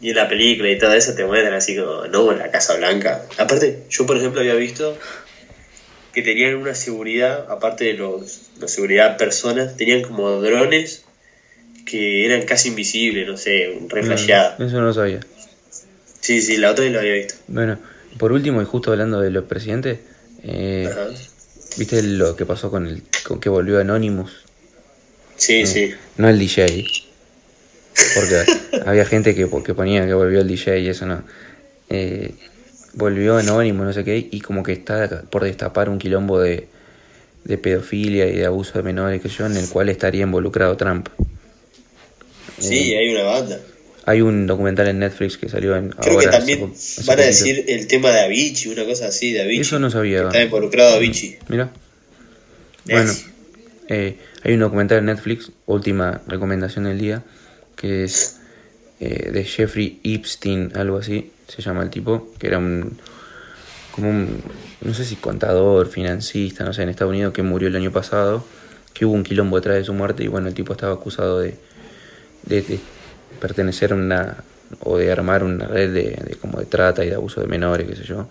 Y 0.00 0.08
en, 0.08 0.08
y 0.08 0.10
en 0.10 0.16
la 0.16 0.28
película 0.28 0.70
y 0.70 0.78
todo 0.78 0.92
eso 0.92 1.14
te 1.14 1.24
muestran 1.24 1.54
así 1.54 1.76
como, 1.76 2.06
no, 2.06 2.32
en 2.32 2.38
la 2.38 2.50
Casa 2.50 2.76
Blanca. 2.76 3.24
Aparte, 3.38 3.84
yo 3.88 4.04
por 4.06 4.16
ejemplo 4.16 4.40
había 4.40 4.54
visto 4.54 4.98
que 6.12 6.22
tenían 6.22 6.56
una 6.56 6.74
seguridad, 6.74 7.46
aparte 7.50 7.84
de 7.84 7.94
los, 7.94 8.42
la 8.60 8.68
seguridad 8.68 9.16
personas, 9.16 9.76
tenían 9.76 10.02
como 10.02 10.42
drones 10.42 11.04
que 11.86 12.24
eran 12.24 12.42
casi 12.42 12.68
invisibles, 12.68 13.26
no 13.26 13.36
sé, 13.36 13.78
re 13.88 14.02
flasheada. 14.02 14.56
No, 14.58 14.66
eso 14.66 14.76
no 14.76 14.86
lo 14.86 14.94
sabía. 14.94 15.20
Sí, 16.20 16.40
sí, 16.40 16.56
la 16.56 16.70
otra 16.70 16.84
vez 16.84 16.92
lo 16.92 17.00
había 17.00 17.14
visto. 17.14 17.34
Bueno, 17.48 17.78
por 18.18 18.32
último, 18.32 18.62
y 18.62 18.64
justo 18.64 18.92
hablando 18.92 19.20
de 19.20 19.30
los 19.30 19.44
presidentes, 19.44 19.98
eh. 20.42 20.88
¿viste 21.76 22.02
lo 22.02 22.36
que 22.36 22.46
pasó 22.46 22.70
con 22.70 22.86
el 22.86 23.02
con 23.26 23.40
que 23.40 23.48
volvió 23.48 23.80
Anonymous? 23.80 24.44
Sí, 25.36 25.66
sí. 25.66 25.94
No 26.16 26.28
el 26.28 26.38
DJ. 26.38 26.86
Porque 28.14 28.44
había 28.86 29.04
gente 29.04 29.34
que, 29.34 29.48
que 29.64 29.74
ponía 29.74 30.06
que 30.06 30.14
volvió 30.14 30.40
el 30.40 30.48
DJ 30.48 30.80
y 30.80 30.88
eso 30.88 31.06
no. 31.06 31.22
Eh, 31.90 32.32
volvió 32.94 33.36
anónimo, 33.36 33.84
no 33.84 33.92
sé 33.92 34.04
qué, 34.04 34.28
y 34.30 34.40
como 34.40 34.62
que 34.62 34.72
está 34.72 35.22
por 35.30 35.44
destapar 35.44 35.88
un 35.88 35.98
quilombo 35.98 36.40
de, 36.40 36.68
de 37.44 37.58
pedofilia 37.58 38.26
y 38.26 38.36
de 38.36 38.46
abuso 38.46 38.72
de 38.74 38.82
menores 38.82 39.20
que 39.20 39.28
yo, 39.28 39.46
en 39.46 39.56
el 39.56 39.68
cual 39.68 39.88
estaría 39.88 40.22
involucrado 40.22 40.76
Trump. 40.76 41.08
Sí, 42.58 42.94
hay 42.94 43.10
una 43.10 43.24
banda. 43.24 43.60
Hay 44.06 44.20
un 44.20 44.46
documental 44.46 44.88
en 44.88 44.98
Netflix 44.98 45.38
que 45.38 45.48
salió 45.48 45.76
en. 45.76 45.88
Creo 45.90 46.14
ahora, 46.14 46.30
que 46.30 46.36
también 46.36 46.72
hace 46.74 47.02
van 47.06 47.18
a 47.18 47.22
poquito. 47.22 47.26
decir 47.26 47.64
el 47.68 47.86
tema 47.86 48.10
de 48.10 48.20
Avicii, 48.20 48.70
una 48.72 48.84
cosa 48.84 49.06
así 49.08 49.32
de 49.32 49.42
Avicii. 49.42 49.62
Eso 49.62 49.78
no 49.78 49.90
sabía. 49.90 50.20
que 50.20 50.26
Está 50.26 50.42
involucrado 50.42 50.96
Avicii. 50.96 51.38
Mira. 51.48 51.70
Bueno, 52.84 53.12
eh, 53.88 54.16
hay 54.44 54.54
un 54.54 54.60
documental 54.60 54.98
en 54.98 55.06
Netflix, 55.06 55.50
última 55.66 56.20
recomendación 56.28 56.84
del 56.84 56.98
día, 56.98 57.22
que 57.76 58.04
es 58.04 58.40
eh, 59.00 59.30
de 59.32 59.44
Jeffrey 59.44 60.00
Epstein, 60.04 60.72
algo 60.74 60.98
así, 60.98 61.32
se 61.48 61.62
llama 61.62 61.82
el 61.82 61.90
tipo, 61.90 62.32
que 62.38 62.46
era 62.46 62.58
un, 62.58 62.98
como 63.90 64.10
un, 64.10 64.42
no 64.82 64.92
sé 64.94 65.04
si 65.04 65.16
contador, 65.16 65.88
financista, 65.88 66.62
no 66.62 66.74
sé, 66.74 66.82
en 66.82 66.90
Estados 66.90 67.10
Unidos, 67.10 67.32
que 67.32 67.42
murió 67.42 67.68
el 67.68 67.76
año 67.76 67.90
pasado, 67.90 68.44
que 68.92 69.06
hubo 69.06 69.14
un 69.14 69.24
quilombo 69.24 69.56
detrás 69.56 69.76
de 69.76 69.84
su 69.84 69.94
muerte 69.94 70.22
y 70.24 70.28
bueno, 70.28 70.48
el 70.48 70.54
tipo 70.54 70.72
estaba 70.72 70.92
acusado 70.92 71.40
de, 71.40 71.56
de, 72.44 72.62
de 72.62 72.78
pertenecer 73.40 73.92
a 73.92 73.94
una, 73.94 74.44
o 74.80 74.98
de 74.98 75.10
armar 75.10 75.42
una 75.42 75.66
red 75.66 75.92
de, 75.92 76.02
de 76.22 76.36
como 76.36 76.60
de 76.60 76.66
trata 76.66 77.02
y 77.02 77.08
de 77.08 77.14
abuso 77.14 77.40
de 77.40 77.46
menores, 77.46 77.88
qué 77.88 77.96
sé 77.96 78.04
yo, 78.04 78.28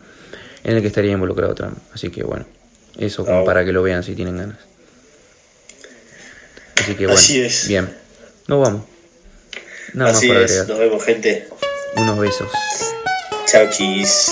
en 0.63 0.75
el 0.75 0.81
que 0.81 0.87
estaría 0.87 1.11
involucrado 1.11 1.55
Trump. 1.55 1.77
Así 1.91 2.09
que 2.09 2.23
bueno, 2.23 2.45
eso 2.97 3.25
como 3.25 3.39
Ah, 3.39 3.45
para 3.45 3.65
que 3.65 3.71
lo 3.71 3.81
vean 3.81 4.03
si 4.03 4.15
tienen 4.15 4.37
ganas. 4.37 4.72
Así 6.75 6.95
que 6.95 7.05
bueno, 7.05 7.19
Así 7.19 7.41
es. 7.41 7.67
bien. 7.67 7.95
Nos 8.47 8.61
vamos. 8.61 8.83
Nada 9.93 10.11
así 10.11 10.27
más 10.27 10.35
para 10.35 10.45
es, 10.45 10.51
agregar. 10.51 10.69
nos 10.69 10.79
vemos 10.79 11.03
gente. 11.05 11.47
Unos 11.95 12.19
besos. 12.19 12.49
Chao 13.45 13.69
chis. 13.69 14.31